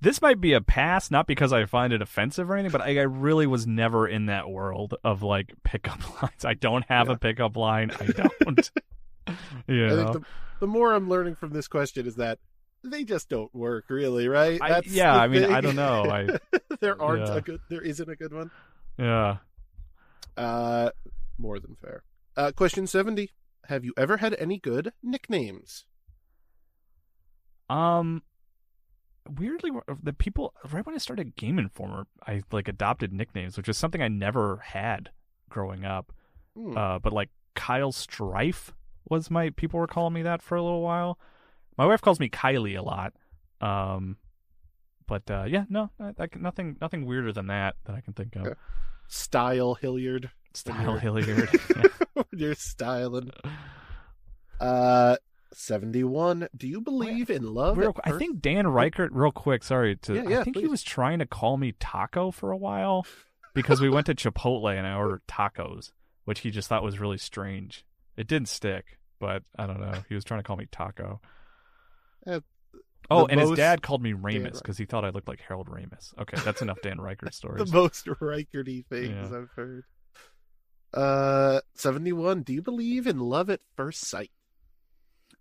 [0.00, 2.98] this might be a pass, not because I find it offensive or anything, but I,
[2.98, 6.44] I really was never in that world of like pickup lines.
[6.44, 7.14] I don't have Yeah.
[7.14, 7.92] a pickup line.
[7.92, 8.06] I
[8.44, 8.70] don't.
[9.68, 9.92] yeah.
[9.92, 10.22] I think the,
[10.60, 12.38] the more I'm learning from this question is that
[12.82, 14.60] they just don't work, really, right?
[14.60, 16.04] I- yeah, I mean, I don't know.
[16.04, 16.38] I
[16.80, 17.36] there aren't Yeah.
[17.36, 17.60] a good.
[17.70, 18.50] There isn't a good one.
[18.98, 19.36] yeah.
[20.36, 20.90] Uh,
[21.38, 22.02] more than fair.
[22.36, 23.30] Uh, question seventy.
[23.68, 25.86] Have you ever had any good nicknames?
[27.68, 28.22] Um,
[29.28, 29.70] weirdly,
[30.02, 34.02] the people right when I started Game Informer, I like adopted nicknames, which is something
[34.02, 35.10] I never had
[35.48, 36.12] growing up.
[36.56, 36.76] Hmm.
[36.76, 38.72] Uh, but like Kyle Strife
[39.08, 41.18] was my people were calling me that for a little while.
[41.76, 43.12] My wife calls me Kylie a lot.
[43.60, 44.16] Um,
[45.06, 48.36] but uh, yeah, no, I, I nothing, nothing weirder than that that I can think
[48.36, 48.54] of.
[49.08, 50.30] Style Hilliard.
[50.54, 51.48] Style Hilliard.
[52.32, 53.30] you're styling.
[54.60, 55.16] Uh,
[55.52, 56.48] seventy-one.
[56.56, 57.78] Do you believe in love?
[57.78, 60.14] Real, I think Dan Ryckert, real quick, sorry to.
[60.14, 63.06] Yeah, yeah, I think he was trying to call me Taco for a while
[63.54, 65.92] because we went to Chipotle and I ordered tacos,
[66.24, 67.84] which he just thought was really strange.
[68.16, 69.94] It didn't stick, but I don't know.
[70.08, 71.20] He was trying to call me Taco.
[72.26, 72.40] Uh,
[73.10, 76.12] oh, and his dad called me Ramis because he thought I looked like Harold Ramis
[76.18, 77.70] Okay, that's enough Dan Ryckert stories.
[77.70, 79.38] the most Rikerty things Yeah.
[79.38, 79.84] I've heard.
[80.94, 82.42] Uh, seventy-one.
[82.42, 84.30] Do you believe in love at first sight?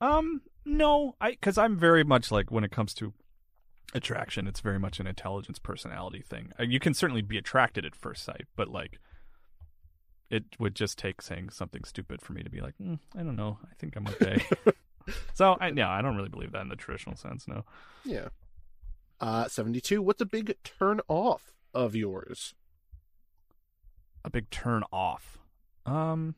[0.02, 3.14] Um, no, I because I'm very much like when it comes to
[3.93, 6.52] attraction, it's very much an intelligence personality thing.
[6.60, 8.99] Uh, You can certainly be attracted at first sight, but like
[10.30, 13.36] it would just take saying something stupid for me to be like, mm, I don't
[13.36, 14.44] know, I think I'm okay.
[15.34, 17.48] so I no, I don't really believe that in the traditional sense.
[17.48, 17.64] No,
[18.03, 18.30] Yeah.
[19.22, 20.02] Uh, seventy-two.
[20.02, 22.53] What's a big turn off of yours?
[24.26, 25.38] a big turn off.
[25.86, 26.36] Um.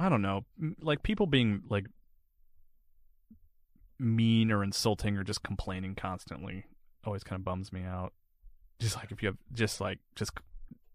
[0.00, 0.46] I don't know,
[0.80, 1.84] like people being like
[3.98, 6.64] mean or insulting or just complaining constantly
[7.04, 8.12] always kind of bums me out.
[8.78, 10.32] Just like if you have just like just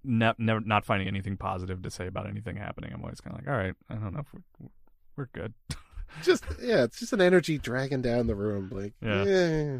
[0.03, 3.45] not never not finding anything positive to say about anything happening, I'm always kind of
[3.45, 4.27] like, all right, I don't know if
[4.59, 4.69] we're,
[5.17, 5.53] we're good.
[6.23, 8.69] Just yeah, it's just an energy dragging down the room.
[8.71, 9.23] Like Yeah.
[9.27, 9.79] eh.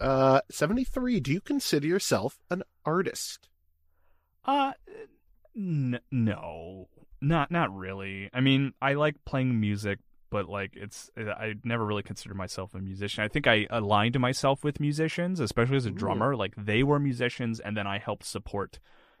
[0.00, 1.20] Uh, seventy-three.
[1.20, 3.48] Do you consider yourself an artist?
[4.44, 4.72] Uh,
[5.54, 6.88] n- no,
[7.26, 8.30] not not really.
[8.32, 9.98] I mean, I like playing music,
[10.30, 13.24] but like it's uh, I never really considered myself a musician.
[13.24, 15.94] I think I aligned myself with musicians, especially as a Ooh.
[15.94, 16.36] drummer.
[16.36, 18.78] Like they were musicians, and then I helped support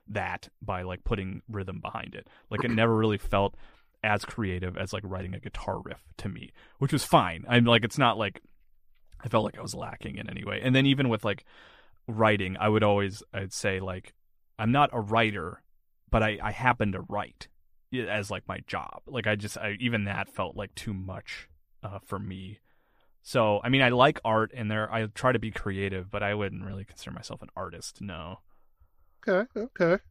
[0.08, 2.28] that by like putting rhythm behind it.
[2.50, 3.56] Like it never really felt
[4.04, 7.44] as creative as like writing a guitar riff to me, which was fine.
[7.48, 8.40] I'm like it's not like
[9.20, 10.60] I felt like I was lacking in any way.
[10.62, 11.44] And then even with like
[12.06, 14.14] writing, I would always I'd say like
[14.58, 15.62] I'm not a writer,
[16.10, 17.48] but I, I happen to write
[17.92, 19.02] as like my job.
[19.06, 21.48] Like I just I, even that felt like too much
[21.82, 22.60] uh, for me.
[23.22, 26.34] So, I mean, I like art and there I try to be creative, but I
[26.34, 28.00] wouldn't really consider myself an artist.
[28.00, 28.38] No.
[29.26, 30.02] Okay, okay.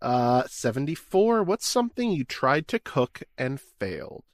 [0.00, 1.42] Uh, 74.
[1.42, 4.24] What's something you tried to cook and failed?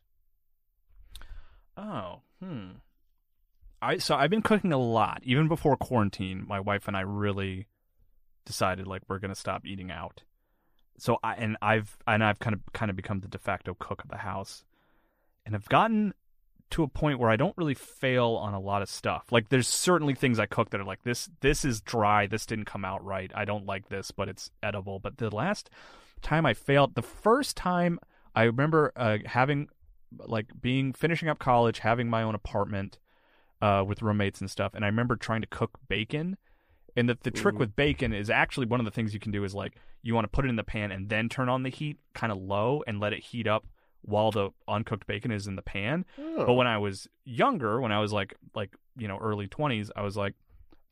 [1.76, 2.68] Oh, hmm.
[3.82, 5.22] I so I've been cooking a lot.
[5.24, 7.66] Even before quarantine, my wife and I really
[8.44, 10.22] decided like we're gonna stop eating out.
[10.98, 14.02] So I and I've and I've kind of kind of become the de facto cook
[14.02, 14.64] of the house,
[15.44, 16.14] and I've gotten
[16.70, 19.30] to a point where I don't really fail on a lot of stuff.
[19.30, 22.64] Like there's certainly things I cook that are like this this is dry, this didn't
[22.64, 23.30] come out right.
[23.34, 24.98] I don't like this, but it's edible.
[24.98, 25.70] But the last
[26.22, 27.98] time I failed, the first time
[28.34, 29.68] I remember uh, having
[30.18, 32.98] like being finishing up college, having my own apartment
[33.60, 36.36] uh, with roommates and stuff, and I remember trying to cook bacon.
[36.96, 39.44] And the the trick with bacon is actually one of the things you can do
[39.44, 41.68] is like you want to put it in the pan and then turn on the
[41.68, 43.66] heat kind of low and let it heat up
[44.02, 46.04] while the uncooked bacon is in the pan.
[46.18, 46.46] Oh.
[46.46, 50.02] But when I was younger, when I was like like you know early twenties, I
[50.02, 50.34] was like,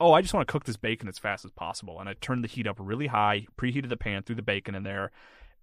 [0.00, 2.44] oh, I just want to cook this bacon as fast as possible, and I turned
[2.44, 5.10] the heat up really high, preheated the pan, threw the bacon in there,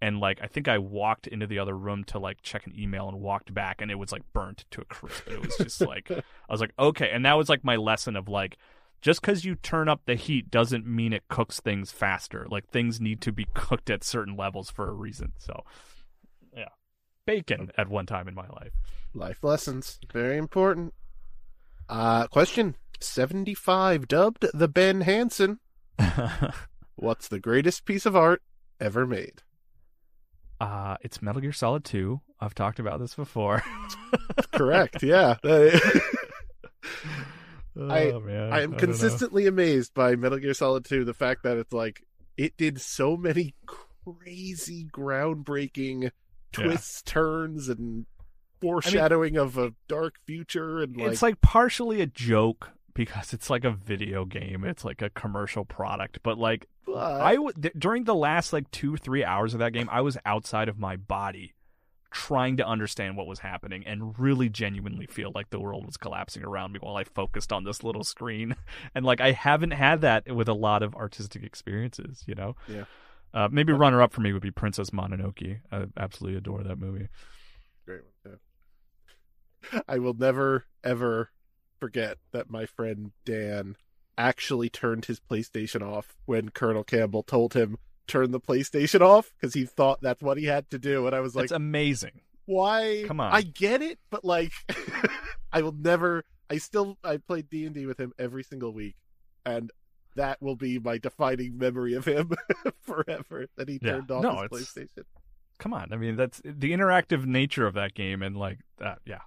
[0.02, 3.08] and like I think I walked into the other room to like check an email
[3.08, 5.28] and walked back, and it was like burnt to a crisp.
[5.28, 8.28] It was just like I was like, okay, and that was like my lesson of
[8.28, 8.58] like.
[9.02, 12.46] Just because you turn up the heat doesn't mean it cooks things faster.
[12.50, 15.34] Like things need to be cooked at certain levels for a reason.
[15.38, 15.64] So,
[16.56, 16.70] yeah,
[17.26, 18.74] bacon at one time in my life.
[19.14, 20.00] Life lessons.
[20.12, 20.94] Very important.
[21.90, 24.08] Uh, question 75.
[24.08, 25.60] Dubbed the Ben Hanson.
[26.96, 28.42] What's the greatest piece of art
[28.80, 29.42] ever made?
[30.60, 32.22] Uh, it's Metal Gear Solid 2.
[32.40, 33.64] I've talked about this before.
[34.54, 35.02] Correct.
[35.02, 35.38] Yeah.
[37.78, 38.52] I oh, man.
[38.52, 38.78] I am know.
[38.78, 41.06] consistently amazed by Metal Gear Solid 2.
[41.06, 42.04] The fact that it's like,
[42.38, 46.12] it did so many crazy, groundbreaking
[46.52, 48.06] twists, turns, and
[48.60, 50.80] foreshadowing of a dark future.
[50.80, 54.64] And like, It's like partially a joke because it's like a video game.
[54.66, 56.20] It's like a commercial product.
[56.24, 59.72] But like, but- I w- th- during the last like two, three hours of that
[59.72, 61.54] game, I was outside of my body
[62.12, 66.44] trying to understand what was happening and really genuinely feel like the world was collapsing
[66.44, 68.56] around me while I focused on this little screen.
[68.94, 72.56] And like I haven't had that with a lot of artistic experiences, you know.
[72.68, 72.86] Yeah.
[73.34, 75.60] Uh, maybe runner up for me would be Princess Mononoke.
[75.72, 77.08] I absolutely adore that movie.
[77.86, 78.38] Great one.
[79.74, 79.82] Yeah.
[79.88, 81.30] I will never ever
[81.80, 83.76] forget that my friend Dan
[84.18, 89.54] actually turned his PlayStation off when Colonel Campbell told him turn the PlayStation off because
[89.54, 92.22] he thought that's what he had to do, and I was like, That's amazing.
[92.46, 93.04] "Why?
[93.08, 93.32] Come on.
[93.34, 94.52] I get it, but like,
[95.54, 96.24] I will never.
[96.50, 98.96] I still I played D and D with him every single week,
[99.46, 99.72] and."
[100.18, 102.32] That will be my defining memory of him
[102.82, 103.48] forever.
[103.56, 103.92] That he Yeah.
[103.94, 105.04] turned off No, his it's- PlayStation.
[105.58, 105.94] Come on.
[105.94, 109.00] I mean, that's the interactive nature of that game and like that.
[109.06, 109.22] Yeah.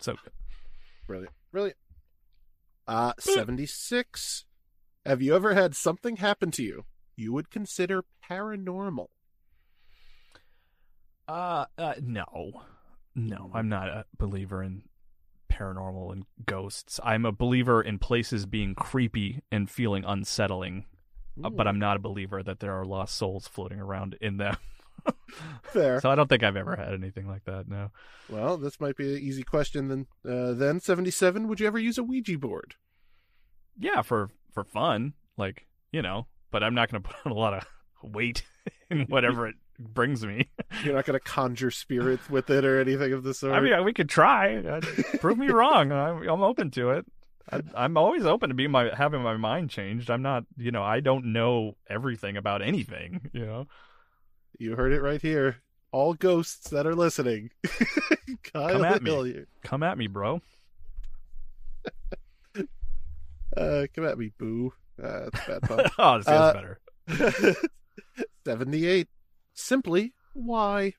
[0.00, 0.32] So good.
[1.06, 1.32] Brilliant.
[1.52, 1.76] Brilliant.
[2.88, 4.44] Uh 76.
[5.06, 6.84] Have you ever had something happen to you
[7.18, 9.08] you would consider paranormal?
[11.26, 12.62] Uh, uh no.
[13.14, 14.82] No, I'm not a believer in
[15.52, 17.00] paranormal and ghosts.
[17.02, 20.84] I'm a believer in places being creepy and feeling unsettling,
[21.42, 24.56] uh, but I'm not a believer that there are lost souls floating around in them.
[25.62, 26.00] fair.
[26.00, 27.68] so I don't think I've ever had anything like that.
[27.68, 27.90] No.
[28.28, 30.06] Well, this might be an easy question then.
[30.24, 32.76] Uh, then 77, would you ever use a Ouija board?
[33.78, 37.34] Yeah, for for fun, like you know, but I'm not going to put on a
[37.34, 37.64] lot of
[38.02, 38.42] weight
[38.90, 40.48] in whatever it brings me.
[40.84, 43.54] You're not going to conjure spirits with it or anything of the sort.
[43.54, 44.56] I mean, we could try.
[44.56, 44.80] Uh,
[45.20, 45.92] Prove me wrong.
[45.92, 47.06] I'm, I'm open to it.
[47.50, 50.10] I, I'm always open to be my having my mind changed.
[50.10, 53.30] I'm not, you know, I don't know everything about anything.
[53.32, 53.66] You know,
[54.58, 55.56] you heard it right here.
[55.90, 57.50] All ghosts that are listening.
[58.52, 59.44] Kyle Come at me.
[59.62, 60.42] Come at me, bro.
[63.56, 64.74] Uh, come at me, boo.
[65.02, 65.90] Uh, that's a bad pun.
[65.98, 67.54] oh, this is Uh, better.
[68.46, 69.08] 78.
[69.54, 70.94] Simply, why?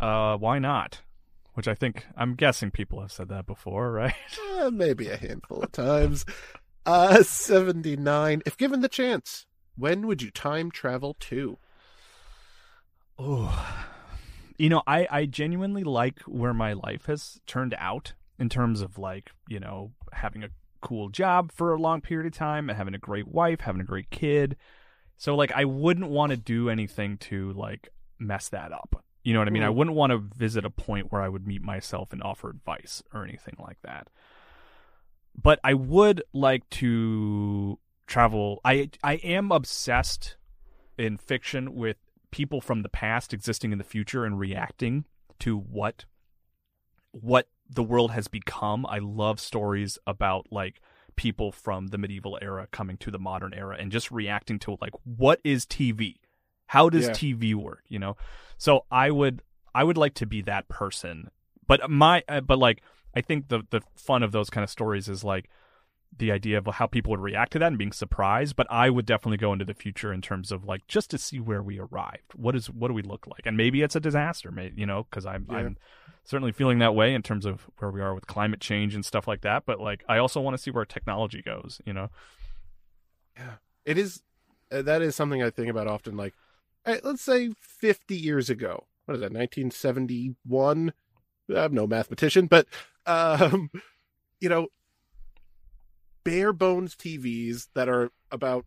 [0.00, 1.00] Uh, why not?
[1.54, 4.14] Which I think I'm guessing people have said that before, right?
[4.58, 6.24] Eh, maybe a handful of times.
[6.86, 8.42] Uh, 79.
[8.46, 9.46] If given the chance,
[9.76, 11.58] when would you time travel to?
[13.18, 13.76] Oh,
[14.58, 18.98] you know, I I genuinely like where my life has turned out in terms of
[18.98, 20.48] like you know having a
[20.82, 23.84] cool job for a long period of time and having a great wife, having a
[23.84, 24.56] great kid.
[25.16, 27.88] So like I wouldn't want to do anything to like
[28.18, 29.04] mess that up.
[29.24, 29.62] You know what I mean?
[29.62, 29.74] I Mm.
[29.76, 33.22] wouldn't want to visit a point where I would meet myself and offer advice or
[33.24, 34.08] anything like that.
[35.40, 38.60] But I would like to travel.
[38.64, 40.36] I I am obsessed
[40.98, 41.96] in fiction with
[42.30, 45.04] people from the past existing in the future and reacting
[45.38, 46.04] to what
[47.12, 48.84] what the world has become.
[48.86, 50.80] I love stories about like
[51.16, 54.94] people from the medieval era coming to the modern era and just reacting to like
[55.04, 56.16] what is TV?
[56.66, 57.12] How does Yeah.
[57.12, 58.16] TV work, you know?
[58.58, 59.42] So I would
[59.74, 61.30] I would like to be that person.
[61.66, 62.82] But my uh, but like
[63.14, 65.48] I think the the fun of those kind of stories is like
[66.16, 68.56] the idea of how people would react to that and being surprised.
[68.56, 71.40] But I would definitely go into the future in terms of like just to see
[71.40, 72.34] where we arrived.
[72.34, 73.46] What is what do we look like?
[73.46, 75.56] And maybe it's a disaster, maybe you know, because I'm Yeah.
[75.56, 75.76] I'm
[76.24, 79.26] certainly feeling that way in terms of where we are with climate change and stuff
[79.26, 79.64] like that.
[79.66, 81.80] But like I also want to see where technology goes.
[81.84, 82.10] You know,
[83.36, 84.22] yeah it is
[84.70, 86.16] uh, that is something I think about often.
[86.16, 86.34] Like,
[86.86, 89.32] right, let's say fifty years ago, what is that?
[89.32, 90.92] Nineteen seventy one.
[91.54, 92.66] I'm no mathematician, but
[93.06, 93.70] um,
[94.40, 94.68] you know,
[96.24, 98.66] bare bones TVs that are about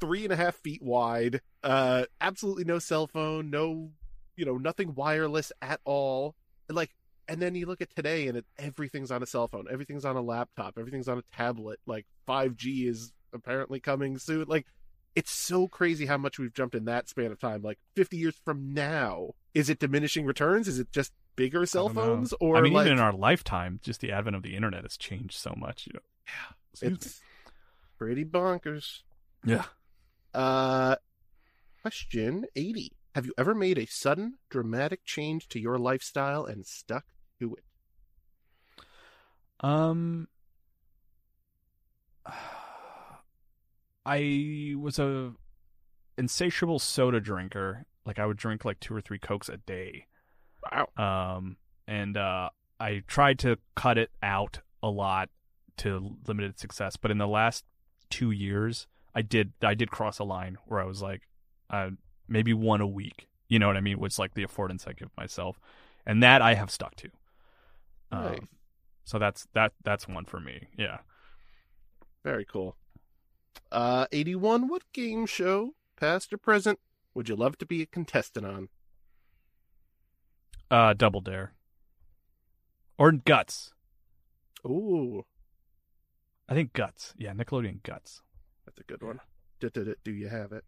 [0.00, 1.40] three and a half feet wide.
[1.62, 3.90] Uh, absolutely no cell phone, no,
[4.36, 6.34] you know, nothing wireless at all.
[6.68, 6.94] And like,
[7.28, 10.16] and then you look at today, and it, everything's on a cell phone, everything's on
[10.16, 11.78] a laptop, everything's on a tablet.
[11.86, 14.46] Like, five G is apparently coming soon.
[14.48, 14.66] Like,
[15.14, 17.62] it's so crazy how much we've jumped in that span of time.
[17.62, 20.68] Like, fifty years from now, is it diminishing returns?
[20.68, 22.02] Is it just bigger cell don't know.
[22.02, 24.82] phones, or I mean, like, even in our lifetime, just the advent of the internet
[24.82, 25.86] has changed so much.
[25.86, 26.00] You know,
[26.72, 26.96] Excuse me.
[26.96, 27.20] it's
[27.98, 29.00] pretty bonkers.
[29.44, 29.64] yeah.
[30.34, 30.96] Uh,
[31.82, 32.92] question 80.
[33.14, 37.04] Have you ever made a sudden, dramatic change to your lifestyle and stuck
[37.40, 37.64] to it?
[39.60, 40.28] Um,
[44.06, 45.32] I was a
[46.16, 47.86] insatiable soda drinker.
[48.06, 50.06] Like I would drink like two or three cokes a day.
[50.72, 50.88] Wow.
[51.36, 55.28] Um, and uh, I tried to cut it out a lot
[55.78, 56.96] to limited success.
[56.96, 57.64] But in the last
[58.10, 61.22] two years, I did I did cross a line where I was like,
[61.70, 61.90] uh,
[62.28, 63.28] maybe one a week.
[63.48, 63.98] You know what I mean?
[63.98, 65.58] Which like the affordance I give myself,
[66.06, 67.10] and that I have stuck to.
[68.10, 68.48] Um,
[69.04, 70.68] so that's that that's one for me.
[70.76, 70.98] Yeah.
[72.24, 72.76] Very cool.
[73.70, 74.68] Uh, 81.
[74.68, 76.78] What game show, past or present,
[77.14, 78.68] would you love to be a contestant on?
[80.70, 81.52] Uh, Double Dare.
[82.98, 83.72] Or Guts.
[84.66, 85.24] Ooh,
[86.48, 87.14] I think Guts.
[87.18, 88.22] Yeah, Nickelodeon Guts.
[88.64, 89.20] that's a good one.
[89.60, 90.64] Do, do, do, do you have it?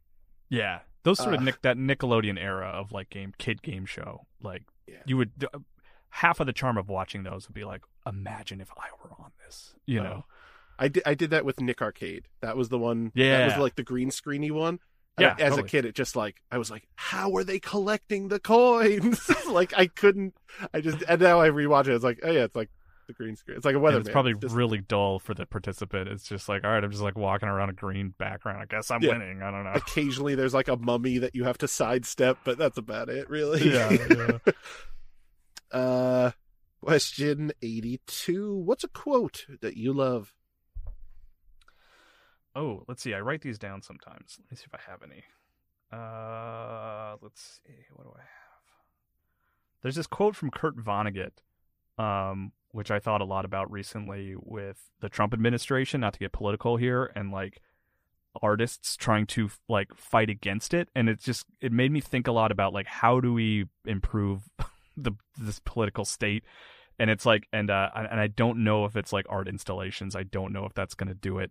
[0.48, 1.44] Yeah, those sort of Uh.
[1.44, 4.26] Nick that Nickelodeon era of like game kid game show.
[4.42, 4.96] Like Yeah.
[5.06, 5.58] you would uh,
[6.10, 9.30] half of the charm of watching those would be like, imagine if I were on
[9.44, 9.74] this.
[9.86, 10.02] You Oh.
[10.02, 10.24] know?
[10.78, 12.26] I did, I did that with Nick Arcade.
[12.40, 13.12] That was the one.
[13.14, 14.80] Yeah, That was like the green screeny one.
[15.18, 15.60] Yeah, I- as totally.
[15.60, 19.30] a kid, it just like I was like, how are they collecting the coins?
[19.48, 20.34] like I couldn't.
[20.74, 21.94] I just and now I rewatch it.
[21.94, 22.70] It's like, oh yeah, it's like
[23.10, 23.56] the green screen.
[23.56, 23.98] It's like a weather.
[23.98, 26.08] it's probably really dull for the participant.
[26.08, 28.60] It's just like, all right, I'm just like walking around a green background.
[28.62, 29.12] I guess I'm Yeah.
[29.18, 29.42] winning.
[29.42, 29.72] I don't know.
[29.74, 33.70] Occasionally, there's like a mummy that you have to sidestep, but that's about it, really.
[33.72, 34.52] yeah, yeah.
[35.72, 36.32] Uh,
[36.82, 38.56] question eighty-two.
[38.56, 40.32] What's a quote that you love?
[42.56, 43.14] Oh, let's see.
[43.14, 44.38] I write these down sometimes.
[44.40, 45.22] Let me see if I have any.
[45.92, 47.72] Uh, let's see.
[47.94, 48.26] What do I have?
[49.82, 51.30] There's this quote from Kurt Vonnegut,
[51.98, 56.00] um, which I thought a lot about recently with the Trump administration.
[56.00, 57.60] Not to get political here, and like
[58.42, 62.32] artists trying to like fight against it, and it just it made me think a
[62.32, 64.42] lot about like how do we improve
[64.96, 66.44] the this political state.
[66.98, 70.14] And it's like, and uh, and I don't know if it's like art installations.
[70.14, 71.50] I don't know if that's going to do it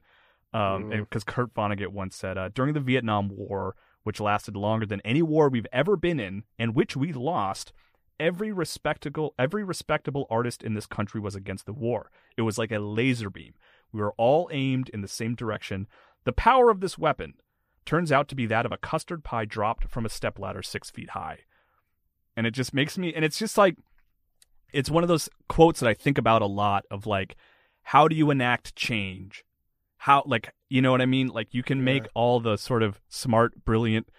[0.54, 1.00] um, Mm.
[1.00, 5.24] because Kurt Vonnegut once said, uh, during the Vietnam War, which lasted longer than any
[5.24, 7.74] war we've ever been in, and which we lost,
[8.20, 12.12] every respectable every respectable artist in this country was against the war.
[12.38, 13.54] It was like a laser beam.
[13.92, 15.88] We were all aimed in the same direction.
[16.26, 17.36] The power of this weapon
[17.86, 21.12] turns out to be that of a custard pie dropped from a stepladder six feet
[21.12, 21.40] high.
[22.36, 23.78] And it just makes me, and it's just like,
[24.72, 27.36] it's one of those quotes that I think about a lot of like,
[27.84, 29.44] how do you enact change?
[29.98, 31.28] How, like, you know what I mean?
[31.28, 34.10] Like, you can make all the sort of smart, brilliant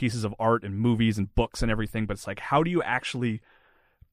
[0.00, 2.82] pieces of art and movies and books and everything, but it's like, how do you
[2.82, 3.40] actually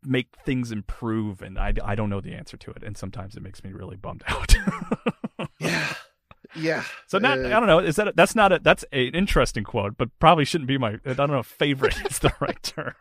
[0.03, 1.41] make things improve?
[1.41, 2.83] And I, I don't know the answer to it.
[2.83, 4.55] And sometimes it makes me really bummed out.
[5.59, 5.93] Yeah,
[6.55, 6.83] yeah.
[7.07, 7.79] So not, Uh, I don't know.
[7.79, 10.99] Is that that's not a that's an interesting quote, but probably shouldn't be my.
[11.05, 11.41] I don't know.
[11.43, 12.93] Favorite is the right term.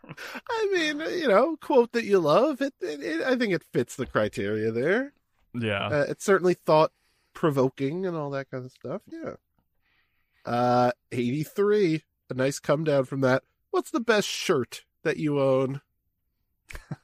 [0.49, 2.61] I mean, you know, quote that you love.
[2.61, 5.13] It, it, it I think it fits the criteria there.
[5.53, 5.87] Yeah.
[5.87, 6.91] Uh, it's certainly thought
[7.33, 9.01] provoking and all that kind of stuff.
[9.11, 9.33] Yeah.
[10.45, 12.03] Uh, eighty-three.
[12.29, 13.43] A nice come down from that.
[13.71, 15.81] What's the best shirt that you own?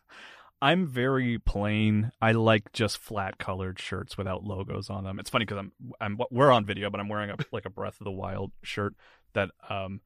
[0.62, 2.12] I'm very plain.
[2.22, 5.20] I like just flat colored shirts without logos on them.
[5.20, 8.00] It's funny because I'm I'm we're on video, but I'm wearing a like a Breath
[8.00, 8.96] of the Wild shirt
[9.34, 10.00] that um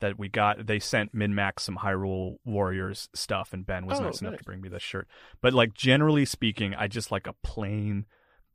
[0.00, 0.66] that we got.
[0.66, 4.60] They sent MinnMax some Hyrule Warriors stuff, and Ben was Oh, nice enough to bring
[4.60, 5.06] me this shirt.
[5.40, 8.06] But like generally speaking, I just like a plain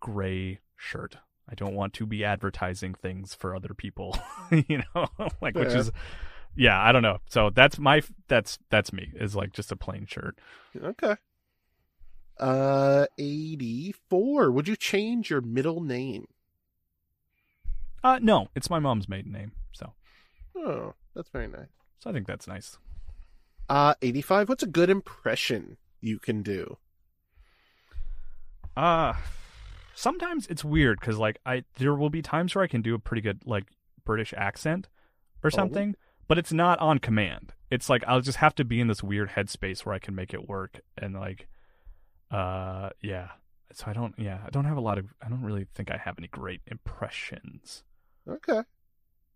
[0.01, 1.15] gray shirt.
[1.49, 4.18] I don't want to be advertising things for other people,
[4.52, 5.07] you know,
[5.41, 5.91] like which is,
[6.56, 7.19] yeah, I don't know.
[7.30, 10.38] So that's my that's that's me is like just a plain shirt.
[10.82, 11.15] Okay.
[12.40, 14.52] Uh, 84.
[14.52, 16.28] Would you change your middle name?
[18.03, 19.94] Uh, no, it's my mom's maiden name, so
[20.56, 21.69] Oh, that's very nice.
[21.99, 22.78] so I think that's nice.
[23.69, 24.49] Uh, 85.
[24.49, 26.78] What's a good impression you can do?
[28.76, 29.14] Uh
[29.98, 32.99] sometimes it's weird because like I there will be times where I can do a
[32.99, 33.65] pretty good like
[34.06, 34.88] British accent
[35.44, 35.95] or something,
[36.28, 37.53] but it's not on command.
[37.72, 40.34] It's like I'll just have to be in this weird headspace where I can make
[40.34, 41.48] it work and like
[42.32, 43.30] uh yeah.
[43.74, 45.98] So I don't yeah, I don't have a lot of I don't really think I
[45.98, 47.84] have any great impressions.
[48.30, 48.61] Okay.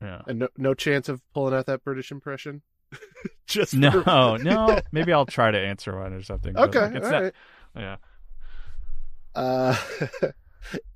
[0.02, 0.22] Yeah.
[0.28, 2.62] And no, no chance of pulling out that British impression?
[3.48, 4.80] Just No, for- no.
[4.92, 6.56] Maybe I'll try to answer one or something.
[6.58, 6.80] Okay.
[6.80, 7.34] like, it's all not- right.
[7.76, 7.96] yeah.
[9.36, 9.76] Uh,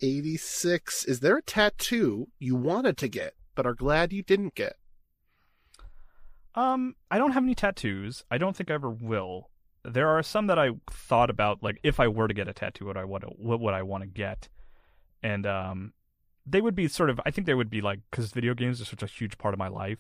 [0.02, 1.06] 86.
[1.06, 4.76] Is there a tattoo you wanted to get, but are glad you didn't get?
[6.56, 8.24] Um, I don't have any tattoos.
[8.32, 9.50] I don't think I ever will.
[9.84, 12.86] There are some that I thought about, like if I were to get a tattoo,
[12.86, 14.48] what I would what would I want to get,
[15.22, 15.94] and um,
[16.46, 17.20] they would be sort of.
[17.26, 19.60] I think they would be like because video games are such a huge part of
[19.60, 20.00] my life.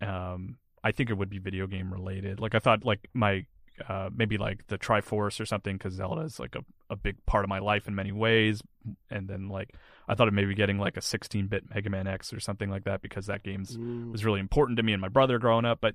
[0.00, 2.38] Um, I think it would be video game related.
[2.38, 3.46] Like I thought, like my
[3.88, 7.44] uh maybe like the Triforce or something because Zelda is like a a big part
[7.44, 8.62] of my life in many ways.
[9.10, 9.70] And then like
[10.08, 13.00] I thought of maybe getting like a 16-bit Mega Man X or something like that
[13.02, 15.94] because that game's was really important to me and my brother growing up but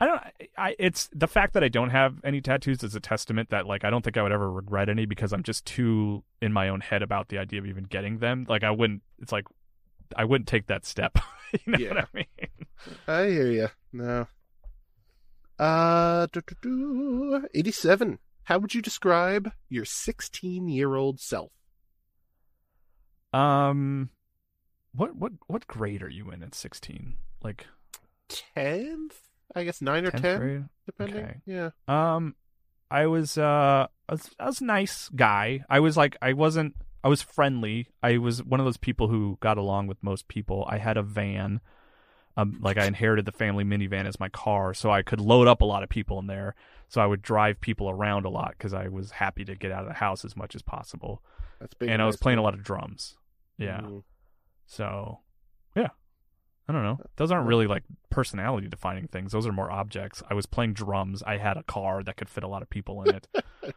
[0.00, 0.20] i don't
[0.56, 3.84] i it's the fact that i don't have any tattoos is a testament that like
[3.84, 6.80] i don't think i would ever regret any because i'm just too in my own
[6.80, 9.44] head about the idea of even getting them like i wouldn't it's like
[10.14, 11.18] i wouldn't take that step
[11.66, 11.88] you know Yeah.
[11.88, 12.48] what i mean
[13.08, 13.68] I hear you.
[13.92, 14.28] No.
[15.58, 17.48] Uh, doo, doo, doo.
[17.54, 18.18] 87.
[18.44, 21.50] How would you describe your 16 year old self?
[23.34, 24.08] um
[24.94, 27.66] what what what grade are you in at 16 like
[28.56, 29.12] 10th?
[29.54, 30.64] I guess 9 or 10th 10, grade?
[30.86, 31.24] depending.
[31.24, 31.36] Okay.
[31.46, 31.70] Yeah.
[31.86, 32.36] Um,
[32.90, 35.64] I was uh, I was, I was a nice guy.
[35.68, 36.74] I was like, I wasn't.
[37.04, 37.88] I was friendly.
[38.02, 40.66] I was one of those people who got along with most people.
[40.68, 41.60] I had a van.
[42.38, 45.60] Um, like I inherited the family minivan as my car, so I could load up
[45.60, 46.54] a lot of people in there.
[46.88, 49.82] So I would drive people around a lot because I was happy to get out
[49.82, 51.20] of the house as much as possible.
[51.60, 51.88] That's big.
[51.88, 52.20] and I was nice.
[52.20, 53.16] playing a lot of drums.
[53.58, 53.80] Yeah.
[53.80, 54.04] Mm.
[54.66, 55.18] So,
[55.74, 55.88] yeah.
[56.68, 57.00] I don't know.
[57.16, 59.32] Those aren't really like personality defining things.
[59.32, 60.22] Those are more objects.
[60.30, 61.24] I was playing drums.
[61.26, 63.26] I had a car that could fit a lot of people in it.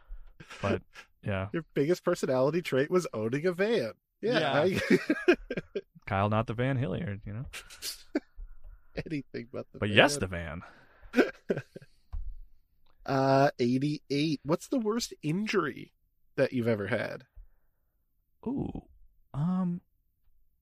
[0.62, 0.82] but
[1.24, 3.92] yeah, Your biggest personality trait was owning a van.
[4.20, 4.38] Yeah.
[4.38, 4.78] Yeah.
[4.88, 5.36] I-
[6.06, 7.46] Kyle, not the Van Hilliard, you know.
[9.06, 9.96] anything but the But van.
[9.96, 10.62] yes, the van.
[13.04, 14.40] Uh, 88.
[14.44, 15.92] What's the worst injury
[16.36, 17.24] that you've ever had?
[18.46, 18.82] Ooh,
[19.34, 19.80] um,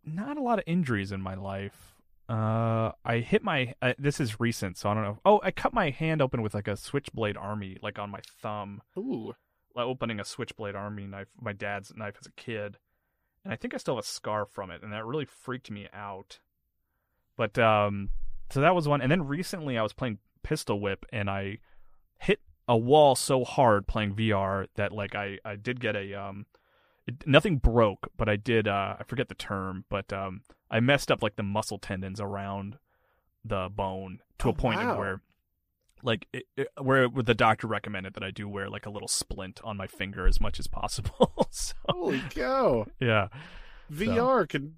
[0.04, 1.94] not a lot of injuries in my life.
[2.30, 3.74] Uh, I hit my.
[3.82, 5.18] Uh, this is recent, so I don't know.
[5.24, 8.80] Oh, I cut my hand open with like a switchblade army, like on my thumb.
[8.96, 9.34] Ooh.
[9.74, 12.78] like opening a switchblade army knife, my dad's knife as a kid,
[13.44, 15.88] and I think I still have a scar from it, and that really freaked me
[15.92, 16.38] out.
[17.40, 18.10] But um,
[18.50, 21.56] so that was one, and then recently I was playing Pistol Whip, and I
[22.18, 22.38] hit
[22.68, 26.44] a wall so hard playing VR that like I I did get a um,
[27.06, 31.10] it, nothing broke, but I did uh I forget the term, but um I messed
[31.10, 32.76] up like the muscle tendons around
[33.42, 34.98] the bone to Oh, a point wow.
[34.98, 35.22] where
[36.02, 39.62] like it, it, where the doctor recommended that I do wear like a little splint
[39.64, 41.46] on my finger as much as possible.
[41.50, 42.84] so Holy cow.
[43.00, 43.28] yeah,
[43.90, 44.76] VR can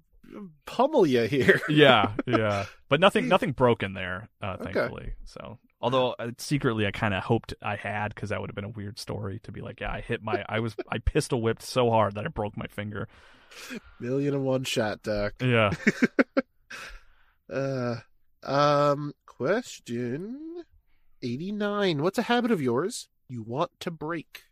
[0.65, 1.61] pummel you here.
[1.69, 4.73] yeah, yeah, but nothing nothing broken there, uh, Okay.
[4.73, 5.13] thankfully.
[5.25, 8.63] So although uh, secretly I kind of hoped I had because that would have been
[8.65, 11.61] a weird story to be like, yeah, I hit my I was I pistol whipped
[11.63, 13.07] so hard that I broke my finger.
[13.99, 15.33] Million and one shot, Doc.
[15.41, 15.71] Yeah.
[17.51, 17.97] Uh,
[18.43, 20.63] um, question
[21.21, 22.01] 89.
[22.01, 24.43] What's a habit of yours you want to break?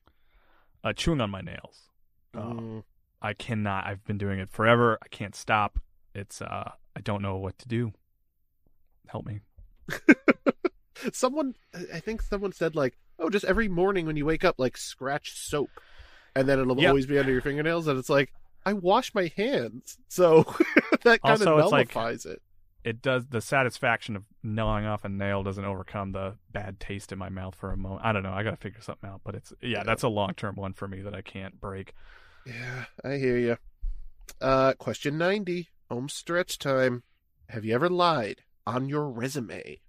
[0.83, 1.89] uh, chewing on my nails.
[2.35, 2.83] Mm,
[3.21, 3.85] I cannot.
[3.85, 4.97] I've been doing it forever.
[5.03, 5.79] I can't stop.
[6.15, 7.93] It's uh, I don't know what to do.
[9.07, 9.41] Help me.
[11.13, 11.55] someone,
[11.93, 15.33] I think someone said, like, oh, just every morning when you wake up, like, scratch
[15.33, 15.69] soap.
[16.35, 16.89] And then it'll Yeah.
[16.89, 17.87] always be under your fingernails.
[17.87, 18.31] And it's like,
[18.65, 19.97] I wash my hands.
[20.07, 20.43] So
[21.03, 22.41] that kind Also, of it's like- it.
[22.83, 27.19] It does the satisfaction of gnawing off a nail doesn't overcome the bad taste in
[27.19, 28.01] my mouth for a moment.
[28.03, 28.33] I don't know.
[28.33, 29.21] I got to figure something out.
[29.23, 29.83] But it's yeah, Yeah.
[29.83, 31.93] that's a long term one for me that I can't break.
[32.45, 33.57] Yeah, I hear you.
[34.39, 35.69] Uh, question 90.
[35.89, 37.03] Home stretch time.
[37.49, 39.81] Have you ever lied on your resume?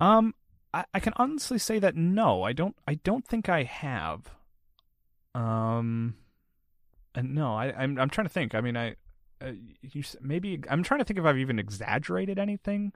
[0.00, 0.34] Um,
[0.72, 2.76] I, I can honestly say that no, I don't.
[2.86, 4.22] I don't think I have.
[5.34, 6.16] Um,
[7.14, 8.54] and no, I, I'm I'm trying to think.
[8.54, 8.96] I mean, I,
[9.40, 12.92] uh, you maybe I'm trying to think if I've even exaggerated anything,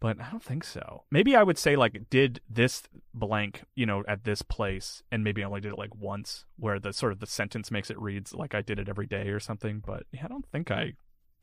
[0.00, 1.04] but I don't think so.
[1.10, 2.82] Maybe I would say like did this
[3.14, 6.78] blank, you know, at this place, and maybe I only did it like once, where
[6.78, 9.40] the sort of the sentence makes it reads like I did it every day or
[9.40, 9.82] something.
[9.84, 10.92] But yeah, I don't think I,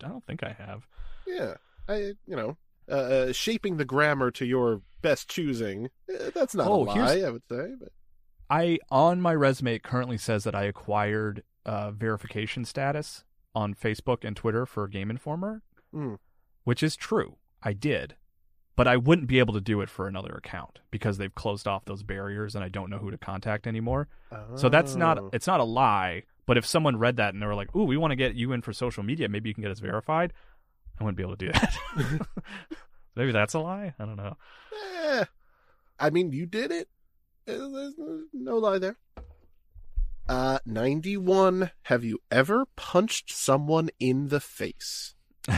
[0.04, 0.88] I don't think I have.
[1.28, 1.56] Yeah,
[1.88, 2.58] I you know,
[2.90, 5.90] uh, uh, shaping the grammar to your best choosing.
[6.10, 7.74] eh, that's not Oh, a lie, I would say.
[7.80, 7.90] But
[8.50, 13.24] I on my resume it currently says that I acquired uh, verification status
[13.56, 15.64] on Facebook and Twitter for Game Informer,
[15.94, 16.18] Mm.
[16.64, 17.38] which is true.
[17.64, 18.16] I did,
[18.76, 21.86] but I wouldn't be able to do it for another account because they've closed off
[21.86, 24.08] those barriers and I don't know who to contact anymore.
[24.56, 25.30] So that's not Oh.
[25.34, 26.24] it's not a lie.
[26.46, 28.52] But if someone read that and they were like, "Ooh, we want to get you
[28.52, 30.32] in for social media, maybe you can get us verified,"
[31.00, 31.76] I wouldn't be able to do that.
[33.16, 33.94] maybe that's a lie.
[33.98, 34.38] I don't know.
[35.04, 35.26] Eh,
[36.00, 36.88] I mean, you did it.
[37.48, 37.94] Eh, There's
[38.34, 38.98] no lie there.
[40.28, 41.72] Uh, 91.
[41.84, 45.14] Have you ever punched someone in the face?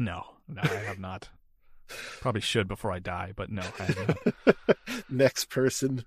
[0.00, 1.28] No, no, I have not.
[2.20, 3.62] Probably should before I die, but no.
[5.08, 6.04] Next person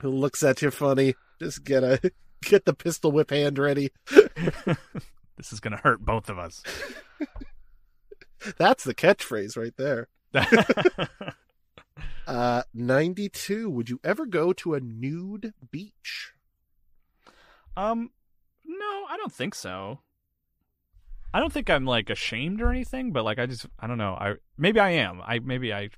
[0.00, 3.90] who looks at you funny, just get a get the pistol whip hand ready.
[4.06, 6.62] this is gonna hurt both of us.
[8.58, 10.08] That's the catchphrase right there.
[12.26, 13.68] Uh, 92.
[13.68, 16.32] Would you ever go to a nude beach?
[17.76, 18.10] um,
[18.64, 20.00] no, I don't think so.
[21.34, 24.14] I don't think I'm like ashamed or anything, but like I just I don't know.
[24.14, 25.20] I maybe I am.
[25.24, 25.90] I maybe I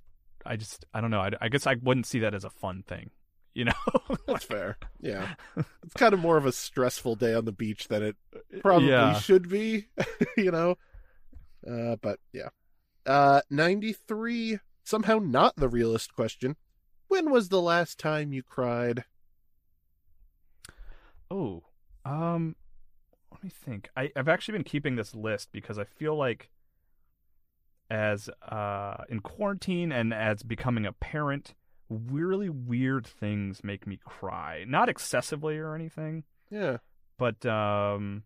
[0.46, 1.20] I just I don't know.
[1.20, 3.10] I, I guess I wouldn't see that as a fun thing,
[3.54, 3.72] you know.
[4.26, 4.78] That's fair.
[5.00, 5.34] Yeah.
[5.84, 8.16] It's kind of more of a stressful day on the beach than it
[8.62, 9.18] probably Yeah.
[9.18, 9.88] should be,
[10.36, 10.76] you know?
[11.68, 12.48] Uh, but yeah.
[13.06, 14.58] Uh, 93.
[14.82, 16.56] Somehow not the realist question.
[17.08, 19.04] When was the last time you cried?
[21.30, 21.62] Oh,
[22.04, 22.56] um,
[23.44, 23.88] me think.
[23.96, 26.50] I, I've actually been keeping this list because I feel like
[27.90, 31.54] as uh in quarantine and as becoming a parent,
[31.90, 34.64] really weird things make me cry.
[34.66, 36.78] Not excessively or anything, Yeah.
[37.18, 38.22] but um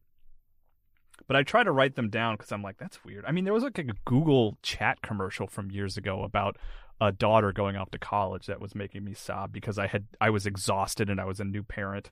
[1.26, 3.24] but I try to write them down because I'm like, that's weird.
[3.26, 6.56] I mean, there was like a Google chat commercial from years ago about
[7.00, 10.30] a daughter going off to college that was making me sob because I had I
[10.30, 12.10] was exhausted and I was a new parent,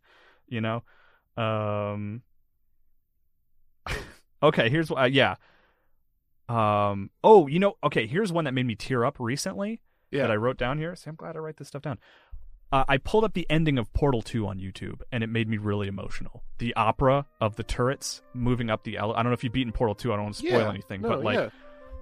[0.49, 0.83] you know.
[1.37, 2.23] Um.
[4.43, 5.37] Okay, here's uh, yeah.
[6.49, 7.11] Um.
[7.25, 7.75] Oh, you know.
[7.83, 9.81] Okay, here's one that made me tear up recently
[10.11, 10.23] Yeah.
[10.23, 10.95] that I wrote down here.
[10.95, 11.99] See, I'm glad I write this stuff down.
[12.73, 15.57] Uh, I pulled up the ending of Portal 2 on YouTube, and it made me
[15.57, 16.43] really emotional.
[16.59, 18.97] The opera of the turrets moving up the.
[18.99, 20.13] Ele- I don't know if you've beaten Portal 2.
[20.13, 20.69] I don't want to spoil Yeah.
[20.71, 21.49] anything, No, but like yeah.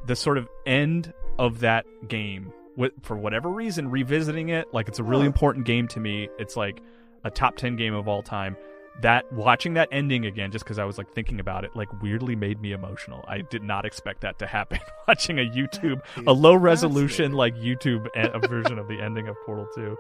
[0.07, 4.99] the sort of end of that game, with, for whatever reason, revisiting it, like it's
[4.99, 6.29] a really important game to me.
[6.39, 6.83] It's like
[7.25, 8.57] a top 10 game of all time.
[9.03, 12.37] That watching that ending again, just because I was like thinking about it, like weirdly
[12.37, 13.25] made me emotional.
[13.27, 14.79] I did not expect that to happen.
[15.09, 19.69] watching a YouTube, a low resolution like YouTube a version of the ending of Portal
[19.75, 19.97] 2.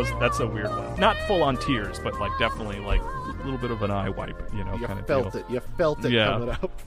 [0.00, 0.98] Was that's a weird one.
[0.98, 4.40] Not full on tears, but like definitely like a little bit of an eye wipe,
[4.54, 5.44] you know, you kind of felt it.
[5.50, 6.26] You felt it Yeah.
[6.32, 6.80] coming up.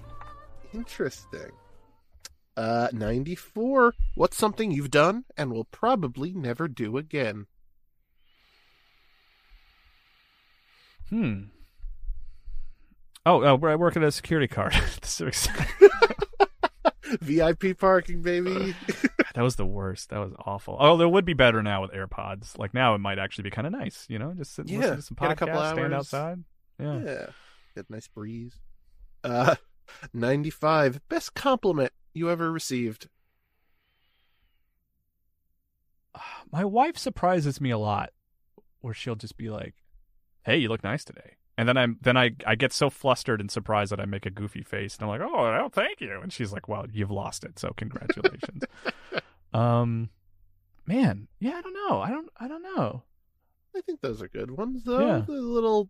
[0.73, 1.51] Interesting.
[2.57, 3.93] Uh, 94.
[4.15, 7.47] What's something you've done and will probably never do again?
[11.09, 11.43] Hmm.
[13.25, 14.73] Oh, I work at a security card.
[15.03, 15.67] so excited.
[17.21, 18.75] VIP parking, baby.
[19.33, 20.09] that was the worst.
[20.09, 20.77] That was awful.
[20.79, 22.57] Oh, it would be better now with AirPods.
[22.57, 24.05] Like now, it might actually be kind of nice.
[24.09, 26.43] You know, just sit and Yeah, listen to some podcasts, couple stand outside.
[26.79, 26.99] Yeah.
[27.03, 27.25] yeah.
[27.75, 28.55] Get a nice breeze.
[29.23, 29.55] Uh,
[30.13, 31.01] 95.
[31.09, 33.09] Best compliment you ever received?
[36.51, 38.11] My wife surprises me a lot,
[38.81, 39.73] where she'll just be like,
[40.43, 43.49] "Hey, you look nice today," and then I'm then I I get so flustered and
[43.51, 46.31] surprised that I make a goofy face, and I'm like, "Oh, well, thank you," and
[46.33, 48.63] she's like, "Well, you've lost it, so congratulations."
[49.53, 50.09] um,
[50.85, 53.03] man, yeah, I don't know, I don't, I don't know.
[53.75, 54.99] I think those are good ones, though.
[55.05, 55.19] Yeah.
[55.25, 55.89] The little,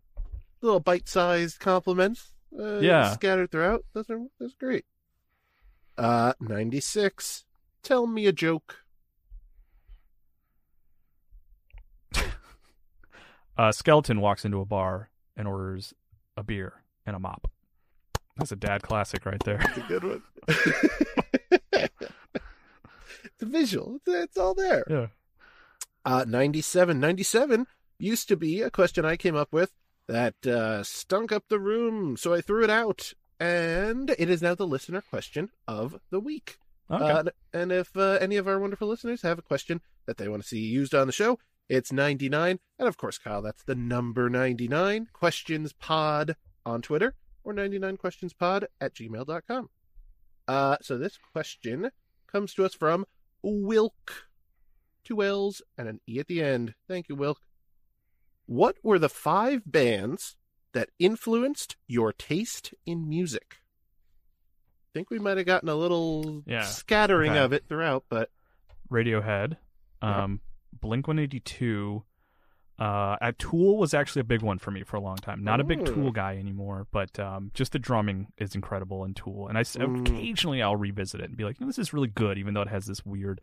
[0.62, 2.32] little bite-sized compliments.
[2.58, 3.12] uh, Yeah.
[3.12, 3.84] scattered throughout.
[3.92, 4.86] Those are those are great.
[5.98, 7.44] Uh, ninety six.
[7.82, 8.76] Tell me a joke.
[13.56, 15.94] A skeleton walks into a bar and orders
[16.36, 17.50] a beer and a mop.
[18.36, 19.60] That's a dad classic right there.
[19.60, 20.22] It's a good one.
[21.72, 23.96] it's a visual.
[23.96, 24.84] It's, it's all there.
[24.88, 25.06] Yeah.
[26.04, 26.98] Uh, 97.
[26.98, 27.66] 97
[27.98, 29.72] used to be a question I came up with
[30.08, 33.12] that uh, stunk up the room, so I threw it out.
[33.40, 36.58] And it is now the listener question of the week.
[36.90, 37.04] Okay.
[37.04, 40.42] Uh, and if uh, any of our wonderful listeners have a question that they want
[40.42, 41.38] to see used on the show,
[41.68, 42.58] it's 99.
[42.78, 46.36] And of course, Kyle, that's the number 99 questions pod
[46.66, 47.14] on Twitter
[47.44, 49.70] or 99questionspod at gmail.com.
[50.48, 51.90] Uh, so this question
[52.30, 53.04] comes to us from
[53.42, 54.28] Wilk.
[55.04, 56.74] Two L's and an E at the end.
[56.88, 57.40] Thank you, Wilk.
[58.46, 60.36] What were the five bands
[60.72, 63.56] that influenced your taste in music?
[63.60, 66.62] I think we might have gotten a little Yeah.
[66.64, 67.40] scattering Okay.
[67.40, 68.30] of it throughout, but
[68.90, 69.56] Radiohead,
[70.02, 70.24] Yeah.
[70.84, 72.04] Blink 182.
[72.78, 75.42] Uh, uh, Tool was actually a big one for me for a long time.
[75.42, 79.48] Not a big Tool guy anymore, but um, just the drumming is incredible in Tool.
[79.48, 80.06] And I Mm.
[80.06, 82.68] occasionally I'll revisit it and be like, no, this is really good, even though it
[82.68, 83.40] has this weird,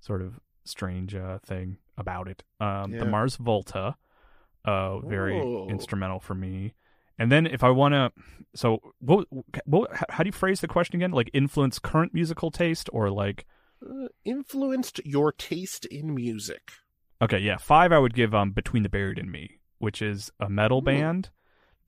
[0.00, 2.42] sort of strange uh, thing about it.
[2.60, 3.00] Um, Yeah.
[3.00, 3.96] The Mars Volta,
[4.64, 5.68] uh, very Ooh.
[5.68, 6.74] instrumental for me.
[7.18, 8.10] And then if I want to,
[8.54, 9.28] so what,
[9.66, 9.90] what?
[10.08, 11.12] How do you phrase the question again?
[11.12, 13.46] Like influence current musical taste, or like
[13.84, 16.72] uh, influenced your taste in music.
[17.20, 17.56] Okay, yeah.
[17.56, 20.82] Five I would give um Between the Buried and Me, which is a metal Ooh.
[20.82, 21.30] band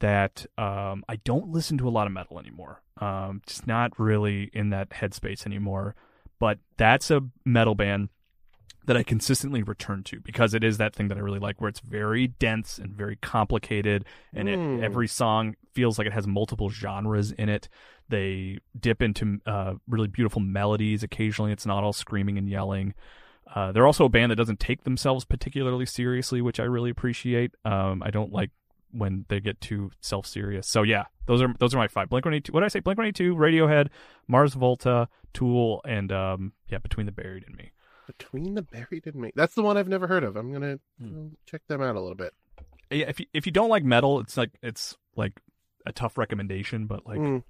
[0.00, 2.82] that um I don't listen to a lot of metal anymore.
[3.00, 5.94] Um just not really in that headspace anymore.
[6.38, 8.08] But that's a metal band
[8.86, 11.68] that I consistently return to because it is that thing that I really like where
[11.68, 14.04] it's very dense and very complicated
[14.34, 14.78] and Mm.
[14.78, 17.68] it, every song feels like it has multiple genres in it.
[18.08, 21.02] They dip into uh, really beautiful melodies.
[21.02, 22.92] Occasionally, it's not all screaming and yelling.
[23.54, 27.54] Uh, they're also a band that doesn't take themselves particularly seriously, which I really appreciate.
[27.64, 28.50] Um, I don't like
[28.90, 30.68] when they get too self serious.
[30.68, 32.08] So yeah, those are those are my five.
[32.10, 32.52] Blink One Eighty Two.
[32.52, 32.80] What did I say?
[32.80, 33.88] Blink One Eighty Two, Radiohead,
[34.28, 37.72] Mars Volta, Tool, and um, yeah, Between the Buried and Me.
[38.06, 39.32] Between the Buried and Me.
[39.34, 40.36] That's the one I've never heard of.
[40.36, 41.28] I'm gonna Hmm.
[41.46, 42.34] check them out a little bit.
[42.90, 45.40] Yeah, if you if you don't like metal, it's like it's like
[45.86, 47.42] a tough recommendation, but like Mm,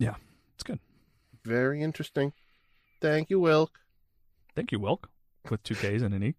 [0.00, 0.78] it's good.
[1.44, 2.32] very interesting.
[3.00, 3.80] Thank you, Wilk.
[4.54, 5.10] Thank you, Wilk,
[5.50, 6.34] with two K's and an E.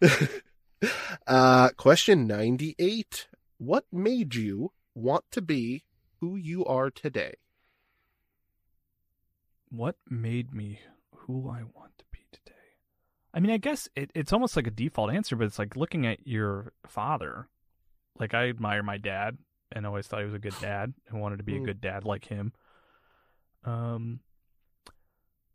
[1.26, 3.28] uh, question 98.
[3.58, 5.84] What made you want to be
[6.20, 7.34] who you are today?
[9.70, 10.80] What made me
[11.14, 11.93] who I want to be today?
[13.34, 16.06] I mean, I guess it, it's almost like a default answer, but it's like looking
[16.06, 17.48] at your father.
[18.18, 19.38] Like I admire my dad
[19.72, 21.64] and always thought he was a good dad and wanted to be a Mm.
[21.66, 22.52] good dad like him.
[23.64, 24.20] Um,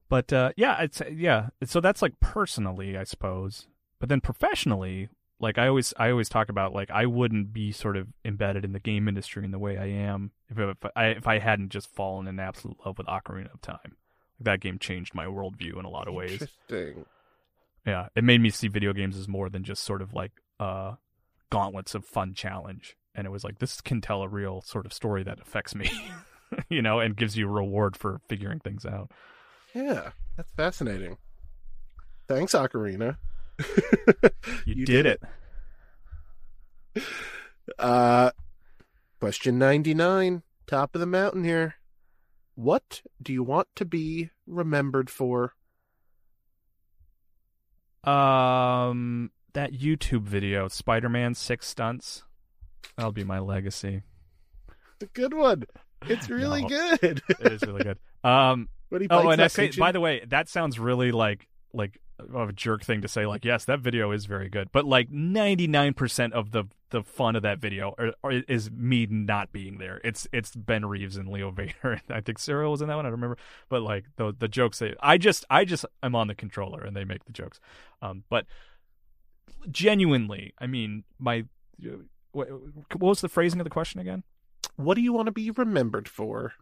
[0.10, 1.50] but uh, yeah, it's yeah.
[1.64, 3.68] So that's like personally, I suppose.
[4.00, 7.96] But then professionally, like I always I always talk about like I wouldn't be sort
[7.96, 11.28] of embedded in the game industry in the way I am if if I if
[11.28, 13.96] I hadn't just fallen in absolute love with Ocarina of Time.
[14.40, 16.42] That game changed my worldview in a lot of ways.
[16.70, 17.06] Interesting.
[17.86, 20.96] Yeah, it made me see video games as more than just sort of like uh
[21.50, 22.96] gauntlets of fun challenge.
[23.16, 25.90] And it was like this can tell a real sort of story that affects me,
[26.70, 29.12] you know, and gives you a reward for figuring things out.
[29.74, 31.18] Yeah, that's fascinating.
[32.28, 33.18] Thanks, Ocarina.
[34.66, 35.06] You, You did, did
[36.96, 37.04] it.
[37.78, 38.32] Uh,
[39.20, 41.76] question 99, top of the mountain here.
[42.56, 45.54] What do you want to be remembered for?
[48.04, 52.24] Um, that YouTube video, Spider-Man Six Stunts.
[52.98, 54.04] That'll be my legacy.
[55.02, 55.64] It's a good one.
[56.08, 56.68] It's really No.
[56.68, 57.22] good.
[57.30, 58.00] It is really good.
[58.24, 58.70] Um,
[59.10, 62.00] oh, and I say, by the way, that sounds really like like
[62.34, 63.26] of a jerk thing to say.
[63.26, 67.04] Like, yes, that video is very good, but like ninety nine percent of the the
[67.04, 70.02] fun of that video are, are, is me not being there.
[70.04, 71.74] It's it's Ben Reeves and Leo Vader.
[71.84, 73.06] And I think Cyril was in that one.
[73.06, 73.38] I don't remember,
[73.70, 76.96] but like the the jokes they, I just I just I'm on the controller and
[76.96, 77.60] they make the jokes.
[78.02, 78.46] Um, but
[79.72, 81.46] genuinely, I mean, my
[82.32, 84.24] what, what was the phrasing of the question again?
[84.76, 86.54] what do you want to be remembered for?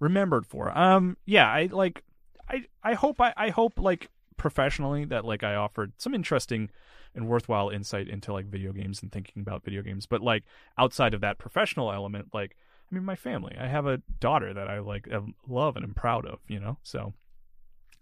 [0.00, 0.76] remembered for.
[0.76, 2.02] Um, yeah, I like,
[2.48, 6.70] I I hope I I hope like professionally that like I offered some interesting
[7.14, 10.06] and worthwhile insight into like video games and thinking about video games.
[10.06, 10.44] But like
[10.78, 12.56] outside of that professional element, like
[12.90, 13.56] I mean, my family.
[13.58, 15.08] I have a daughter that I like
[15.48, 16.40] love and am proud of.
[16.48, 17.14] You know, so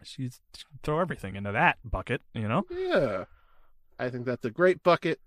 [0.03, 0.41] she's
[0.83, 2.23] throw everything into that bucket.
[2.35, 2.65] You know.
[2.71, 3.25] Yeah.
[3.99, 5.21] I think that's a great bucket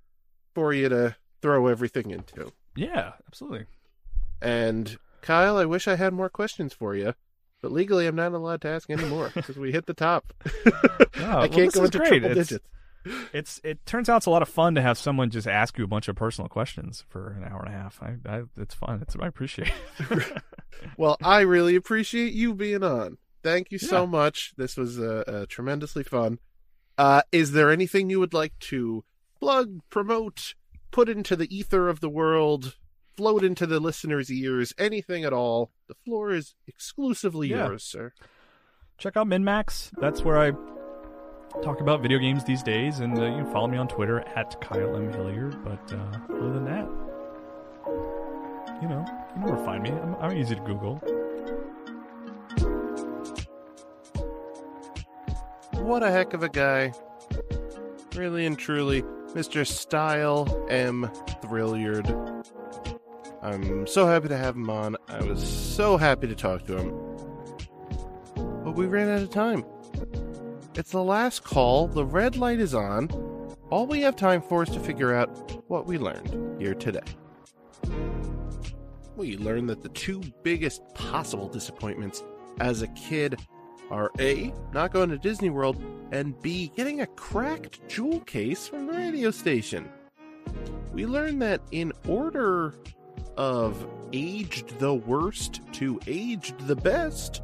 [0.53, 2.52] for you to throw everything into.
[2.76, 3.68] Yeah, absolutely.
[4.41, 7.14] And Kyle, I wish I had more questions for you,
[7.66, 10.32] but legally I'm not allowed to ask any more because we hit the top.
[11.18, 12.10] Oh, I can't go into great.
[12.10, 12.66] triple It's- digits.
[13.34, 15.84] It's it turns out it's a lot of fun to have someone just ask you
[15.84, 18.00] a bunch of personal questions for an hour and a half.
[18.02, 19.00] I, I it's fun.
[19.02, 19.72] It's I appreciate.
[20.12, 20.42] it.
[20.98, 23.18] Well, I really appreciate you being on.
[23.44, 24.54] Thank you so much.
[24.58, 26.38] This was uh, uh, tremendously fun.
[26.98, 29.04] Uh, is there anything you would like to
[29.40, 30.54] plug, promote,
[30.92, 32.76] put into the ether of the world,
[33.18, 35.72] float into the listeners' ears, anything at all?
[35.88, 37.68] The floor is exclusively Yeah.
[37.68, 38.14] yours, sir.
[38.98, 39.92] Check out MinnMax.
[40.00, 40.52] That's where I
[41.62, 44.60] talk about video games these days, and uh, you can follow me on Twitter at
[44.62, 45.64] Kyle M Hilliard.
[45.64, 46.88] But uh, other than that,
[48.82, 49.06] you know,
[49.36, 49.90] you know where to find me.
[49.92, 50.96] I'm, I'm easy to Google.
[55.74, 56.94] What a heck of a guy.
[58.16, 59.02] Really and truly,
[59.34, 59.68] Mr.
[59.68, 61.12] Style M.
[61.42, 62.08] Thrilliard.
[63.46, 64.98] I'm so happy to have him on.
[65.08, 66.90] I was so happy to talk to him.
[68.64, 69.64] But we ran out of time.
[70.74, 73.08] It's the last call, the red light is on.
[73.70, 75.30] All we have time for is to figure out
[75.70, 77.04] what we learned here today.
[79.16, 82.24] We learned that the two biggest possible disappointments
[82.60, 83.40] as a kid
[83.92, 85.80] are A, not going to Disney World,
[86.12, 89.88] and B, getting a cracked jewel case from the radio station.
[90.94, 92.74] We learned that in order
[93.38, 97.41] of aged the worst to aged the best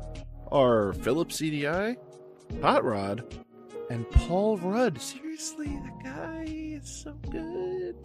[0.52, 1.96] are Philip CDI,
[2.62, 3.24] Hot Rod,
[3.90, 5.00] and Paul Rudd.
[5.02, 7.96] Seriously, the guy is so good.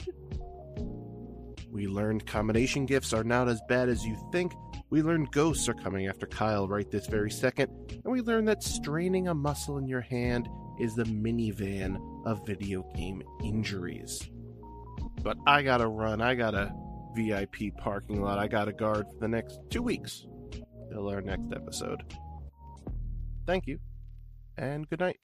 [1.71, 4.55] We learned combination gifts are not as bad as you think.
[4.89, 7.71] We learned ghosts are coming after Kyle right this very second.
[7.91, 10.49] And we learned that straining a muscle in your hand
[10.79, 14.31] is the minivan of video game injuries.
[15.23, 16.21] But I gotta run.
[16.21, 16.73] I got a
[17.17, 18.39] VIP parking lot.
[18.39, 20.27] I got a guard for the next two weeks
[20.91, 22.03] till our next episode.
[23.47, 23.79] Thank you,
[24.59, 25.19] and good night.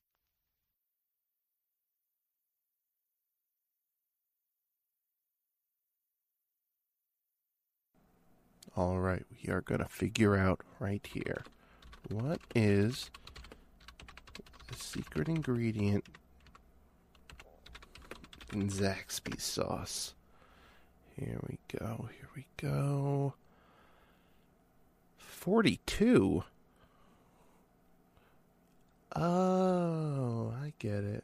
[8.75, 11.43] All right, we are going to figure out right here
[12.09, 13.11] what is
[14.69, 16.05] the secret ingredient
[18.55, 20.15] in Zaxby's sauce.
[21.25, 22.09] Here we go.
[22.19, 23.35] Here we go.
[25.19, 26.43] 42.
[29.15, 31.23] Oh, I get it.